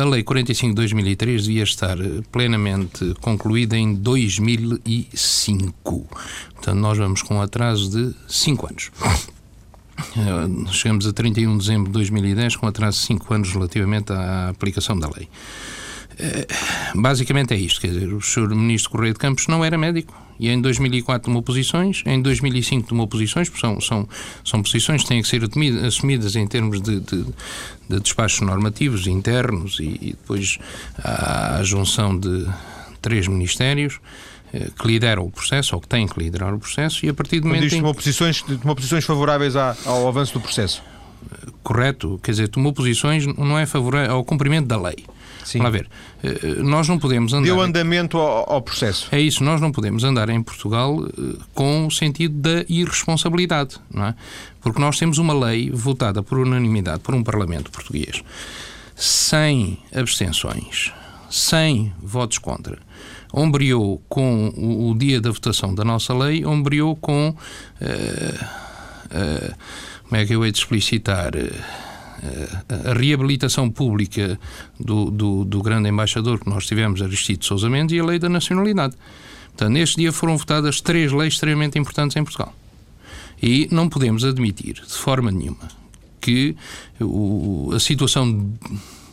A, 0.00 0.04
Lei 0.04 0.22
45 0.22 0.70
de 0.70 0.74
2003 0.74 1.44
devia 1.44 1.62
estar 1.62 1.96
plenamente 2.30 3.14
concluída 3.20 3.76
em 3.78 3.94
2005. 3.94 6.06
Portanto, 6.54 6.78
nós 6.78 6.98
vamos 6.98 7.22
com 7.22 7.36
um 7.36 7.42
atraso 7.42 7.90
de 7.90 8.14
5 8.28 8.66
anos. 8.66 8.90
Eh, 9.98 10.72
chegamos 10.72 11.06
a 11.06 11.12
31 11.12 11.52
de 11.52 11.58
dezembro 11.64 11.86
de 11.86 11.92
2010 11.92 12.56
com 12.56 12.66
atraso 12.66 12.98
de 12.98 13.06
5 13.06 13.32
anos 13.32 13.52
relativamente 13.52 14.12
à 14.12 14.50
aplicação 14.50 14.98
da 14.98 15.08
lei. 15.08 15.26
Eh, 16.18 16.46
basicamente 16.94 17.52
é 17.52 17.56
isto, 17.56 17.80
quer 17.80 17.88
dizer, 17.88 18.12
o 18.12 18.20
Sr. 18.20 18.48
Ministro 18.54 18.90
Correia 18.90 19.12
de 19.12 19.18
Campos 19.18 19.46
não 19.48 19.64
era 19.64 19.76
médico 19.76 20.14
e 20.38 20.48
em 20.48 20.60
2004 20.60 21.26
tomou 21.26 21.42
posições, 21.42 22.02
em 22.06 22.20
2005 22.20 22.88
tomou 22.88 23.06
posições, 23.06 23.48
porque 23.48 23.66
são, 23.66 23.80
são, 23.80 24.08
são 24.44 24.62
posições 24.62 25.02
que 25.02 25.08
têm 25.08 25.22
que 25.22 25.28
ser 25.28 25.42
assumidas 25.86 26.36
em 26.36 26.46
termos 26.46 26.80
de, 26.80 27.00
de, 27.00 27.24
de 27.88 28.00
despachos 28.00 28.40
normativos 28.40 29.06
internos 29.06 29.78
e, 29.78 29.98
e 30.00 30.10
depois 30.12 30.58
a, 31.02 31.58
a 31.58 31.62
junção 31.62 32.18
de 32.18 32.46
três 33.00 33.28
ministérios 33.28 34.00
eh, 34.52 34.68
que 34.78 34.86
lideram 34.86 35.24
o 35.24 35.30
processo, 35.30 35.74
ou 35.74 35.80
que 35.80 35.88
têm 35.88 36.06
que 36.06 36.18
liderar 36.18 36.54
o 36.54 36.58
processo, 36.58 37.04
e 37.04 37.08
a 37.08 37.14
partir 37.14 37.40
do 37.40 37.48
momento. 37.48 37.62
Diz 37.62 37.74
tomou 37.74 37.94
posições, 37.94 38.42
tomou 38.42 38.74
posições 38.74 39.04
favoráveis 39.04 39.54
ao 39.56 40.08
avanço 40.08 40.32
do 40.32 40.40
processo. 40.40 40.82
Correto, 41.62 42.20
quer 42.22 42.30
dizer, 42.32 42.48
tomou 42.48 42.72
posições, 42.72 43.26
não 43.26 43.58
é 43.58 43.66
favorável 43.66 44.14
ao 44.14 44.24
cumprimento 44.24 44.66
da 44.66 44.80
lei. 44.80 45.04
Sim. 45.46 45.58
Vamos 45.58 45.72
ver. 45.74 45.88
Eh, 46.24 46.40
eh, 46.42 46.46
nós 46.62 46.88
não 46.88 46.98
podemos 46.98 47.32
andar. 47.32 47.44
Deu 47.44 47.60
andamento 47.60 48.18
ao, 48.18 48.54
ao, 48.54 48.60
processo. 48.60 49.08
É 49.12 49.20
isso, 49.20 49.44
nós 49.44 49.60
não 49.60 49.70
podemos 49.70 50.02
andar 50.02 50.28
em 50.28 50.42
Portugal 50.42 51.06
eh, 51.06 51.38
com 51.54 51.86
o 51.86 51.90
sentido 51.90 52.34
da 52.34 52.64
irresponsabilidade, 52.68 53.76
não 53.88 54.06
é? 54.06 54.14
Porque 54.60 54.80
nós 54.80 54.98
temos 54.98 55.18
uma 55.18 55.32
lei 55.32 55.70
votada 55.70 56.20
por 56.20 56.38
unanimidade 56.38 56.98
por 56.98 57.14
um 57.14 57.22
Parlamento 57.22 57.70
português, 57.70 58.24
sem 58.96 59.78
abstenções, 59.94 60.92
sem 61.30 61.92
votos 62.02 62.38
contra. 62.38 62.78
Ombreou 63.32 64.02
com 64.08 64.48
o, 64.48 64.90
o 64.90 64.98
dia 64.98 65.20
da 65.20 65.30
votação 65.30 65.72
da 65.72 65.84
nossa 65.84 66.12
lei, 66.12 66.44
ombreou 66.44 66.96
com. 66.96 67.36
Uh, 67.80 68.44
uh, 69.14 69.54
como 70.08 70.20
é 70.20 70.26
que 70.26 70.34
eu 70.34 70.44
hei 70.44 70.50
de 70.50 70.58
explicitar? 70.58 71.36
Uh, 71.36 71.85
a 72.68 72.92
reabilitação 72.92 73.70
pública 73.70 74.38
do, 74.78 75.10
do, 75.10 75.44
do, 75.44 75.62
grande 75.62 75.88
embaixador 75.88 76.38
que 76.38 76.48
nós 76.48 76.66
tivemos, 76.66 77.02
Aristides 77.02 77.46
Sousa 77.46 77.68
Mendes, 77.68 77.96
e 77.96 78.00
a 78.00 78.04
lei 78.04 78.18
da 78.18 78.28
nacionalidade. 78.28 78.94
Portanto, 79.48 79.72
neste 79.72 79.96
dia 79.96 80.12
foram 80.12 80.36
votadas 80.36 80.80
três 80.80 81.12
leis 81.12 81.34
extremamente 81.34 81.78
importantes 81.78 82.16
em 82.16 82.22
Portugal. 82.22 82.54
E 83.42 83.68
não 83.70 83.88
podemos 83.88 84.24
admitir, 84.24 84.74
de 84.74 84.94
forma 84.94 85.30
nenhuma, 85.30 85.68
que 86.20 86.56
o, 87.00 87.70
a 87.74 87.80
situação 87.80 88.52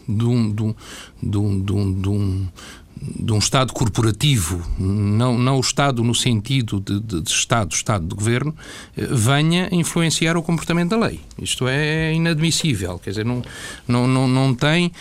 de 0.07 0.25
um, 0.25 0.51
de 0.51 0.63
um, 0.63 0.75
de 1.21 1.37
um, 1.37 2.01
de 2.01 2.09
um, 2.09 2.47
de 3.03 3.31
um 3.33 3.37
Estado 3.37 3.73
corporativo, 3.73 4.61
não, 4.79 5.37
não 5.37 5.57
o 5.57 5.59
Estado 5.59 6.03
no 6.03 6.15
sentido 6.15 6.79
de, 6.79 6.99
de, 6.99 7.21
de, 7.21 7.29
Estado, 7.29 7.73
Estado 7.73 8.07
de 8.07 8.15
governo, 8.15 8.55
eh, 8.95 9.07
venha 9.11 9.67
influenciar 9.71 10.37
o 10.37 10.43
comportamento 10.43 10.91
da 10.91 11.07
lei. 11.07 11.19
Isto 11.41 11.67
é 11.67 12.13
inadmissível, 12.13 12.97
quer 12.99 13.11
dizer, 13.11 13.25
não, 13.25 13.41
não, 13.87 14.07
não, 14.07 14.27
não 14.27 14.53
tem. 14.55 14.91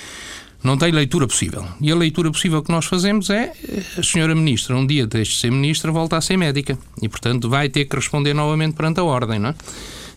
Não 0.65 0.79
tem 0.79 0.93
leitura 0.93 1.27
possível. 1.27 1.67
E 1.81 1.91
a 1.91 1.97
leitura 1.97 2.31
possível 2.31 2.63
que 2.63 2.71
nós 2.71 2.85
fazemos 2.85 3.31
é 3.31 3.53
eh, 3.69 3.83
a 3.99 4.03
senhora 4.03 4.33
ministra, 4.33 4.77
um 4.77 4.87
dia 4.87 5.07
deixe 5.09 5.33
de 5.33 5.39
ser 5.39 5.51
ministra, 5.51 5.91
volta 5.91 6.17
a 6.17 6.21
ser 6.21 6.37
médica. 6.37 6.79
E, 7.01 7.09
portanto, 7.09 7.49
vai 7.49 7.69
ter 7.69 7.85
que 7.85 7.97
responder 7.97 8.33
novamente 8.33 8.75
perante 8.75 9.01
a 9.01 9.05
ordem, 9.05 9.41
não 9.41 9.49
é? 9.49 9.55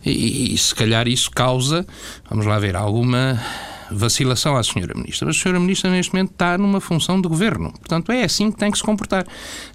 E, 0.04 0.54
e 0.54 0.58
se 0.58 0.72
calhar 0.72 1.08
isso 1.08 1.28
causa, 1.32 1.84
vamos 2.30 2.46
lá 2.46 2.60
ver, 2.60 2.76
alguma 2.76 3.42
vacilação 3.90 4.56
à 4.56 4.62
senhora 4.62 4.94
ministra. 4.94 5.26
Mas 5.26 5.36
a 5.36 5.42
senhora 5.42 5.60
ministra 5.60 5.90
neste 5.90 6.12
momento 6.12 6.32
está 6.32 6.56
numa 6.58 6.80
função 6.80 7.20
de 7.20 7.28
governo. 7.28 7.72
Portanto, 7.72 8.12
é 8.12 8.24
assim 8.24 8.50
que 8.50 8.58
tem 8.58 8.70
que 8.70 8.78
se 8.78 8.84
comportar. 8.84 9.26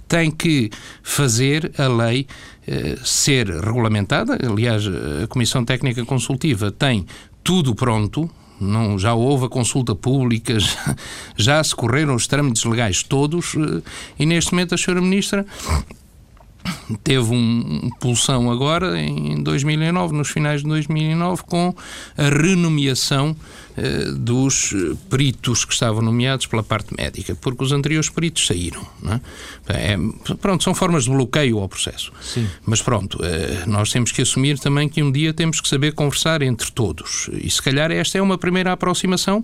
Tem 0.07 0.29
que 0.29 0.69
fazer 1.01 1.71
a 1.77 1.87
lei 1.87 2.27
eh, 2.67 2.97
ser 3.03 3.47
regulamentada. 3.47 4.37
Aliás, 4.45 4.83
a 5.23 5.27
Comissão 5.27 5.63
Técnica 5.65 6.03
Consultiva 6.05 6.71
tem 6.71 7.05
tudo 7.43 7.73
pronto, 7.73 8.29
não, 8.59 8.99
já 8.99 9.15
houve 9.15 9.45
a 9.45 9.49
consulta 9.49 9.95
pública, 9.95 10.57
já, 10.59 10.95
já, 11.35 11.63
se 11.63 11.75
correram 11.75 12.13
os 12.13 12.27
trâmites 12.27 12.63
legais 12.63 13.01
todos, 13.01 13.55
eh, 13.55 13.81
e 14.19 14.25
neste 14.25 14.51
momento 14.51 14.75
a 14.75 14.77
senhora 14.77 15.01
Ministra 15.01 15.45
teve 17.03 17.33
um, 17.33 17.89
pulsão 17.99 18.51
agora 18.51 18.99
em 18.99 19.41
2009, 19.41 20.13
nos 20.13 20.29
finais 20.29 20.61
de 20.61 20.67
2009, 20.67 21.43
com 21.43 21.75
a 22.17 22.29
renomeação 22.29 23.35
eh, 23.77 24.11
dos 24.11 24.73
peritos 25.09 25.63
que 25.63 25.73
estavam 25.73 26.01
nomeados 26.01 26.45
pela 26.45 26.63
parte 26.63 26.93
médica, 26.97 27.35
porque 27.35 27.63
os 27.63 27.71
anteriores 27.71 28.09
peritos 28.09 28.45
saíram. 28.45 28.85
É? 29.67 29.93
É, 29.93 29.97
pronto, 30.39 30.63
são 30.63 30.75
formas 30.75 31.05
de 31.05 31.09
bloqueio 31.09 31.59
ao 31.59 31.69
processo. 31.69 32.11
Sim. 32.21 32.47
Mas 32.65 32.81
pronto, 32.81 33.17
eh, 33.23 33.63
nós 33.65 33.91
temos 33.91 34.11
que 34.11 34.21
assumir 34.21 34.59
também 34.59 34.89
que 34.89 35.01
um 35.01 35.11
dia 35.11 35.33
temos 35.33 35.61
que 35.61 35.67
saber 35.67 35.93
conversar 35.93 36.41
entre 36.41 36.71
todos. 36.71 37.29
E 37.33 37.49
se 37.49 37.61
calhar 37.61 37.91
esta 37.91 38.17
é 38.17 38.21
uma 38.21 38.37
primeira 38.37 38.71
aproximação 38.73 39.43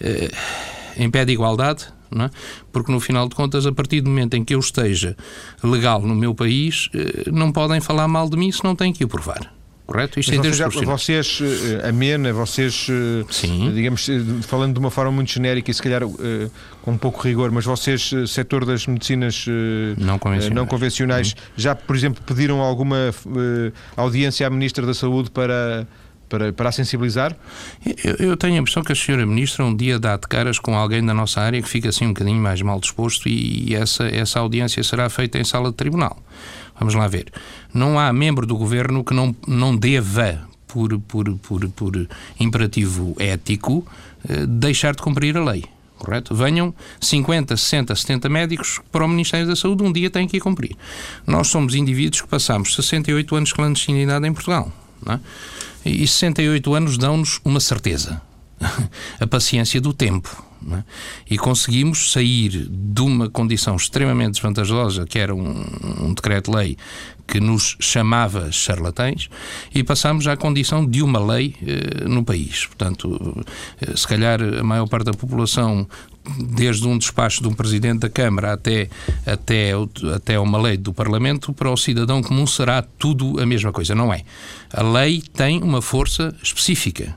eh, 0.00 0.30
em 0.96 1.08
pé 1.10 1.24
de 1.24 1.32
igualdade 1.32 1.86
é? 2.16 2.30
Porque 2.72 2.90
no 2.90 3.00
final 3.00 3.28
de 3.28 3.34
contas, 3.34 3.66
a 3.66 3.72
partir 3.72 4.00
do 4.00 4.10
momento 4.10 4.34
em 4.34 4.44
que 4.44 4.54
eu 4.54 4.60
esteja 4.60 5.16
legal 5.62 6.00
no 6.00 6.14
meu 6.14 6.34
país, 6.34 6.88
eh, 6.94 7.30
não 7.30 7.52
podem 7.52 7.80
falar 7.80 8.08
mal 8.08 8.28
de 8.28 8.36
mim 8.36 8.50
se 8.50 8.62
não 8.64 8.74
têm 8.74 8.92
que 8.92 9.04
o 9.04 9.08
provar. 9.08 9.52
Correto? 9.86 10.20
Isto 10.20 10.36
Mas 10.36 10.60
em 10.60 10.64
vocês, 10.64 10.84
vocês, 10.84 11.40
eh, 11.42 11.88
a 11.88 11.92
MENA, 11.92 12.30
vocês, 12.32 12.88
eh, 12.90 13.24
Sim. 13.30 13.72
digamos, 13.74 14.06
falando 14.42 14.74
de 14.74 14.78
uma 14.78 14.90
forma 14.90 15.10
muito 15.10 15.32
genérica 15.32 15.70
e 15.70 15.74
se 15.74 15.82
calhar 15.82 16.02
com 16.82 16.90
um 16.90 16.98
pouco 16.98 17.22
rigor, 17.22 17.50
mas 17.50 17.64
vocês, 17.64 18.10
setor 18.26 18.66
das 18.66 18.86
medicinas 18.86 19.46
não 19.96 20.18
convencionais, 20.18 20.54
não 20.54 20.66
convencionais 20.66 21.28
uhum. 21.32 21.38
já, 21.56 21.74
por 21.74 21.96
exemplo, 21.96 22.22
pediram 22.24 22.60
alguma 22.60 23.14
audiência 23.96 24.46
à 24.46 24.50
Ministra 24.50 24.84
da 24.84 24.92
Saúde 24.92 25.30
para 25.30 25.86
para, 26.28 26.52
para 26.52 26.68
a 26.68 26.72
sensibilizar? 26.72 27.36
Eu, 28.04 28.28
eu, 28.28 28.36
tenho 28.36 28.54
a 28.54 28.58
impressão 28.58 28.82
que 28.82 28.92
a 28.92 28.94
senhora 28.94 29.24
Ministra 29.26 29.64
um 29.64 29.74
dia 29.74 29.98
dá 29.98 30.16
de 30.16 30.26
caras 30.28 30.58
com 30.58 30.76
alguém 30.76 31.04
da 31.04 31.14
nossa 31.14 31.40
área 31.40 31.60
que 31.60 31.68
fica 31.68 31.88
assim 31.88 32.06
um 32.06 32.08
bocadinho 32.08 32.40
mais 32.40 32.60
mal 32.62 32.78
disposto 32.80 33.28
e, 33.28 33.70
e 33.70 33.74
essa, 33.74 34.04
essa 34.06 34.40
audiência 34.40 34.82
será 34.82 35.08
feita 35.08 35.38
em 35.38 35.44
sala 35.44 35.70
de 35.70 35.76
tribunal. 35.76 36.16
Vamos 36.78 36.94
lá 36.94 37.08
ver. 37.08 37.32
Não 37.74 37.98
há 37.98 38.12
membro 38.12 38.46
do 38.46 38.56
governo 38.56 39.02
que 39.02 39.12
não, 39.12 39.34
não 39.46 39.76
deva, 39.76 40.48
por, 40.68 40.98
por, 41.00 41.34
por, 41.38 41.68
por 41.70 42.08
imperativo 42.38 43.16
ético, 43.18 43.84
eh, 44.28 44.46
deixar 44.46 44.94
de 44.94 45.02
cumprir 45.02 45.36
a 45.36 45.42
lei. 45.42 45.64
correto? 45.96 46.34
Venham 46.34 46.72
50, 47.00 47.56
60, 47.56 47.96
70 47.96 48.28
médicos 48.28 48.80
para 48.92 49.04
o 49.04 49.08
Ministério 49.08 49.46
da 49.46 49.56
Saúde 49.56 49.82
um 49.82 49.92
dia 49.92 50.10
têm 50.10 50.28
que 50.28 50.36
ir 50.36 50.40
cumprir. 50.40 50.76
Nós 51.26 51.48
somos 51.48 51.74
indivíduos 51.74 52.20
que 52.20 52.28
passamos 52.28 52.74
68 52.74 53.34
anos 53.34 53.48
de 53.48 53.54
clandestinidade 53.54 54.26
em 54.26 54.32
Portugal. 54.32 54.70
É? 55.08 55.18
E 55.84 56.06
68 56.06 56.74
anos 56.74 56.98
dão-nos 56.98 57.40
uma 57.44 57.60
certeza. 57.60 58.20
a 59.20 59.26
paciência 59.26 59.80
do 59.80 59.92
tempo. 59.92 60.44
É? 60.72 60.82
E 61.30 61.38
conseguimos 61.38 62.10
sair 62.12 62.68
de 62.68 63.00
uma 63.00 63.30
condição 63.30 63.76
extremamente 63.76 64.32
desvantajosa, 64.32 65.06
que 65.06 65.18
era 65.18 65.34
um, 65.34 65.64
um 66.00 66.12
decreto-lei 66.12 66.76
que 67.26 67.38
nos 67.40 67.76
chamava 67.78 68.50
charlatães, 68.50 69.28
e 69.72 69.84
passamos 69.84 70.26
à 70.26 70.36
condição 70.36 70.84
de 70.84 71.02
uma 71.02 71.20
lei 71.20 71.54
eh, 71.62 72.08
no 72.08 72.24
país. 72.24 72.66
Portanto, 72.66 73.44
eh, 73.80 73.96
se 73.96 74.08
calhar 74.08 74.40
a 74.42 74.64
maior 74.64 74.88
parte 74.88 75.04
da 75.04 75.12
população 75.12 75.86
desde 76.36 76.86
um 76.86 76.98
despacho 76.98 77.42
de 77.42 77.48
um 77.48 77.54
presidente 77.54 78.00
da 78.00 78.08
Câmara 78.08 78.52
até, 78.52 78.88
até, 79.26 79.72
até 80.14 80.38
uma 80.38 80.60
lei 80.60 80.76
do 80.76 80.92
Parlamento, 80.92 81.52
para 81.52 81.70
o 81.70 81.76
cidadão 81.76 82.22
comum 82.22 82.46
será 82.46 82.82
tudo 82.82 83.40
a 83.40 83.46
mesma 83.46 83.72
coisa. 83.72 83.94
Não 83.94 84.12
é. 84.12 84.22
A 84.72 84.82
lei 84.82 85.22
tem 85.32 85.62
uma 85.62 85.80
força 85.80 86.34
específica. 86.42 87.16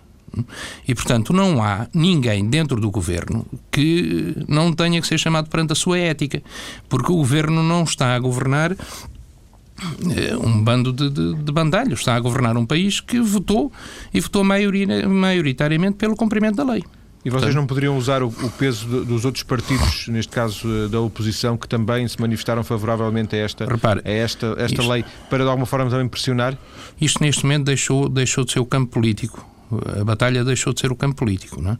E, 0.87 0.95
portanto, 0.95 1.33
não 1.33 1.61
há 1.61 1.87
ninguém 1.93 2.47
dentro 2.47 2.79
do 2.79 2.89
governo 2.89 3.45
que 3.69 4.33
não 4.47 4.71
tenha 4.71 5.01
que 5.01 5.07
ser 5.07 5.17
chamado 5.17 5.49
perante 5.49 5.73
a 5.73 5.75
sua 5.75 5.97
ética, 5.97 6.41
porque 6.87 7.11
o 7.11 7.17
governo 7.17 7.61
não 7.61 7.83
está 7.83 8.15
a 8.15 8.19
governar 8.19 8.71
eh, 8.71 10.37
um 10.37 10.63
bando 10.63 10.93
de, 10.93 11.09
de, 11.09 11.33
de, 11.33 11.51
bandalhos, 11.51 11.99
está 11.99 12.15
a 12.15 12.19
governar 12.19 12.55
um 12.55 12.65
país 12.65 13.01
que 13.01 13.19
votou 13.19 13.71
e 14.13 14.21
votou 14.21 14.43
maioritariamente 14.43 15.97
pelo 15.97 16.15
cumprimento 16.15 16.55
da 16.55 16.63
lei. 16.63 16.83
E 17.23 17.29
vocês 17.29 17.43
Portanto, 17.43 17.55
não 17.55 17.67
poderiam 17.67 17.97
usar 17.97 18.23
o, 18.23 18.27
o 18.27 18.49
peso 18.57 18.87
de, 18.87 19.05
dos 19.05 19.25
outros 19.25 19.43
partidos, 19.43 20.07
neste 20.07 20.31
caso 20.31 20.67
eh, 20.67 20.87
da 20.87 20.99
oposição, 20.99 21.55
que 21.55 21.67
também 21.67 22.07
se 22.07 22.19
manifestaram 22.19 22.63
favoravelmente 22.63 23.35
a 23.35 23.39
esta, 23.39 23.65
repare, 23.65 24.01
a 24.03 24.09
esta, 24.09 24.55
esta 24.57 24.81
isto, 24.81 24.89
lei, 24.89 25.05
para 25.29 25.43
de 25.43 25.49
alguma 25.49 25.67
forma 25.67 25.89
também 25.89 26.07
pressionar? 26.07 26.57
Isto 26.99 27.21
neste 27.21 27.43
momento 27.43 27.65
deixou, 27.65 28.09
deixou 28.09 28.43
de 28.43 28.51
ser 28.51 28.59
o 28.59 28.65
campo 28.65 28.91
político 28.91 29.51
a 29.99 30.03
batalha 30.03 30.43
deixou 30.43 30.73
de 30.73 30.81
ser 30.81 30.91
o 30.91 30.95
campo 30.95 31.15
político, 31.15 31.61
não 31.61 31.71
é? 31.71 31.77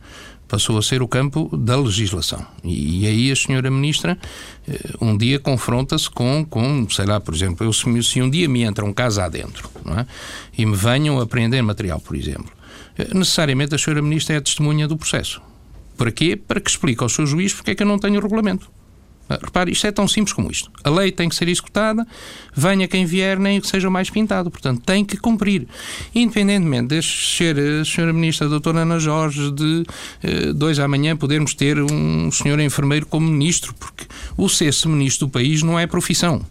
passou 0.47 0.77
a 0.77 0.81
ser 0.81 1.01
o 1.01 1.07
campo 1.07 1.49
da 1.55 1.77
legislação. 1.77 2.45
E, 2.61 3.03
e 3.03 3.07
aí 3.07 3.31
a 3.31 3.35
senhora 3.37 3.71
ministra 3.71 4.17
eh, 4.67 4.79
um 4.99 5.17
dia 5.17 5.39
confronta-se 5.39 6.09
com, 6.09 6.45
com, 6.45 6.89
sei 6.89 7.05
lá, 7.05 7.21
por 7.21 7.33
exemplo, 7.33 7.65
eu, 7.65 7.71
se, 7.71 8.03
se 8.03 8.21
um 8.21 8.29
dia 8.29 8.49
me 8.49 8.63
entra 8.63 8.83
um 8.83 8.91
caso 8.91 9.21
adentro 9.21 9.69
não 9.85 9.97
é? 9.97 10.05
e 10.57 10.65
me 10.65 10.75
venham 10.75 11.19
a 11.19 11.23
apreender 11.23 11.63
material, 11.63 12.01
por 12.01 12.17
exemplo, 12.17 12.51
necessariamente 13.13 13.75
a 13.75 13.77
senhora 13.77 14.01
ministra 14.01 14.35
é 14.35 14.37
a 14.37 14.41
testemunha 14.41 14.87
do 14.87 14.97
processo. 14.97 15.41
Para 15.97 16.11
quê? 16.11 16.35
Para 16.35 16.59
que 16.59 16.69
explique 16.69 17.03
ao 17.03 17.09
seu 17.09 17.25
juiz 17.25 17.53
porque 17.53 17.71
é 17.71 17.75
que 17.75 17.83
eu 17.83 17.87
não 17.87 17.99
tenho 17.99 18.17
o 18.17 18.21
regulamento. 18.21 18.69
Ah, 19.31 19.39
repare, 19.41 19.71
isto 19.71 19.87
é 19.87 19.91
tão 19.91 20.07
simples 20.09 20.33
como 20.33 20.51
isto. 20.51 20.69
A 20.83 20.89
lei 20.89 21.09
tem 21.09 21.29
que 21.29 21.35
ser 21.35 21.47
executada, 21.47 22.05
venha 22.53 22.85
quem 22.85 23.05
vier, 23.05 23.39
nem 23.39 23.61
que 23.61 23.67
seja 23.67 23.89
mais 23.89 24.09
pintado. 24.09 24.51
Portanto, 24.51 24.81
tem 24.85 25.05
que 25.05 25.15
cumprir. 25.15 25.67
Independentemente 26.13 26.89
de 26.89 27.01
ser 27.01 27.57
a 27.57 27.81
Sra. 27.83 28.11
Ministra 28.11 28.47
a 28.47 28.49
Doutora 28.49 28.79
Ana 28.79 28.99
Jorge, 28.99 29.51
de 29.51 29.85
eh, 30.21 30.51
dois 30.53 30.79
amanhã 30.79 31.15
podermos 31.15 31.53
ter 31.53 31.79
um 31.79 32.29
senhor 32.29 32.59
enfermeiro 32.59 33.05
como 33.05 33.25
ministro, 33.25 33.73
porque 33.75 34.05
o 34.35 34.49
ser-se 34.49 34.87
ministro 34.89 35.27
do 35.27 35.31
país 35.31 35.63
não 35.63 35.79
é 35.79 35.87
profissão. 35.87 36.45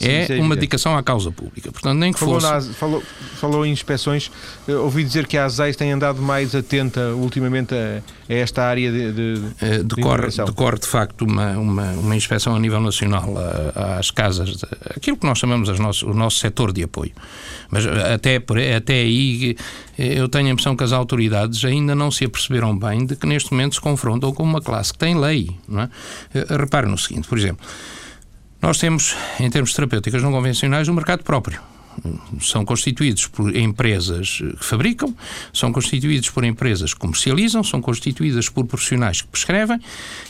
É, 0.00 0.36
é 0.36 0.40
uma 0.40 0.54
dedicação 0.54 0.96
à 0.96 1.02
causa 1.02 1.30
pública. 1.30 1.72
Portanto, 1.72 1.98
nem 1.98 2.12
que 2.12 2.18
falou 2.18 2.40
fosse. 2.40 2.68
Na, 2.68 2.74
falou, 2.74 3.02
falou 3.36 3.66
em 3.66 3.72
inspeções. 3.72 4.30
Eu 4.68 4.84
ouvi 4.84 5.02
dizer 5.02 5.26
que 5.26 5.38
a 5.38 5.46
ASEIS 5.46 5.76
tem 5.76 5.92
andado 5.92 6.20
mais 6.20 6.54
atenta 6.54 7.14
ultimamente 7.14 7.74
a, 7.74 8.02
a 8.28 8.34
esta 8.34 8.62
área 8.64 8.92
de. 8.92 9.12
de, 9.12 9.40
uh, 9.80 9.84
decorre, 9.84 10.28
de 10.28 10.44
decorre, 10.44 10.78
de 10.78 10.86
facto, 10.86 11.22
uma, 11.22 11.52
uma, 11.52 11.92
uma, 11.92 12.16
inspeção 12.16 12.54
a 12.54 12.58
nível 12.58 12.80
nacional 12.80 13.34
às 13.98 14.10
casas, 14.10 14.56
de, 14.56 14.66
aquilo 14.94 15.16
que 15.16 15.26
nós 15.26 15.38
chamamos 15.38 15.68
as 15.68 15.78
nossos, 15.78 16.02
o 16.02 16.12
nosso 16.12 16.38
setor 16.38 16.72
de 16.72 16.82
apoio. 16.82 17.12
Mas 17.70 17.86
até, 17.86 18.36
até 18.76 18.94
aí 18.94 19.56
eu 19.98 20.28
tenho 20.28 20.48
a 20.48 20.50
impressão 20.50 20.76
que 20.76 20.84
as 20.84 20.92
autoridades 20.92 21.64
ainda 21.64 21.94
não 21.94 22.10
se 22.10 22.24
aperceberam 22.24 22.76
bem 22.76 23.06
de 23.06 23.16
que 23.16 23.26
neste 23.26 23.50
momento 23.50 23.74
se 23.74 23.80
confrontam 23.80 24.32
com 24.32 24.42
uma 24.42 24.60
classe 24.60 24.92
que 24.92 24.98
tem 24.98 25.18
lei. 25.18 25.50
Não 25.66 25.82
é? 25.82 25.90
Eh, 26.34 26.46
repare 26.56 26.86
no 26.86 26.98
seguinte, 26.98 27.26
por 27.26 27.38
exemplo. 27.38 27.64
Nós 28.60 28.78
temos, 28.78 29.16
em 29.38 29.48
termos 29.50 29.72
terapêuticas 29.74 30.22
não 30.22 30.32
convencionais, 30.32 30.88
um 30.88 30.94
mercado 30.94 31.22
próprio. 31.22 31.60
São 32.40 32.64
constituídos 32.64 33.26
por 33.26 33.54
empresas 33.56 34.38
que 34.38 34.64
fabricam, 34.64 35.14
são 35.52 35.72
constituídos 35.72 36.28
por 36.28 36.44
empresas 36.44 36.92
que 36.92 37.00
comercializam, 37.00 37.64
são 37.64 37.80
constituídas 37.80 38.48
por 38.48 38.66
profissionais 38.66 39.22
que 39.22 39.28
prescrevem 39.28 39.80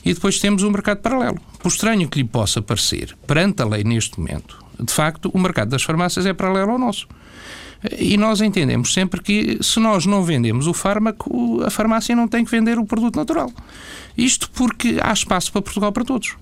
e 0.05 0.15
depois 0.15 0.39
temos 0.39 0.63
um 0.63 0.71
mercado 0.71 1.01
paralelo. 1.01 1.41
Por 1.59 1.69
estranho 1.69 2.09
que 2.09 2.19
lhe 2.19 2.25
possa 2.25 2.63
parecer, 2.63 3.17
perante 3.27 3.63
a 3.63 3.65
lei 3.65 3.83
neste 3.83 4.19
momento, 4.19 4.65
de 4.79 4.93
facto, 4.93 5.31
o 5.35 5.39
mercado 5.39 5.71
das 5.71 5.83
farmácias 5.83 6.27
é 6.27 6.33
paralelo 6.33 6.73
ao 6.73 6.79
nosso. 6.79 7.09
E 7.99 8.17
nós 8.17 8.41
entendemos 8.41 8.93
sempre 8.93 9.21
que 9.21 9.59
se 9.63 9.79
nós 9.79 10.07
não 10.07 10.23
vendemos 10.23 10.67
o 10.67 10.73
fármaco, 10.73 11.63
a 11.63 11.71
farmácia 11.71 12.17
não 12.17 12.27
tem 12.27 12.45
que 12.45 12.51
vender 12.51 12.79
o 12.79 12.85
produto 12.85 13.17
natural. 13.17 13.53
Isto 14.17 14.51
porque 14.51 14.99
há 15.03 15.13
espaço 15.13 15.53
para 15.53 15.63
Portugal 15.63 15.93
para 15.93 16.05
todos. 16.05 16.37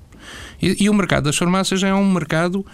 E, 0.61 0.85
e 0.85 0.91
o 0.91 0.95
mercado 0.95 1.25
das 1.25 1.37
farmácias 1.37 1.83
é 1.83 1.95
um 1.95 2.13
mercado 2.13 2.65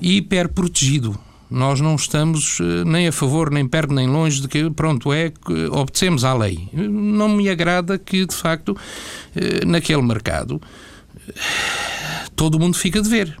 hiper 0.00 0.48
protegido. 0.48 1.18
Nós 1.50 1.80
não 1.80 1.94
estamos 1.94 2.58
eh, 2.60 2.84
nem 2.84 3.08
a 3.08 3.12
favor, 3.12 3.50
nem 3.50 3.66
perto, 3.66 3.94
nem 3.94 4.06
longe 4.06 4.42
de 4.42 4.48
que, 4.48 4.68
pronto, 4.70 5.12
é 5.12 5.30
que 5.30 5.66
obedecemos 5.70 6.22
à 6.22 6.34
lei. 6.34 6.68
Não 6.72 7.28
me 7.28 7.48
agrada 7.48 7.98
que, 7.98 8.26
de 8.26 8.34
facto, 8.34 8.76
eh, 9.34 9.64
naquele 9.64 10.02
mercado 10.02 10.60
todo 12.36 12.58
mundo 12.58 12.76
fica 12.76 13.00
de 13.00 13.08
ver. 13.08 13.36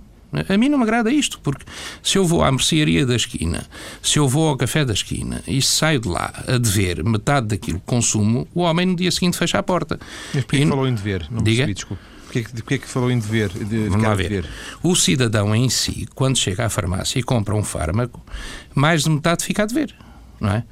A 0.48 0.58
mim 0.58 0.68
não 0.68 0.76
me 0.76 0.84
agrada 0.84 1.10
isto, 1.10 1.40
porque 1.40 1.64
se 2.02 2.18
eu 2.18 2.24
vou 2.24 2.44
à 2.44 2.52
mercearia 2.52 3.06
da 3.06 3.16
esquina, 3.16 3.66
se 4.02 4.18
eu 4.18 4.28
vou 4.28 4.48
ao 4.48 4.56
café 4.58 4.84
da 4.84 4.92
esquina 4.92 5.42
e 5.46 5.62
saio 5.62 6.00
de 6.00 6.08
lá 6.08 6.30
a 6.46 6.58
dever 6.58 7.02
metade 7.02 7.46
daquilo 7.46 7.78
que 7.78 7.86
consumo, 7.86 8.46
o 8.54 8.60
homem 8.60 8.84
no 8.84 8.94
dia 8.94 9.10
seguinte 9.10 9.38
fecha 9.38 9.58
a 9.58 9.62
porta. 9.62 9.98
Mas 10.34 10.44
porquê 10.44 10.64
e... 10.64 10.66
falou 10.66 10.86
em 10.86 10.94
dever? 10.94 11.26
Não 11.30 11.42
Diga? 11.42 11.64
percebi, 11.64 11.74
desculpe. 11.74 12.02
Porquê, 12.28 12.44
porquê 12.52 12.78
que 12.78 12.86
falou 12.86 13.10
em 13.10 13.18
dever? 13.18 13.48
De, 13.48 13.88
Vamos 13.88 14.06
lá 14.06 14.14
ver. 14.14 14.28
Dever? 14.28 14.50
O 14.82 14.94
cidadão 14.94 15.56
em 15.56 15.70
si, 15.70 16.06
quando 16.14 16.36
chega 16.36 16.66
à 16.66 16.68
farmácia 16.68 17.18
e 17.18 17.22
compra 17.22 17.54
um 17.54 17.64
fármaco, 17.64 18.22
mais 18.74 19.04
de 19.04 19.10
metade 19.10 19.42
fica 19.42 19.62
a 19.62 19.66
dever, 19.66 19.94
não 20.38 20.50
é? 20.50 20.64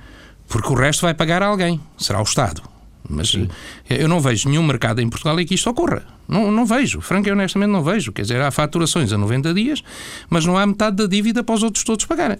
Porque 0.46 0.68
o 0.68 0.74
resto 0.74 1.00
vai 1.00 1.14
pagar 1.14 1.42
a 1.42 1.46
alguém, 1.46 1.80
será 1.96 2.20
o 2.20 2.24
Estado. 2.24 2.62
Mas 3.08 3.30
Sim. 3.30 3.48
Eh, 3.88 4.02
eu 4.02 4.08
não 4.08 4.20
vejo 4.20 4.48
nenhum 4.50 4.62
mercado 4.62 5.00
em 5.00 5.08
Portugal 5.08 5.38
em 5.40 5.46
que 5.46 5.54
isto 5.54 5.70
ocorra. 5.70 6.02
Não, 6.28 6.50
não 6.50 6.66
vejo. 6.66 7.00
Franco 7.00 7.28
e 7.28 7.32
honestamente 7.32 7.70
não 7.70 7.82
vejo. 7.82 8.12
Quer 8.12 8.22
dizer, 8.22 8.40
há 8.42 8.50
faturações 8.50 9.12
a 9.12 9.18
90 9.18 9.54
dias, 9.54 9.82
mas 10.28 10.44
não 10.44 10.58
há 10.58 10.66
metade 10.66 10.96
da 10.96 11.06
dívida 11.06 11.42
para 11.42 11.54
os 11.54 11.62
outros 11.62 11.84
todos 11.84 12.04
pagarem. 12.04 12.38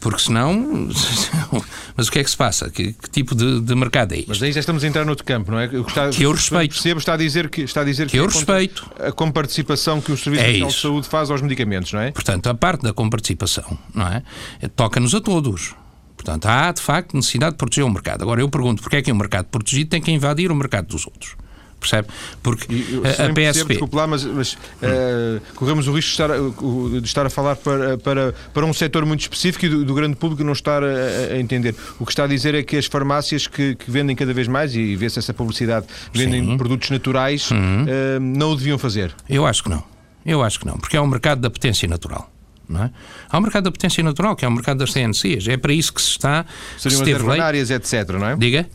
Porque 0.00 0.22
senão. 0.22 0.88
Mas 1.96 2.06
o 2.06 2.12
que 2.12 2.20
é 2.20 2.24
que 2.24 2.30
se 2.30 2.36
passa? 2.36 2.70
Que, 2.70 2.92
que 2.92 3.10
tipo 3.10 3.34
de, 3.34 3.60
de, 3.60 3.74
mercado 3.74 4.12
é 4.14 4.18
isto? 4.18 4.28
Mas 4.28 4.42
aí 4.42 4.52
já 4.52 4.60
estamos 4.60 4.84
a 4.84 4.86
entrar 4.86 5.04
noutro 5.04 5.24
campo, 5.24 5.50
não 5.50 5.58
é? 5.58 5.66
Que, 5.66 5.76
está, 5.76 6.10
que 6.10 6.22
eu 6.22 6.32
respeito. 6.32 6.72
Percebo, 6.72 6.98
está 6.98 7.14
a 7.14 7.16
dizer 7.16 7.48
que. 7.48 7.62
Está 7.62 7.80
a 7.80 7.84
dizer 7.84 8.06
que, 8.06 8.12
que 8.12 8.18
eu 8.18 8.26
respeito. 8.26 8.88
A 9.00 9.10
comparticipação 9.10 10.00
que 10.00 10.12
o 10.12 10.16
Serviço 10.16 10.44
é 10.44 10.46
Nacional 10.46 10.68
de 10.68 10.80
Saúde 10.80 11.08
faz 11.08 11.30
aos 11.30 11.42
medicamentos, 11.42 11.92
não 11.92 12.00
é? 12.00 12.12
Portanto, 12.12 12.48
a 12.48 12.54
parte 12.54 12.82
da 12.82 12.92
comparticipação, 12.92 13.76
não 13.92 14.06
é? 14.06 14.22
Toca-nos 14.76 15.14
a 15.14 15.20
todos. 15.20 15.74
Portanto, 16.16 16.46
há 16.46 16.72
de 16.72 16.82
facto 16.82 17.14
necessidade 17.14 17.52
de 17.52 17.58
proteger 17.58 17.84
o 17.84 17.90
mercado. 17.90 18.22
Agora, 18.22 18.40
eu 18.40 18.48
pergunto 18.48 18.82
porque 18.82 18.96
é 18.96 19.02
que 19.02 19.10
um 19.10 19.16
mercado 19.16 19.46
protegido 19.46 19.90
tem 19.90 20.00
que 20.02 20.10
invadir 20.10 20.50
o 20.50 20.54
mercado 20.54 20.86
dos 20.86 21.06
outros? 21.06 21.36
Percebe? 21.78 22.08
Porque 22.42 22.66
eu, 22.72 23.02
a, 23.04 23.26
a 23.26 23.34
PSP. 23.34 23.68
Desculpe 23.68 23.96
lá, 23.96 24.06
mas, 24.06 24.24
mas 24.24 24.54
uh, 24.54 25.40
corremos 25.54 25.88
o 25.88 25.92
risco 25.92 26.08
de 26.08 26.22
estar, 26.22 26.28
de 27.00 27.06
estar 27.06 27.26
a 27.26 27.30
falar 27.30 27.56
para, 27.56 27.98
para, 27.98 28.34
para 28.52 28.66
um 28.66 28.72
setor 28.72 29.04
muito 29.06 29.20
específico 29.20 29.66
e 29.66 29.68
do, 29.68 29.84
do 29.84 29.94
grande 29.94 30.16
público 30.16 30.42
não 30.44 30.52
estar 30.52 30.82
a, 30.82 30.86
a, 31.32 31.38
entender. 31.38 31.74
O 31.98 32.04
que 32.04 32.12
está 32.12 32.24
a 32.24 32.26
dizer 32.26 32.54
é 32.54 32.62
que 32.62 32.76
as 32.76 32.86
farmácias 32.86 33.46
que, 33.46 33.74
que 33.74 33.90
vendem 33.90 34.14
cada 34.14 34.32
vez 34.32 34.48
mais, 34.48 34.74
e 34.74 34.96
vê-se 34.96 35.18
essa 35.18 35.32
publicidade, 35.34 35.86
vendem 36.12 36.44
Sim. 36.44 36.56
produtos 36.56 36.90
naturais, 36.90 37.50
uhum. 37.50 37.84
uh, 37.84 38.20
não 38.20 38.52
o 38.52 38.56
deviam 38.56 38.78
fazer. 38.78 39.14
Eu 39.28 39.46
acho 39.46 39.62
que 39.62 39.70
não. 39.70 39.82
Eu 40.24 40.42
acho 40.42 40.60
que 40.60 40.66
não, 40.66 40.76
porque 40.76 40.96
é 40.96 41.00
um 41.00 41.06
mercado 41.06 41.40
da 41.40 41.50
potência 41.50 41.88
natural. 41.88 42.30
Não 42.68 42.84
é? 42.84 42.90
Há 43.30 43.38
um 43.38 43.40
mercado 43.40 43.64
da 43.64 43.70
potência 43.70 44.04
natural, 44.04 44.36
que 44.36 44.44
é 44.44 44.48
o 44.48 44.52
mercado 44.52 44.78
das 44.78 44.92
CNCs. 44.92 45.48
É 45.48 45.56
para 45.56 45.72
isso 45.72 45.92
que 45.92 46.02
se 46.02 46.10
está. 46.10 46.44
Seriam 46.76 47.00
as 47.00 47.08
ervanárias, 47.08 47.70
etc., 47.70 48.10
não 48.10 48.28
é? 48.28 48.36
Diga. 48.36 48.68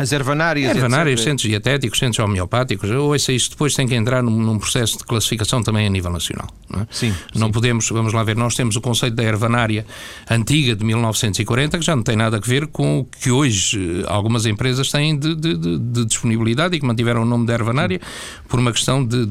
As 0.00 0.12
ervanárias. 0.12 0.74
Ervanárias, 0.74 1.20
centros 1.20 1.46
dietéticos, 1.46 1.98
centros 1.98 2.24
homeopáticos. 2.24 2.90
Ouça, 2.90 3.32
isso 3.32 3.50
depois 3.50 3.74
tem 3.74 3.86
que 3.86 3.94
entrar 3.94 4.22
num, 4.22 4.30
num, 4.30 4.58
processo 4.58 4.96
de 4.96 5.04
classificação 5.04 5.62
também 5.62 5.86
a 5.86 5.90
nível 5.90 6.10
nacional. 6.10 6.48
Não 6.70 6.80
é? 6.80 6.86
Sim. 6.90 7.14
Não 7.34 7.48
sim. 7.48 7.52
podemos, 7.52 7.86
vamos 7.90 8.14
lá 8.14 8.24
ver, 8.24 8.34
nós 8.34 8.54
temos 8.54 8.76
o 8.76 8.80
conceito 8.80 9.14
da 9.14 9.22
ervanária 9.22 9.84
antiga 10.30 10.74
de 10.74 10.82
1940, 10.86 11.78
que 11.78 11.84
já 11.84 11.94
não 11.94 12.02
tem 12.02 12.16
nada 12.16 12.38
a 12.38 12.40
ver 12.40 12.68
com 12.68 13.00
o 13.00 13.04
que 13.04 13.30
hoje 13.30 14.00
eh, 14.00 14.06
algumas 14.06 14.46
empresas 14.46 14.90
têm 14.90 15.18
de, 15.18 15.34
de, 15.34 15.54
de, 15.54 15.78
de 15.78 16.04
disponibilidade 16.06 16.74
e 16.74 16.80
que 16.80 16.86
mantiveram 16.86 17.20
o 17.20 17.26
nome 17.26 17.44
da 17.44 17.52
ervanária 17.52 18.00
sim. 18.02 18.42
por 18.48 18.58
uma 18.58 18.72
questão 18.72 19.04
de, 19.04 19.28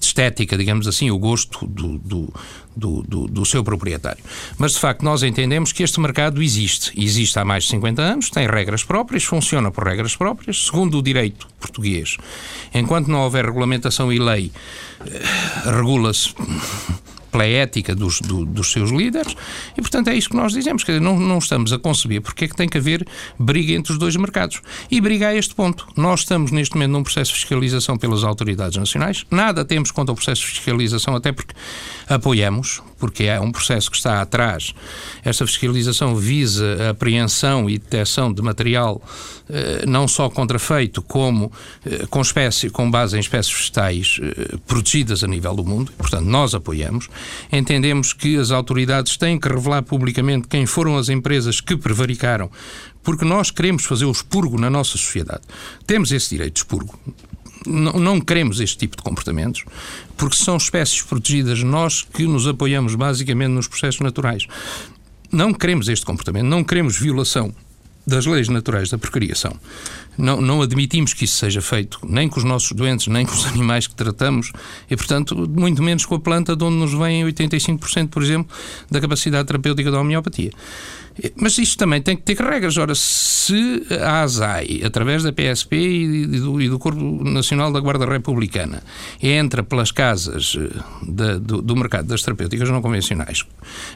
estética, 0.00 0.56
digamos 0.56 0.88
assim, 0.88 1.10
o 1.10 1.18
gosto 1.18 1.66
do, 1.66 1.98
do 1.98 2.32
do, 2.80 3.02
do, 3.02 3.26
do, 3.28 3.44
seu 3.44 3.62
proprietário. 3.62 4.22
Mas, 4.58 4.72
de 4.72 4.80
facto, 4.80 5.02
nós 5.02 5.22
entendemos 5.22 5.70
que 5.70 5.82
este 5.82 6.00
mercado 6.00 6.42
existe. 6.42 6.92
Existe 7.00 7.38
há 7.38 7.44
mais 7.44 7.64
de 7.64 7.70
50 7.70 8.00
anos, 8.00 8.30
tem 8.30 8.46
regras 8.48 8.82
próprias, 8.82 9.22
funciona 9.22 9.70
por 9.70 9.84
regras 9.84 10.16
próprias, 10.16 10.64
segundo 10.64 10.98
o 10.98 11.02
direito 11.02 11.46
português. 11.60 12.16
Enquanto 12.72 13.08
não 13.08 13.20
houver 13.20 13.44
regulamentação 13.44 14.10
e 14.10 14.18
lei, 14.18 14.50
eh, 15.06 15.22
regula-se 15.70 16.34
pela 17.30 17.46
ética 17.46 17.94
dos, 17.94 18.20
do, 18.20 18.44
dos 18.44 18.72
seus 18.72 18.90
líderes, 18.90 19.34
e 19.76 19.80
portanto 19.80 20.08
é 20.08 20.14
isso 20.14 20.28
que 20.28 20.36
nós 20.36 20.52
dizemos, 20.52 20.84
que 20.84 20.98
não, 21.00 21.18
não 21.18 21.38
estamos 21.38 21.72
a 21.72 21.78
conceber 21.78 22.20
porque 22.20 22.44
é 22.44 22.48
que 22.48 22.56
tem 22.56 22.68
que 22.68 22.78
haver 22.78 23.06
briga 23.38 23.72
entre 23.72 23.92
os 23.92 23.98
dois 23.98 24.16
mercados. 24.16 24.60
E 24.90 25.00
briga 25.00 25.28
a 25.28 25.34
este 25.34 25.54
ponto. 25.54 25.86
Nós 25.96 26.20
estamos 26.20 26.50
neste 26.50 26.74
momento 26.74 26.92
num 26.92 27.02
processo 27.02 27.32
de 27.32 27.40
fiscalização 27.40 27.96
pelas 27.96 28.24
autoridades 28.24 28.76
nacionais, 28.76 29.24
nada 29.30 29.64
temos 29.64 29.90
contra 29.90 30.12
o 30.12 30.16
processo 30.16 30.42
de 30.42 30.48
fiscalização, 30.48 31.14
até 31.14 31.32
porque 31.32 31.54
apoiamos, 32.08 32.82
porque 32.98 33.24
é 33.24 33.40
um 33.40 33.50
processo 33.50 33.90
que 33.90 33.96
está 33.96 34.20
atrás. 34.20 34.74
Esta 35.24 35.46
fiscalização 35.46 36.14
visa 36.16 36.76
a 36.86 36.90
apreensão 36.90 37.68
e 37.68 37.78
detecção 37.78 38.32
de 38.32 38.42
material 38.42 39.02
eh, 39.48 39.84
não 39.86 40.06
só 40.06 40.28
contrafeito, 40.30 41.02
como 41.02 41.50
eh, 41.84 42.06
com, 42.08 42.20
espécie, 42.20 42.70
com 42.70 42.88
base 42.88 43.16
em 43.16 43.20
espécies 43.20 43.52
vegetais 43.52 44.20
eh, 44.22 44.56
protegidas 44.66 45.24
a 45.24 45.26
nível 45.26 45.54
do 45.54 45.64
mundo. 45.64 45.92
Portanto, 45.98 46.24
nós 46.24 46.54
apoiamos. 46.54 47.08
Entendemos 47.52 48.12
que 48.12 48.36
as 48.36 48.50
autoridades 48.50 49.16
têm 49.16 49.38
que 49.38 49.48
revelar 49.48 49.82
publicamente 49.82 50.48
quem 50.48 50.66
foram 50.66 50.96
as 50.96 51.08
empresas 51.08 51.60
que 51.60 51.76
prevaricaram, 51.76 52.50
porque 53.02 53.24
nós 53.24 53.50
queremos 53.50 53.84
fazer 53.84 54.04
o 54.04 54.10
expurgo 54.10 54.58
na 54.58 54.70
nossa 54.70 54.92
sociedade. 54.92 55.42
Temos 55.86 56.12
esse 56.12 56.30
direito 56.30 56.54
de 56.54 56.60
expurgo. 56.60 56.98
Não, 57.66 57.92
não, 57.92 58.20
queremos 58.20 58.58
este 58.58 58.78
tipo 58.78 58.96
de 58.96 59.02
comportamentos, 59.02 59.64
porque 60.16 60.36
são 60.36 60.56
espécies 60.56 61.02
protegidas, 61.02 61.62
nós 61.62 62.02
que 62.02 62.24
nos 62.26 62.46
apoiamos 62.46 62.94
basicamente 62.94 63.50
nos 63.50 63.68
processos 63.68 64.00
naturais. 64.00 64.46
Não 65.30 65.52
queremos 65.52 65.88
este 65.88 66.06
comportamento, 66.06 66.46
não 66.46 66.64
queremos 66.64 66.98
violação 66.98 67.54
das 68.10 68.26
leis 68.26 68.48
naturais 68.48 68.90
da 68.90 68.98
procriação. 68.98 69.54
Não, 70.18 70.40
não 70.40 70.60
admitimos 70.60 71.14
que 71.14 71.24
isso 71.24 71.36
seja 71.36 71.62
feito 71.62 71.98
nem 72.06 72.28
com 72.28 72.38
os 72.38 72.44
nossos 72.44 72.72
doentes, 72.72 73.06
nem 73.06 73.24
com 73.24 73.32
os 73.32 73.46
animais 73.48 73.86
que 73.86 73.94
tratamos 73.94 74.52
e, 74.90 74.96
portanto, 74.96 75.48
muito 75.48 75.82
menos 75.82 76.04
com 76.04 76.16
a 76.16 76.20
planta 76.20 76.54
de 76.54 76.62
onde 76.64 76.76
nos 76.76 76.92
vem 76.92 77.24
85%, 77.24 78.08
por 78.08 78.22
exemplo, 78.22 78.54
da 78.90 79.00
capacidade 79.00 79.46
terapêutica 79.46 79.90
da 79.90 80.00
homeopatia. 80.00 80.50
Mas 81.36 81.58
isto 81.58 81.76
também 81.76 82.00
tem 82.00 82.16
que 82.16 82.22
ter 82.22 82.36
regras. 82.36 82.76
Ora, 82.76 82.94
se 82.94 83.86
a 84.00 84.22
ASAI, 84.22 84.82
através 84.84 85.22
da 85.22 85.32
PSP 85.32 85.76
e 85.76 86.26
do, 86.26 86.60
e 86.60 86.68
do 86.68 86.78
Corpo 86.78 87.00
Nacional 87.24 87.72
da 87.72 87.80
Guarda 87.80 88.06
Republicana, 88.06 88.82
entra 89.22 89.62
pelas 89.62 89.90
casas 89.90 90.56
eh, 90.56 91.38
do, 91.40 91.62
do, 91.62 91.76
mercado 91.76 92.06
das 92.06 92.22
terapêuticas 92.22 92.68
não 92.70 92.80
convencionais 92.80 93.44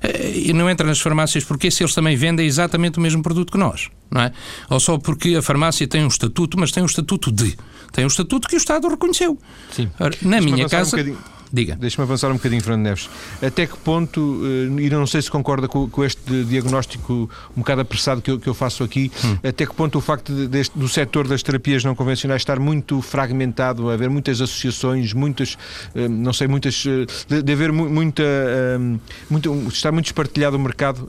eh, 0.03 0.33
e 0.47 0.53
não 0.53 0.69
entra 0.69 0.87
nas 0.87 1.01
farmácias, 1.01 1.45
porque 1.45 1.71
se 1.71 1.83
eles 1.83 1.95
também 1.95 2.17
vendem 2.17 2.47
exatamente 2.47 2.99
o 2.99 3.01
mesmo 3.01 3.23
produto 3.23 3.53
que 3.53 3.59
nós, 3.59 3.89
não 4.11 4.23
é? 4.23 4.33
Ou 4.69 4.81
só 4.81 4.99
porque 4.99 5.37
a 5.37 5.43
farmácia 5.43 5.87
tem 5.87 6.05
um 6.05 6.09
estatuto, 6.09 6.59
mas 6.59 6.73
tem 6.73 6.83
um 6.83 6.87
estatuto 6.87 7.31
de. 7.31 7.57
Tem 7.93 8.05
um 8.05 8.09
estatuto 8.09 8.49
que 8.49 8.57
o 8.57 8.59
Estado 8.59 8.89
reconheceu. 8.89 9.39
Sim. 9.71 9.89
Ora, 10.01 10.17
na 10.23 10.41
minha 10.41 10.69
casa. 10.69 10.97
Um 10.97 11.34
Diga. 11.55 11.77
Deixa-me 11.77 12.03
avançar 12.03 12.33
um 12.33 12.35
bocadinho, 12.35 12.61
Fernando 12.61 12.83
Neves. 12.83 13.09
Até 13.41 13.65
que 13.65 13.77
ponto, 13.77 14.41
eh, 14.45 14.83
e 14.83 14.91
não 14.91 15.07
sei 15.07 15.23
se 15.23 15.31
concorda 15.31 15.69
com, 15.69 15.89
com 15.89 16.05
este 16.05 16.43
diagnóstico 16.43 17.31
um 17.57 17.61
bocado 17.61 17.83
apressado 17.83 18.21
que 18.21 18.29
eu, 18.29 18.41
que 18.41 18.49
eu 18.49 18.55
faço 18.55 18.83
aqui, 18.83 19.13
hum. 19.25 19.39
até 19.49 19.65
que 19.65 19.73
ponto 19.73 19.97
o 19.97 20.01
facto 20.01 20.35
de, 20.35 20.49
deste, 20.49 20.77
do 20.77 20.89
setor 20.89 21.29
das 21.29 21.45
terapias 21.45 21.85
não 21.85 21.95
convencionais 21.95 22.41
estar 22.41 22.59
muito 22.59 23.01
fragmentado, 23.01 23.89
haver 23.89 24.11
muitas 24.11 24.41
associações, 24.41 25.13
muitas, 25.13 25.57
eh, 25.95 26.09
não 26.09 26.33
sei, 26.33 26.49
muitas, 26.49 26.85
eh, 26.87 27.07
de, 27.29 27.41
de 27.41 27.53
haver 27.53 27.71
muita, 27.71 28.25
muito, 29.31 29.55
está 29.69 29.93
muito 29.93 30.07
espartilhado 30.07 30.57
o 30.57 30.61
mercado, 30.61 31.09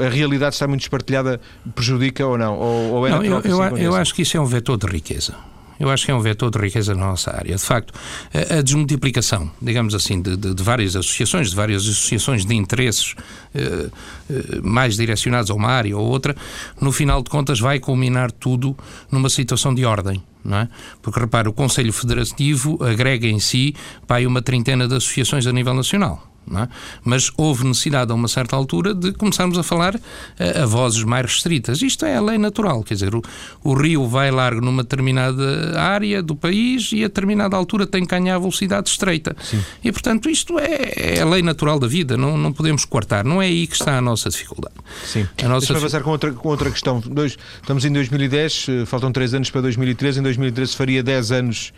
a 0.00 0.08
realidade 0.08 0.54
está 0.54 0.68
muito 0.68 0.82
espartilhada, 0.82 1.40
prejudica 1.74 2.24
ou 2.24 2.38
não? 2.38 2.56
Ou, 2.56 2.92
ou 2.92 3.06
é 3.08 3.10
não, 3.10 3.24
eu, 3.24 3.42
eu, 3.42 3.78
eu 3.78 3.94
acho 3.96 4.14
que 4.14 4.22
isso 4.22 4.36
é 4.36 4.40
um 4.40 4.46
vetor 4.46 4.76
de 4.76 4.86
riqueza. 4.86 5.34
Eu 5.78 5.90
acho 5.90 6.04
que 6.04 6.10
é 6.10 6.14
um 6.14 6.20
vetor 6.20 6.50
de 6.50 6.58
riqueza 6.58 6.94
na 6.94 7.06
nossa 7.06 7.30
área. 7.30 7.54
De 7.54 7.62
facto, 7.62 7.92
a, 8.32 8.62
desmultiplicação, 8.62 9.50
digamos 9.60 9.94
assim, 9.94 10.20
de, 10.20 10.36
de, 10.36 10.54
de, 10.54 10.62
várias 10.62 10.96
associações, 10.96 11.50
de 11.50 11.56
várias 11.56 11.82
associações 11.82 12.44
de 12.44 12.54
interesses 12.54 13.14
eh, 13.54 13.88
eh, 14.30 14.60
mais 14.62 14.96
direcionados 14.96 15.50
a 15.50 15.54
uma 15.54 15.68
área 15.68 15.96
ou 15.96 16.06
outra, 16.06 16.34
no 16.80 16.92
final 16.92 17.22
de 17.22 17.30
contas 17.30 17.60
vai 17.60 17.78
culminar 17.78 18.30
tudo 18.32 18.76
numa 19.10 19.28
situação 19.28 19.74
de 19.74 19.84
ordem. 19.84 20.22
É? 20.48 20.68
Porque 21.02 21.18
repara, 21.18 21.50
o 21.50 21.52
Conselho 21.52 21.92
Federativo 21.92 22.78
agrega 22.80 23.26
em 23.26 23.40
si 23.40 23.74
pá, 24.06 24.20
uma 24.20 24.40
trintena 24.40 24.86
de 24.86 24.94
associações 24.94 25.46
a 25.46 25.52
nível 25.52 25.74
nacional. 25.74 26.35
É? 26.54 26.68
Mas 27.04 27.32
houve 27.36 27.66
necessidade 27.66 28.12
a 28.12 28.14
uma 28.14 28.28
certa 28.28 28.54
altura 28.54 28.94
de 28.94 29.12
começarmos 29.12 29.58
a 29.58 29.64
falar 29.64 29.96
a, 29.96 30.44
eh, 30.44 30.62
a 30.62 30.66
vozes 30.66 31.02
mais 31.02 31.26
restritas. 31.26 31.82
Isto 31.82 32.06
é 32.06 32.16
a 32.16 32.20
lei 32.20 32.38
natural, 32.38 32.84
quer 32.84 32.94
dizer, 32.94 33.14
o, 33.16 33.22
o, 33.64 33.74
rio 33.74 34.06
vai 34.06 34.30
largo 34.30 34.60
numa 34.60 34.84
determinada 34.84 35.78
área 35.80 36.22
do 36.22 36.36
país 36.36 36.92
e 36.92 37.02
a 37.02 37.08
determinada 37.08 37.56
altura 37.56 37.84
tem 37.84 38.04
que 38.04 38.10
ganhar 38.14 38.38
velocidade 38.38 38.88
estreita. 38.88 39.36
Sim. 39.42 39.60
E, 39.82 39.90
portanto, 39.90 40.30
isto 40.30 40.56
é, 40.58 41.16
é, 41.16 41.20
a 41.20 41.24
lei 41.24 41.42
natural 41.42 41.80
da 41.80 41.88
vida, 41.88 42.16
não, 42.16 42.38
não 42.38 42.52
podemos 42.52 42.84
cortar, 42.84 43.24
não 43.24 43.42
é 43.42 43.46
aí 43.46 43.66
que 43.66 43.74
está 43.74 43.98
a 43.98 44.00
nossa 44.00 44.30
dificuldade. 44.30 44.76
Sim. 45.04 45.26
A 45.42 45.48
nossa 45.48 45.66
Deixa-me 45.66 45.78
avançar 45.80 46.02
com 46.02 46.10
outra, 46.10 46.32
com 46.32 46.48
outra 46.48 46.70
questão. 46.70 47.00
Dois, 47.00 47.36
estamos 47.60 47.84
em 47.84 47.92
2010, 47.92 48.66
eh, 48.68 48.86
faltam 48.86 49.10
3 49.10 49.34
anos 49.34 49.50
para 49.50 49.62
2013, 49.62 50.20
em 50.20 50.22
2013 50.22 50.76
faria 50.76 51.02
10 51.02 51.32
anos 51.32 51.72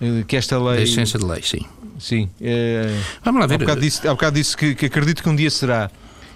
eh, 0.00 0.24
que 0.26 0.36
esta 0.36 0.58
lei. 0.58 0.76
Da 0.76 0.82
essência 0.82 1.18
de 1.18 1.24
lei, 1.24 1.42
sim. 1.42 1.66
Sim. 2.02 2.28
É... 2.40 2.98
Vamos 3.24 3.40
lá 3.40 3.46
ver. 3.46 3.54
Há 3.54 3.58
bocado 3.58 3.80
disse, 3.80 4.08
há 4.08 4.10
bocado 4.10 4.34
disse 4.34 4.56
que, 4.56 4.74
que 4.74 4.86
acredito 4.86 5.22
que 5.22 5.28
um 5.28 5.36
dia 5.36 5.50
será. 5.50 5.88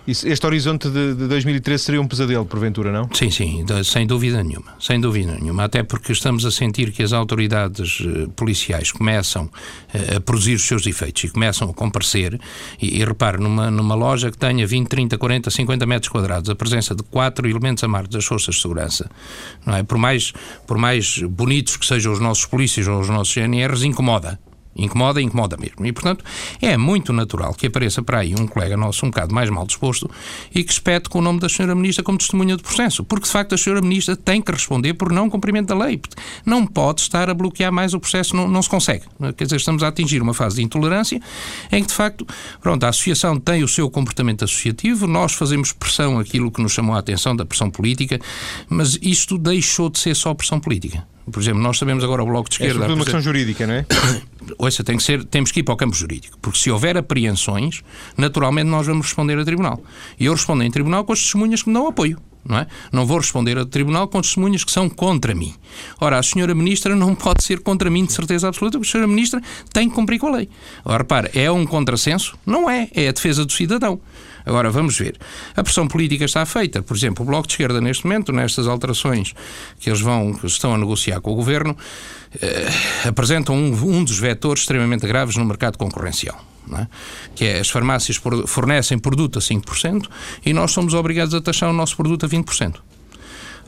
Este 0.06 0.46
horizonte 0.46 0.88
de, 0.88 1.16
de 1.16 1.26
2013 1.26 1.82
seria 1.82 2.00
um 2.00 2.06
pesadelo, 2.06 2.46
porventura, 2.46 2.92
não? 2.92 3.08
Sim, 3.12 3.28
sim, 3.28 3.66
sem 3.82 4.06
dúvida 4.06 4.40
nenhuma. 4.40 4.76
Sem 4.78 5.00
dúvida 5.00 5.36
nenhuma. 5.36 5.64
Até 5.64 5.82
porque 5.82 6.12
estamos 6.12 6.44
a 6.44 6.52
sentir 6.52 6.92
que 6.92 7.02
as 7.02 7.12
autoridades 7.12 7.98
uh, 7.98 8.30
policiais 8.36 8.92
começam 8.92 9.46
uh, 9.46 10.16
a 10.18 10.20
produzir 10.20 10.54
os 10.54 10.62
seus 10.62 10.86
efeitos 10.86 11.24
e 11.24 11.28
começam 11.28 11.68
a 11.68 11.74
comparecer. 11.74 12.40
E, 12.80 13.00
e 13.00 13.04
repare, 13.04 13.38
numa, 13.38 13.68
numa 13.68 13.96
loja 13.96 14.30
que 14.30 14.38
tenha 14.38 14.64
20, 14.64 14.86
30, 14.86 15.18
40, 15.18 15.50
50 15.50 15.86
metros 15.86 16.08
quadrados, 16.08 16.48
a 16.48 16.54
presença 16.54 16.94
de 16.94 17.02
quatro 17.02 17.48
elementos 17.48 17.82
armados 17.82 18.08
das 18.08 18.24
forças 18.24 18.54
de 18.54 18.62
segurança, 18.62 19.10
não 19.66 19.74
é? 19.74 19.82
Por 19.82 19.98
mais, 19.98 20.32
por 20.68 20.78
mais 20.78 21.18
bonitos 21.18 21.76
que 21.76 21.84
sejam 21.84 22.12
os 22.12 22.20
nossos 22.20 22.46
polícias 22.46 22.86
ou 22.86 23.00
os 23.00 23.08
nossos 23.08 23.34
GNRs, 23.34 23.82
incomoda. 23.82 24.38
Incomoda, 24.76 25.20
incomoda 25.20 25.56
mesmo. 25.56 25.84
E, 25.86 25.92
portanto, 25.92 26.24
é 26.60 26.76
muito 26.76 27.12
natural 27.12 27.54
que 27.54 27.66
apareça 27.66 28.02
para 28.02 28.18
aí 28.18 28.34
um 28.34 28.46
colega 28.46 28.76
nosso 28.76 29.06
um 29.06 29.10
bocado 29.10 29.34
mais 29.34 29.48
mal 29.50 29.66
disposto 29.66 30.10
e 30.54 30.62
que 30.62 30.72
espete 30.72 31.08
com 31.08 31.18
o 31.18 31.22
nome 31.22 31.40
da 31.40 31.46
Sra. 31.46 31.74
Ministra 31.74 32.04
como 32.04 32.18
testemunha 32.18 32.56
do 32.56 32.62
processo. 32.62 33.04
Porque, 33.04 33.24
de 33.24 33.32
facto, 33.32 33.54
a 33.54 33.56
Sra. 33.56 33.80
Ministra 33.80 34.16
tem 34.16 34.42
que 34.42 34.52
responder 34.52 34.94
por 34.94 35.12
não 35.12 35.30
cumprimento 35.30 35.68
da 35.68 35.74
lei. 35.74 36.00
Não 36.44 36.66
pode 36.66 37.00
estar 37.00 37.30
a 37.30 37.34
bloquear 37.34 37.72
mais 37.72 37.94
o 37.94 38.00
processo, 38.00 38.36
não, 38.36 38.48
não 38.48 38.62
se 38.62 38.68
consegue. 38.68 39.04
Quer 39.36 39.44
dizer, 39.44 39.56
estamos 39.56 39.82
a 39.82 39.88
atingir 39.88 40.22
uma 40.22 40.34
fase 40.34 40.56
de 40.56 40.62
intolerância 40.62 41.20
em 41.72 41.82
que, 41.82 41.88
de 41.88 41.94
facto, 41.94 42.26
pronto, 42.60 42.84
a 42.84 42.88
associação 42.88 43.38
tem 43.38 43.62
o 43.62 43.68
seu 43.68 43.90
comportamento 43.90 44.44
associativo, 44.44 45.06
nós 45.06 45.32
fazemos 45.32 45.72
pressão, 45.72 46.18
aquilo 46.18 46.50
que 46.50 46.62
nos 46.62 46.72
chamou 46.72 46.94
a 46.94 46.98
atenção 46.98 47.34
da 47.34 47.44
pressão 47.44 47.70
política, 47.70 48.18
mas 48.68 48.98
isto 49.00 49.38
deixou 49.38 49.88
de 49.88 49.98
ser 49.98 50.14
só 50.14 50.34
pressão 50.34 50.60
política. 50.60 51.06
Por 51.30 51.42
exemplo, 51.42 51.60
nós 51.60 51.76
sabemos 51.78 52.04
agora 52.04 52.22
o 52.22 52.26
Bloco 52.26 52.48
de 52.48 52.54
Esquerda. 52.54 52.84
É 52.84 52.88
uma 52.88 53.02
questão 53.02 53.20
jurídica, 53.20 53.66
não 53.66 53.74
é? 53.74 53.86
Ouça, 54.58 54.84
tem 54.84 54.96
que 54.96 55.02
ser, 55.02 55.24
temos 55.24 55.50
que 55.50 55.60
ir 55.60 55.62
para 55.64 55.74
o 55.74 55.76
campo 55.76 55.96
jurídico. 55.96 56.38
Porque 56.40 56.58
se 56.58 56.70
houver 56.70 56.96
apreensões, 56.96 57.82
naturalmente 58.16 58.68
nós 58.68 58.86
vamos 58.86 59.06
responder 59.06 59.38
a 59.38 59.44
tribunal. 59.44 59.82
E 60.18 60.26
eu 60.26 60.32
respondo 60.32 60.62
em 60.62 60.70
tribunal 60.70 61.04
com 61.04 61.12
as 61.12 61.20
testemunhas 61.20 61.62
que 61.62 61.68
me 61.68 61.74
dão 61.74 61.88
apoio. 61.88 62.18
Não, 62.48 62.58
é? 62.58 62.66
não 62.92 63.04
vou 63.04 63.18
responder 63.18 63.58
a 63.58 63.66
tribunal 63.66 64.06
com 64.06 64.20
testemunhas 64.20 64.62
que 64.62 64.70
são 64.70 64.88
contra 64.88 65.34
mim. 65.34 65.52
Ora, 66.00 66.16
a 66.16 66.22
senhora 66.22 66.54
ministra 66.54 66.94
não 66.94 67.12
pode 67.12 67.42
ser 67.42 67.58
contra 67.58 67.90
mim 67.90 68.04
de 68.04 68.12
certeza 68.12 68.46
absoluta, 68.46 68.78
porque 68.78 68.88
a 68.88 68.92
senhora 68.92 69.08
ministra 69.08 69.42
tem 69.72 69.88
que 69.88 69.94
cumprir 69.96 70.20
com 70.20 70.28
a 70.28 70.36
lei. 70.36 70.48
Ora, 70.84 70.98
repara, 70.98 71.30
é 71.34 71.50
um 71.50 71.66
contrassenso? 71.66 72.38
Não 72.46 72.70
é. 72.70 72.88
É 72.94 73.08
a 73.08 73.12
defesa 73.12 73.44
do 73.44 73.52
cidadão. 73.52 74.00
Agora, 74.46 74.70
vamos 74.70 74.96
ver. 74.96 75.18
A 75.56 75.62
pressão 75.62 75.88
política 75.88 76.24
está 76.24 76.46
feita. 76.46 76.80
Por 76.80 76.96
exemplo, 76.96 77.24
o 77.24 77.26
Bloco 77.26 77.48
de 77.48 77.54
Esquerda, 77.54 77.80
neste 77.80 78.06
momento, 78.06 78.32
nestas 78.32 78.68
alterações 78.68 79.34
que 79.80 79.90
eles 79.90 80.00
vão, 80.00 80.32
que 80.32 80.46
estão 80.46 80.72
a 80.72 80.78
negociar 80.78 81.20
com 81.20 81.32
o 81.32 81.34
Governo, 81.34 81.76
eh, 82.40 82.68
apresentam 83.08 83.56
um, 83.56 83.72
um 83.72 84.04
dos 84.04 84.18
vetores 84.18 84.62
extremamente 84.62 85.04
graves 85.04 85.36
no 85.36 85.44
mercado 85.44 85.76
concorrencial. 85.76 86.40
É? 86.80 86.88
que 87.36 87.44
é 87.44 87.60
as 87.60 87.70
farmácias 87.70 88.20
fornecem 88.48 88.98
produto 88.98 89.38
a 89.38 89.40
5% 89.40 90.08
e 90.44 90.52
nós 90.52 90.72
somos 90.72 90.94
obrigados 90.94 91.32
a 91.32 91.40
taxar 91.40 91.70
o 91.70 91.72
nosso 91.72 91.96
produto 91.96 92.26
a 92.26 92.28
20%. 92.28 92.74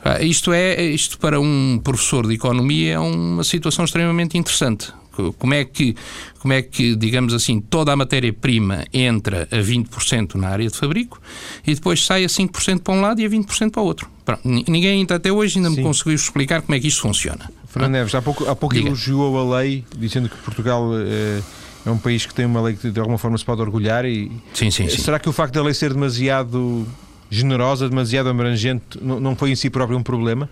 Ah, 0.03 0.21
isto 0.21 0.51
é, 0.51 0.83
isto 0.83 1.17
para 1.17 1.39
um 1.39 1.79
professor 1.81 2.27
de 2.27 2.33
economia 2.33 2.95
é 2.95 2.99
uma 2.99 3.45
situação 3.45 3.85
extremamente 3.85 4.37
interessante. 4.37 4.91
Como 5.37 5.53
é 5.53 5.63
que, 5.65 5.95
como 6.39 6.53
é 6.53 6.61
que 6.61 6.95
digamos 6.95 7.33
assim, 7.33 7.59
toda 7.59 7.91
a 7.91 7.95
matéria-prima 7.95 8.85
entra 8.93 9.47
a 9.51 9.57
20% 9.57 10.35
na 10.35 10.49
área 10.49 10.67
de 10.69 10.77
fabrico 10.77 11.21
e 11.65 11.75
depois 11.75 12.05
sai 12.05 12.23
a 12.23 12.27
5% 12.27 12.81
para 12.81 12.93
um 12.93 13.01
lado 13.01 13.21
e 13.21 13.25
a 13.25 13.29
20% 13.29 13.71
para 13.71 13.81
o 13.81 13.85
outro? 13.85 14.09
Pronto, 14.25 14.41
ninguém 14.45 14.99
ainda 14.99 15.15
até 15.15 15.31
hoje 15.31 15.57
ainda 15.57 15.69
Sim. 15.69 15.77
me 15.77 15.83
conseguiu 15.83 16.13
explicar 16.13 16.61
como 16.61 16.75
é 16.75 16.79
que 16.79 16.87
isto 16.87 17.01
funciona. 17.01 17.49
Fernando 17.67 17.91
Neves, 17.91 18.15
há 18.15 18.21
pouco, 18.21 18.49
há 18.49 18.55
pouco 18.55 18.75
elogiou 18.75 19.37
a 19.37 19.59
lei, 19.59 19.83
dizendo 19.95 20.27
que 20.27 20.37
Portugal 20.37 20.89
eh, 20.95 21.41
É 21.85 21.91
um 21.91 21.97
país 21.97 22.25
que 22.25 22.33
tem 22.33 22.45
uma 22.45 22.61
lei 22.61 22.75
que 22.75 22.91
de 22.91 22.99
alguma 22.99 23.17
forma 23.17 23.37
se 23.37 23.45
pode 23.45 23.61
orgulhar 23.61 24.05
e. 24.05 24.31
Sim, 24.53 24.69
sim, 24.69 24.89
sim. 24.89 25.01
Será 25.01 25.17
que 25.17 25.29
o 25.29 25.31
facto 25.31 25.53
da 25.53 25.63
lei 25.63 25.73
ser 25.73 25.93
demasiado 25.93 26.85
generosa, 27.29 27.87
demasiado 27.89 28.29
abrangente, 28.29 28.97
não, 29.01 29.19
não 29.19 29.35
foi 29.35 29.51
em 29.51 29.55
si 29.55 29.69
próprio 29.69 29.97
um 29.97 30.03
problema? 30.03 30.49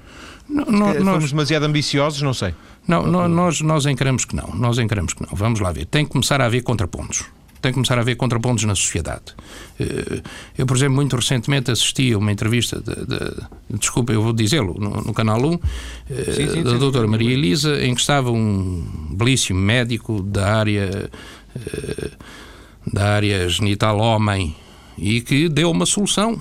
Não, 0.48 0.66
não, 0.66 0.88
Fomos 0.94 1.04
nós, 1.04 1.30
demasiado 1.32 1.64
ambiciosos? 1.64 2.22
Não 2.22 2.34
sei. 2.34 2.54
não, 2.88 3.06
nó- 3.06 3.28
nós, 3.28 3.60
nós 3.62 3.86
encaramos 3.86 4.24
que 4.26 4.36
não. 4.36 4.50
Nós 4.56 4.78
encaramos 4.80 5.14
que 5.14 5.22
não. 5.22 5.30
Vamos 5.36 5.60
lá 5.60 5.72
ver. 5.72 5.86
Tem 5.86 6.06
que 6.06 6.12
começar 6.12 6.40
a 6.42 6.46
haver 6.46 6.62
contrapontos. 6.64 7.26
Tem 7.60 7.72
que 7.72 7.74
começar 7.74 7.98
a 7.98 8.02
haver 8.02 8.16
contrapontos 8.16 8.64
na 8.66 8.76
sociedade. 8.76 9.34
Eh, 9.80 10.22
Eu, 10.58 10.66
por 10.68 10.78
exemplo, 10.78 10.96
muito 10.96 11.16
recentemente 11.16 11.72
assisti 11.72 12.14
a 12.14 12.18
uma 12.20 12.32
entrevista, 12.32 12.80
de, 12.80 12.94
de- 13.06 13.78
desculpa, 13.80 14.14
eu 14.14 14.22
vou 14.22 14.32
dizê-lo, 14.32 14.76
no, 14.80 15.02
no 15.02 15.14
Canal 15.14 15.42
1, 15.44 15.54
eh, 16.12 16.24
Sim, 16.34 16.50
sim, 16.50 16.64
da 16.64 16.70
sim. 16.70 16.78
doutora 16.78 17.08
Maria 17.08 17.32
Elisa, 17.34 17.84
em 17.84 17.96
que 17.96 18.00
estava 18.00 18.32
um 18.32 18.86
belíssimo 19.12 19.60
médico 19.60 20.22
da 20.22 20.54
área, 20.56 21.10
eh, 21.56 22.12
da 22.94 23.10
área 23.16 23.50
genital 23.50 23.98
homem 24.00 24.56
e 24.98 25.20
que 25.22 25.50
deu 25.50 25.72
uma 25.72 25.86
solução 25.88 26.40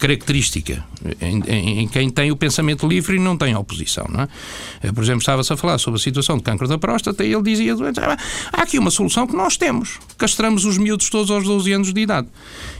característica 0.00 0.84
em, 1.20 1.40
em- 1.46 1.78
em 1.80 1.88
quem 1.88 2.10
tem 2.10 2.32
o 2.32 2.36
pensamento 2.36 2.88
livre 2.88 3.16
e 3.16 3.18
não 3.20 3.36
tem 3.36 3.54
oposição. 3.54 4.06
Não 4.10 4.22
é? 4.22 4.92
Por 4.92 5.04
exemplo, 5.04 5.20
estava-se 5.20 5.52
a 5.52 5.56
falar 5.56 5.78
sobre 5.78 6.00
a 6.00 6.02
situação 6.02 6.36
de 6.38 6.42
cancro 6.42 6.66
da 6.66 6.78
próstata 6.78 7.22
e 7.24 7.32
ele 7.32 7.42
dizia: 7.42 7.74
"Ah, 7.74 8.16
há 8.52 8.62
aqui 8.62 8.78
uma 8.78 8.90
solução 8.90 9.26
que 9.26 9.36
nós 9.36 9.56
temos. 9.56 9.98
Castramos 10.18 10.64
os 10.64 10.76
miúdos 10.78 11.08
todos 11.10 11.30
aos 11.30 11.44
12 11.44 11.70
anos 11.72 11.92
de 11.92 12.00
idade. 12.00 12.26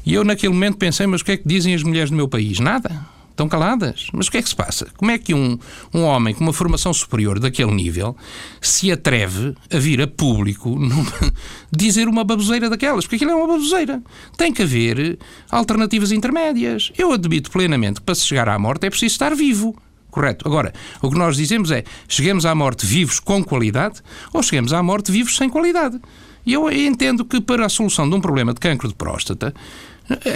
E 0.05 0.15
eu, 0.15 0.25
naquele 0.25 0.53
momento, 0.53 0.77
pensei: 0.79 1.07
mas 1.07 1.21
o 1.21 1.25
que 1.25 1.33
é 1.33 1.37
que 1.37 1.47
dizem 1.47 1.75
as 1.75 1.83
mulheres 1.83 2.11
do 2.11 2.17
meu 2.17 2.27
país? 2.27 2.59
Nada. 2.59 3.07
Estão 3.31 3.49
caladas. 3.49 4.09
Mas 4.13 4.27
o 4.27 4.31
que 4.31 4.37
é 4.39 4.43
que 4.43 4.49
se 4.49 4.55
passa? 4.57 4.87
Como 4.97 5.11
é 5.11 5.17
que 5.19 5.33
um, 5.33 5.59
um 5.95 6.03
homem 6.03 6.35
com 6.35 6.43
uma 6.45 6.53
formação 6.53 6.93
superior 6.93 7.39
daquele 7.39 7.73
nível 7.73 8.15
se 8.61 8.93
atreve 8.93 9.55
a 9.73 9.79
vir 9.79 10.03
a 10.03 10.07
público 10.07 10.69
numa- 10.69 11.33
dizer 11.73 12.07
uma 12.07 12.23
baboseira 12.23 12.69
daquelas? 12.69 13.05
Porque 13.05 13.17
aquilo 13.17 13.31
é 13.31 13.35
uma 13.35 13.47
baboseira. 13.47 14.03
Tem 14.37 14.53
que 14.53 14.63
haver 14.63 15.19
alternativas 15.51 16.13
intermédias. 16.13 16.93
Eu 16.99 17.13
admito 17.13 17.51
plenamente 17.51 18.01
que 18.01 18.05
para 18.07 18.15
se 18.15 18.27
chegar 18.27 18.49
à 18.49 18.59
morte 18.59 18.87
é 18.87 18.91
preciso 18.91 19.13
estar 19.13 19.35
vivo. 19.35 19.75
Correto. 20.11 20.47
Agora, 20.47 20.73
o 21.01 21.09
que 21.11 21.17
nós 21.17 21.37
dizemos 21.37 21.71
é: 21.71 21.85
cheguemos 22.09 22.45
à 22.45 22.55
morte 22.55 22.85
vivos 22.85 23.21
com 23.21 23.43
qualidade 23.45 24.01
ou 24.35 24.43
chegamos 24.43 24.73
à 24.73 24.83
morte 24.83 25.11
vivos 25.13 25.37
sem 25.37 25.49
qualidade. 25.49 25.99
E 26.45 26.53
eu 26.55 26.71
entendo 26.73 27.25
que 27.25 27.41
para 27.41 27.67
a 27.67 27.69
solução 27.69 28.09
de 28.09 28.17
um 28.17 28.21
problema 28.21 28.53
de 28.53 28.59
cancro 28.61 28.89
de 28.89 28.95
próstata, 28.95 29.55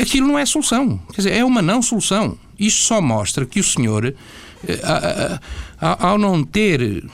aquilo 0.00 0.26
não 0.28 0.38
é 0.38 0.46
solução. 0.46 0.98
Quer 1.10 1.16
dizer, 1.16 1.32
é 1.32 1.44
uma 1.44 1.62
não 1.62 1.82
solução. 1.82 2.38
Isto 2.58 2.82
só 2.82 3.00
mostra 3.00 3.44
que 3.44 3.60
o 3.60 3.64
senhor, 3.64 4.14
eh, 4.66 5.40
ao 5.80 6.18
não 6.18 6.44
ter 6.44 7.04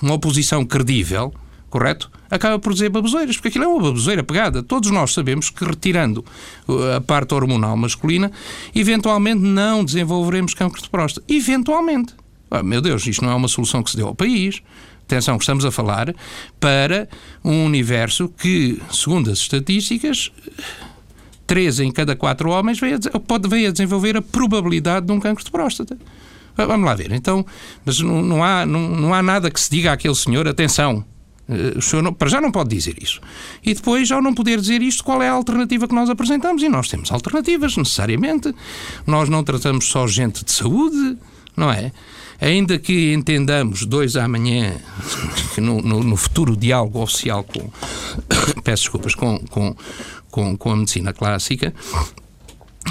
uma 0.00 0.14
oposição 0.14 0.64
credível, 0.64 1.32
correto? 1.70 2.10
Acaba 2.30 2.58
por 2.58 2.72
dizer 2.72 2.88
baboseiras, 2.88 3.36
porque 3.36 3.48
aquilo 3.48 3.64
é 3.64 3.66
uma 3.68 3.82
baboseira 3.82 4.22
pegada. 4.22 4.62
Todos 4.62 4.90
nós 4.90 5.12
sabemos 5.12 5.50
que 5.50 5.64
retirando 5.64 6.24
uh, 6.68 6.96
a 6.96 7.00
parte 7.00 7.34
hormonal 7.34 7.76
masculina, 7.76 8.30
eventualmente 8.74 9.40
não 9.40 9.84
desenvolveremos 9.84 10.54
cancro 10.54 10.80
de 10.80 10.88
próstata. 10.88 11.26
Eventualmente. 11.28 12.14
Ah, 12.50 12.62
meu 12.62 12.80
Deus, 12.80 13.06
isto 13.06 13.24
não 13.24 13.32
é 13.32 13.34
uma 13.34 13.48
solução 13.48 13.82
que 13.82 13.90
se 13.90 13.96
deu 13.96 14.06
ao 14.06 14.14
país. 14.14 14.62
Atenção, 15.04 15.36
que 15.36 15.42
estamos 15.42 15.64
a 15.64 15.70
falar 15.70 16.14
para 16.58 17.08
um 17.44 17.64
universo 17.64 18.28
que, 18.28 18.80
segundo 18.90 19.30
as 19.30 19.38
estatísticas, 19.38 20.30
3 21.46 21.80
em 21.80 21.92
cada 21.92 22.14
4 22.16 22.48
homens 22.50 22.78
veio 22.80 22.98
a, 23.12 23.20
pode 23.20 23.48
veio 23.48 23.68
a 23.68 23.72
desenvolver 23.72 24.16
a 24.16 24.22
probabilidade 24.22 25.06
de 25.06 25.12
um 25.12 25.20
cancro 25.20 25.44
de 25.44 25.50
próstata. 25.50 25.96
Va- 26.56 26.66
Vamos 26.66 26.86
lá 26.86 26.94
ver. 26.94 27.12
Então, 27.12 27.44
mas 27.84 27.98
não, 28.00 28.22
não 28.22 28.44
há, 28.44 28.64
não, 28.64 28.88
não 28.88 29.14
há 29.14 29.22
nada 29.22 29.50
que 29.50 29.60
se 29.60 29.70
diga 29.70 29.92
àquele 29.92 30.14
senhor, 30.14 30.46
atenção. 30.48 31.04
eh, 31.48 31.74
O 31.76 31.82
senhor 31.82 32.02
não- 32.02 32.12
para 32.14 32.28
já 32.30 32.40
não 32.40 32.50
pode 32.52 32.70
dizer 32.74 32.96
isso. 33.02 33.20
E 33.64 33.74
depois, 33.74 34.10
ao 34.10 34.22
não 34.22 34.32
poder 34.32 34.60
dizer 34.60 34.80
isto, 34.82 35.02
qual 35.04 35.22
é 35.22 35.28
a 35.28 35.32
alternativa 35.32 35.86
que 35.88 35.94
nós 35.94 36.08
apresentamos? 36.08 36.62
E 36.62 36.68
nós 36.68 36.88
temos 36.88 37.10
alternativas, 37.12 37.76
necessariamente. 37.76 38.54
Nós 39.06 39.28
não 39.28 39.42
tratamos 39.44 39.86
só 39.86 40.06
gente 40.06 40.44
de 40.44 40.52
saúde, 40.52 41.18
não 41.56 41.70
é? 41.70 41.92
Ainda 42.40 42.78
que 42.78 43.12
entendamos 43.12 43.84
dois 43.86 44.16
amanhã, 44.16 44.74
no, 45.58 45.80
no- 45.82 46.02
no 46.02 46.16
futuro 46.16 46.56
diálogo 46.56 47.00
oficial 47.02 47.44
com, 47.44 47.70
peço 48.62 48.82
desculpas, 48.84 49.14
com, 49.14 49.38
com, 49.50 49.74
com, 50.34 50.56
com 50.56 50.72
a 50.72 50.76
medicina 50.76 51.12
clássica, 51.12 51.72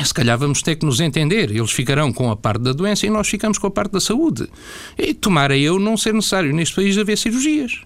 se 0.02 0.14
calhar 0.14 0.38
vamos 0.38 0.62
ter 0.62 0.78
que 0.78 0.86
nos 0.86 1.02
entender. 1.02 1.52
Eles 1.52 1.72
ficarão 1.72 2.14
com 2.14 2.32
a 2.32 2.38
parte 2.38 2.62
da 2.62 2.72
doença 2.72 3.06
e 3.06 3.10
nós 3.10 3.28
ficamos 3.28 3.58
com 3.58 3.68
a 3.68 3.72
parte 3.72 3.92
da 3.92 4.00
saúde. 4.00 4.48
E 4.98 5.14
tomara 5.14 5.58
eu 5.58 5.78
não 5.78 5.98
ser 5.98 6.14
necessário 6.14 6.56
neste 6.56 6.74
país 6.74 6.98
haver 6.98 7.18
cirurgias. 7.18 7.82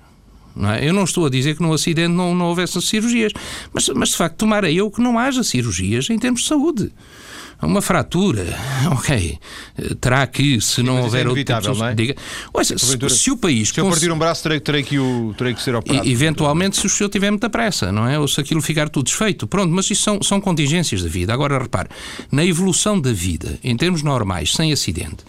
Não 0.55 0.71
é? 0.71 0.87
Eu 0.87 0.93
não 0.93 1.05
estou 1.05 1.25
a 1.25 1.29
dizer 1.29 1.55
que 1.55 1.63
no 1.63 1.73
acidente 1.73 2.13
não, 2.13 2.35
não 2.35 2.45
houvesse 2.45 2.79
cirurgias, 2.83 3.33
mas, 3.73 3.89
mas 3.89 4.09
de 4.09 4.17
facto 4.17 4.37
tomara 4.37 4.71
eu 4.71 4.91
que 4.91 5.01
não 5.01 5.17
haja 5.17 5.43
cirurgias 5.43 6.07
em 6.11 6.19
termos 6.19 6.41
de 6.41 6.47
saúde. 6.47 6.91
Uma 7.61 7.81
fratura, 7.81 8.45
ok, 8.91 9.39
terá 9.99 10.27
que, 10.27 10.61
se 10.61 10.83
não 10.83 10.95
mas 10.95 11.05
isso 11.05 11.05
houver 11.05 11.25
é 11.25 11.29
outro 11.29 11.43
tipo 11.43 11.61
de 11.61 11.79
não 11.79 11.87
é? 11.87 11.95
diga, 11.95 12.15
Ouça, 12.53 12.77
se, 12.77 13.09
se 13.09 13.31
o 13.31 13.37
país 13.37 13.69
Se 13.69 13.79
eu 13.79 13.89
partir 13.89 14.11
um 14.11 14.17
braço, 14.17 14.43
terei, 14.43 14.59
terei, 14.59 14.83
que, 14.83 14.99
o, 14.99 15.33
terei 15.35 15.53
que 15.55 15.61
ser 15.61 15.73
operado. 15.75 16.07
eventualmente, 16.07 16.77
se 16.77 16.85
o 16.85 16.89
senhor 16.89 17.09
tiver 17.09 17.31
muita 17.31 17.49
pressa, 17.49 17.91
não 17.91 18.07
é? 18.07 18.19
Ou 18.19 18.27
se 18.27 18.39
aquilo 18.39 18.61
ficar 18.61 18.89
tudo 18.89 19.05
desfeito. 19.05 19.47
Pronto, 19.47 19.71
mas 19.73 19.89
isso 19.89 20.03
são, 20.03 20.21
são 20.21 20.39
contingências 20.39 21.01
da 21.01 21.09
vida. 21.09 21.33
Agora, 21.33 21.57
repare, 21.57 21.89
na 22.31 22.45
evolução 22.45 22.99
da 22.99 23.11
vida, 23.11 23.57
em 23.63 23.75
termos 23.75 24.03
normais, 24.03 24.51
sem 24.53 24.71
acidente, 24.71 25.25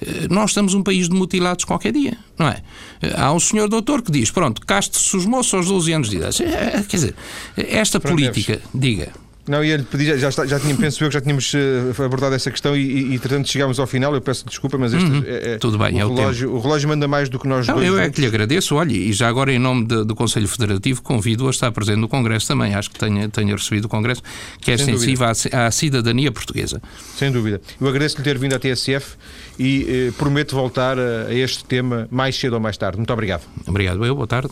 eh, 0.00 0.26
nós 0.30 0.50
estamos 0.50 0.74
um 0.74 0.82
país 0.82 1.08
de 1.08 1.14
mutilados 1.14 1.64
qualquer 1.64 1.92
dia, 1.92 2.16
não 2.38 2.46
é? 2.48 2.62
Eh, 3.00 3.12
Há 3.16 3.32
um 3.32 3.40
senhor 3.40 3.68
doutor 3.68 4.02
que 4.02 4.12
diz, 4.12 4.30
pronto, 4.30 4.60
caste-se 4.64 5.16
os 5.16 5.26
moços 5.26 5.54
aos 5.54 5.66
12 5.66 5.92
anos 5.92 6.10
de 6.10 6.16
idade. 6.16 6.42
Eh, 6.44 6.84
Quer 6.88 6.96
dizer, 6.96 7.14
esta 7.56 7.98
política, 7.98 8.60
diga, 8.74 9.10
Não, 9.48 9.64
ia-lhe 9.64 9.82
pedir, 9.82 10.16
já, 10.18 10.30
já, 10.30 10.46
já 10.46 10.60
tinha, 10.60 10.72
penso 10.76 11.02
eu 11.02 11.08
que 11.08 11.14
já 11.14 11.20
tínhamos 11.20 11.52
eh, 11.54 12.04
abordado 12.04 12.32
essa 12.34 12.48
questão 12.48 12.76
e, 12.76 12.80
e, 12.80 13.14
e 13.14 13.18
tratando 13.18 13.46
chegámos 13.48 13.80
ao 13.80 13.88
final, 13.88 14.14
eu 14.14 14.20
peço 14.20 14.46
desculpa, 14.46 14.78
mas 14.78 14.92
este 14.94 15.10
é, 15.26 15.54
é- 15.54 15.58
tudo 15.58 15.76
bem, 15.78 15.96
o, 15.96 15.98
é 15.98 16.04
o 16.06 16.14
relógio, 16.14 16.52
o 16.54 16.60
relógio 16.60 16.88
manda 16.88 17.08
mais 17.08 17.28
do 17.28 17.40
que 17.40 17.48
nós 17.48 17.66
Não, 17.66 17.74
dois. 17.74 17.88
eu 17.88 17.98
é 17.98 18.08
que 18.08 18.20
lhe 18.20 18.26
agradeço, 18.28 18.76
olha, 18.76 18.92
e 18.92 19.12
já 19.12 19.26
agora 19.28 19.52
em 19.52 19.58
nome 19.58 19.84
de- 19.84 20.04
do 20.04 20.14
Conselho 20.14 20.46
Federativo 20.46 21.02
convido-o 21.02 21.48
a 21.48 21.50
estar 21.50 21.72
presente 21.72 21.98
no 21.98 22.08
Congresso 22.08 22.46
também, 22.46 22.72
acho 22.74 22.88
que 22.90 22.98
tenha, 23.00 23.28
tenha 23.28 23.56
recebido 23.56 23.86
o 23.86 23.88
Congresso, 23.88 24.22
que 24.60 24.70
é 24.70 24.76
Sem 24.78 24.94
extensivo 24.94 25.24
à, 25.24 25.66
à 25.66 25.70
cidadania 25.72 26.30
portuguesa. 26.30 26.80
Sem 27.16 27.32
dúvida. 27.32 27.60
Eu 27.80 27.88
agradeço-lhe 27.88 28.22
ter 28.22 28.38
vindo 28.38 28.54
à 28.54 28.60
TSF 28.60 29.16
e 29.58 29.86
eh, 30.08 30.12
prometo 30.16 30.54
voltar 30.54 30.96
a, 30.98 31.26
a 31.28 31.34
este 31.34 31.64
tema 31.64 32.06
mais 32.12 32.36
cedo 32.36 32.52
ou 32.52 32.60
mais 32.60 32.76
tarde. 32.76 32.96
Muito 32.98 33.12
obrigado. 33.12 33.42
Obrigado, 33.66 34.04
eu, 34.06 34.14
boa 34.14 34.26
tarde. 34.28 34.50